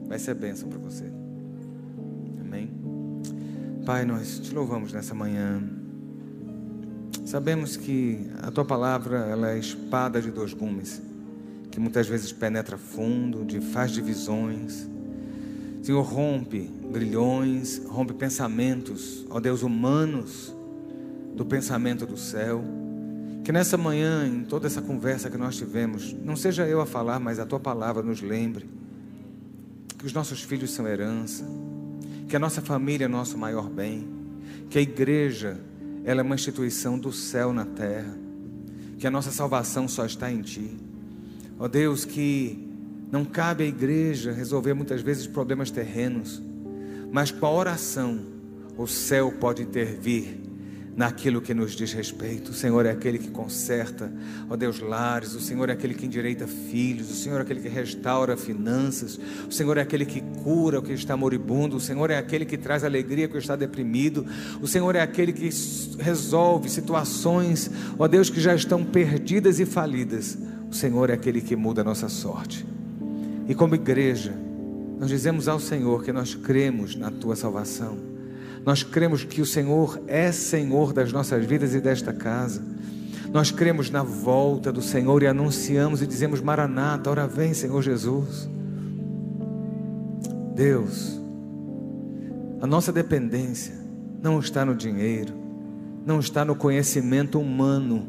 Vai 0.08 0.20
ser 0.20 0.34
bênção 0.36 0.70
para 0.70 0.80
você. 0.80 1.06
Amém? 2.39 2.72
Pai, 3.86 4.06
nós 4.06 4.39
te 4.39 4.54
louvamos 4.54 4.93
nessa 4.93 5.14
manhã. 5.14 5.62
Sabemos 7.26 7.76
que 7.76 8.30
a 8.41 8.52
tua 8.52 8.64
palavra 8.64 9.18
ela 9.20 9.52
é 9.52 9.60
espada 9.60 10.22
de 10.22 10.32
dois 10.32 10.54
gumes, 10.54 11.02
que 11.72 11.80
muitas 11.80 12.08
vezes 12.08 12.32
penetra 12.32 12.78
fundo, 12.78 13.45
faz 13.74 13.91
divisões. 13.91 14.88
Senhor, 15.82 16.02
rompe 16.02 16.72
grilhões, 16.91 17.82
rompe 17.86 18.14
pensamentos, 18.14 19.26
ó 19.30 19.39
Deus, 19.39 19.62
humanos 19.62 20.54
do 21.36 21.45
pensamento 21.45 22.06
do 22.06 22.18
céu 22.18 22.64
que 23.48 23.52
nessa 23.54 23.78
manhã, 23.78 24.28
em 24.28 24.43
toda 24.43 24.68
essa 24.68 24.82
conversa 24.82 25.30
que 25.30 25.38
nós 25.38 25.56
tivemos, 25.56 26.12
não 26.12 26.36
seja 26.36 26.68
eu 26.68 26.82
a 26.82 26.86
falar, 26.86 27.18
mas 27.18 27.39
a 27.39 27.45
tua 27.45 27.62
palavra 27.62 28.04
nos 28.04 28.22
lembre 28.22 28.70
que 29.98 30.06
os 30.06 30.12
nossos 30.12 30.41
filhos 30.41 30.72
são 30.72 30.86
herança, 30.86 31.45
que 32.28 32.36
a 32.36 32.39
nossa 32.39 32.62
família 32.62 33.06
é 33.06 33.08
nosso 33.08 33.38
maior 33.38 33.70
bem, 33.70 34.06
que 34.70 34.78
a 34.78 34.82
igreja 34.82 35.62
ela 36.04 36.20
é 36.20 36.24
uma 36.24 36.36
instituição 36.36 37.00
do 37.00 37.14
céu 37.14 37.54
na 37.54 37.64
terra, 37.64 38.14
que 38.98 39.08
a 39.08 39.12
nossa 39.12 39.32
salvação 39.32 39.88
só 39.88 40.06
está 40.06 40.30
em 40.30 40.41
ti. 40.41 40.78
Ó 41.58 41.64
oh 41.64 41.70
Deus, 41.70 42.04
que 42.04 42.70
não 43.10 43.24
cabe 43.24 43.64
à 43.64 43.68
igreja 43.68 44.34
resolver 44.34 44.74
muitas 44.74 45.02
vezes 45.02 45.26
problemas 45.26 45.72
terrenos, 45.72 46.43
mas 47.14 47.32
com 47.32 47.45
a 47.45 47.52
oração 47.54 48.26
o 48.78 48.86
céu 48.86 49.32
pode 49.32 49.64
intervir 49.64 50.47
naquilo 50.98 51.39
que 51.39 51.54
nos 51.54 51.74
diz 51.74 51.93
respeito. 51.93 52.50
O 52.50 52.54
Senhor 52.56 52.84
é 52.88 52.89
aquele 52.89 53.20
que 53.20 53.30
conserta, 53.30 54.12
ó 54.50 54.56
Deus, 54.56 54.80
lares. 54.80 55.36
O 55.36 55.39
Senhor 55.39 55.70
é 55.70 55.74
aquele 55.74 55.93
que 55.93 56.08
endireita 56.08 56.48
filhos. 56.48 57.12
O 57.12 57.14
Senhor 57.14 57.38
é 57.38 57.41
aquele 57.43 57.62
que 57.62 57.70
restaura 57.70 58.36
finanças. 58.36 59.20
O 59.48 59.52
Senhor 59.52 59.78
é 59.78 59.82
aquele 59.82 60.08
que 60.08 60.22
cura 60.43 60.80
o 60.80 60.82
que 60.82 60.91
está 60.93 61.16
moribundo. 61.16 61.78
O 61.78 61.80
Senhor 61.80 62.10
é 62.10 62.18
aquele 62.18 62.45
que 62.45 62.58
traz 62.58 62.84
alegria 62.84 63.28
que 63.28 63.38
está 63.38 63.56
deprimido. 63.56 64.26
O 64.60 64.68
Senhor 64.68 64.95
é 64.95 65.02
aquele 65.02 65.32
que 65.32 65.50
resolve 66.00 66.68
situações, 66.68 67.70
ó 68.00 68.08
Deus, 68.08 68.32
que 68.32 68.41
já 68.41 68.56
estão 68.56 68.84
perdidas 68.84 69.60
e 69.60 69.68
falidas. 69.68 70.36
O 70.68 70.74
Senhor 70.74 71.12
é 71.12 71.14
aquele 71.14 71.41
que 71.41 71.56
muda 71.56 71.82
a 71.82 71.84
nossa 71.84 72.10
sorte. 72.10 72.66
E 73.48 73.54
como 73.54 73.76
igreja, 73.76 74.34
nós 75.00 75.10
dizemos 75.10 75.48
ao 75.48 75.60
Senhor 75.60 76.04
que 76.04 76.12
nós 76.12 76.34
cremos 76.34 76.95
na 76.95 77.12
tua 77.12 77.36
salvação 77.36 78.07
nós 78.68 78.84
cremos 78.84 79.24
que 79.24 79.39
o 79.41 79.45
Senhor 79.45 79.97
é 80.07 80.30
Senhor 80.30 80.91
das 80.91 81.13
nossas 81.13 81.45
vidas 81.45 81.74
e 81.74 81.80
desta 81.80 82.11
casa. 82.11 82.61
Nós 83.32 83.49
cremos 83.49 83.89
na 83.89 84.03
volta 84.03 84.74
do 84.74 84.82
Senhor 84.82 85.24
e 85.24 85.26
anunciamos 85.28 86.01
e 86.01 86.05
dizemos: 86.05 86.41
Maranata, 86.41 87.09
ora 87.09 87.26
vem, 87.26 87.53
Senhor 87.53 87.82
Jesus. 87.82 88.49
Deus, 90.53 91.18
A 92.59 92.68
nossa 92.68 92.91
dependência 92.91 93.74
não 94.22 94.38
está 94.38 94.65
no 94.65 94.76
dinheiro, 94.76 95.34
não 96.05 96.20
está 96.20 96.43
no 96.43 96.53
conhecimento 96.53 97.39
humano, 97.39 98.05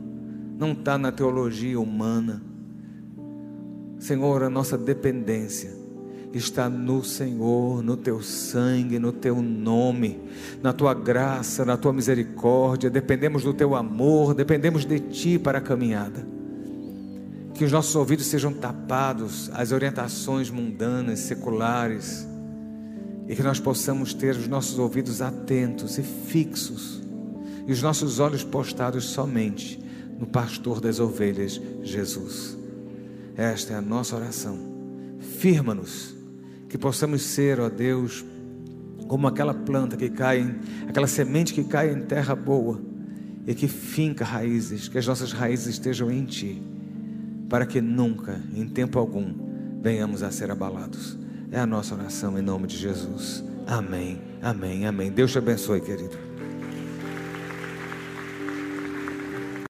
não 0.59 0.73
está 0.73 0.99
na 0.99 1.13
teologia 1.13 1.79
humana. 1.79 2.43
Senhor, 4.01 4.43
a 4.43 4.51
nossa 4.51 4.77
dependência 4.77 5.71
está 6.33 6.69
no 6.69 7.03
Senhor, 7.03 7.83
no 7.83 7.97
teu 7.97 8.23
sangue, 8.23 8.99
no 8.99 9.13
teu 9.13 9.41
nome, 9.41 10.21
na 10.63 10.73
tua 10.73 10.93
graça, 10.93 11.65
na 11.65 11.77
tua 11.77 11.93
misericórdia. 11.93 12.91
Dependemos 12.91 13.43
do 13.43 13.55
teu 13.55 13.75
amor, 13.75 14.35
dependemos 14.35 14.85
de 14.85 15.01
ti 15.01 15.39
para 15.39 15.59
a 15.59 15.63
caminhada. 15.63 16.27
Que 17.55 17.65
os 17.65 17.73
nossos 17.73 17.95
ouvidos 17.97 18.27
sejam 18.27 18.53
tapados 18.53 19.51
às 19.55 19.73
orientações 19.73 20.51
mundanas, 20.51 21.21
seculares, 21.21 22.27
e 23.27 23.35
que 23.35 23.43
nós 23.43 23.59
possamos 23.59 24.15
ter 24.15 24.37
os 24.37 24.47
nossos 24.47 24.79
ouvidos 24.79 25.21
atentos 25.21 25.99
e 25.99 26.03
fixos, 26.03 27.03
e 27.67 27.73
os 27.73 27.83
nossos 27.83 28.21
olhos 28.21 28.45
postados 28.45 29.05
somente 29.05 29.83
no 30.19 30.27
pastor 30.27 30.81
das 30.81 31.01
ovelhas, 31.01 31.61
Jesus. 31.83 32.57
Esta 33.37 33.75
é 33.75 33.77
a 33.77 33.83
nossa 33.83 34.17
oração. 34.17 34.59
Firma-nos 35.39 36.18
que 36.69 36.77
possamos 36.77 37.23
ser, 37.23 37.61
ó 37.61 37.69
Deus, 37.69 38.25
como 39.07 39.27
aquela 39.27 39.55
planta 39.55 39.97
que 39.97 40.11
cai, 40.11 40.55
aquela 40.87 41.07
semente 41.07 41.55
que 41.55 41.65
cai 41.65 41.93
em 41.93 42.03
terra 42.03 42.35
boa 42.35 42.81
e 43.47 43.55
que 43.55 43.67
finca 43.67 44.25
raízes, 44.25 44.89
que 44.89 44.99
as 44.99 45.07
nossas 45.07 45.33
raízes 45.33 45.67
estejam 45.69 46.11
em 46.11 46.25
Ti, 46.25 46.63
para 47.49 47.65
que 47.65 47.81
nunca, 47.81 48.41
em 48.55 48.69
tempo 48.69 48.99
algum, 48.99 49.35
venhamos 49.81 50.23
a 50.23 50.31
ser 50.31 50.51
abalados. 50.51 51.17
É 51.51 51.59
a 51.59 51.67
nossa 51.67 51.95
oração 51.95 52.39
em 52.39 52.43
nome 52.43 52.67
de 52.67 52.77
Jesus. 52.77 53.43
Amém, 53.67 54.21
amém, 54.43 54.87
amém. 54.87 55.11
Deus 55.11 55.33
te 55.33 55.39
abençoe, 55.39 55.81
querido. 55.81 56.28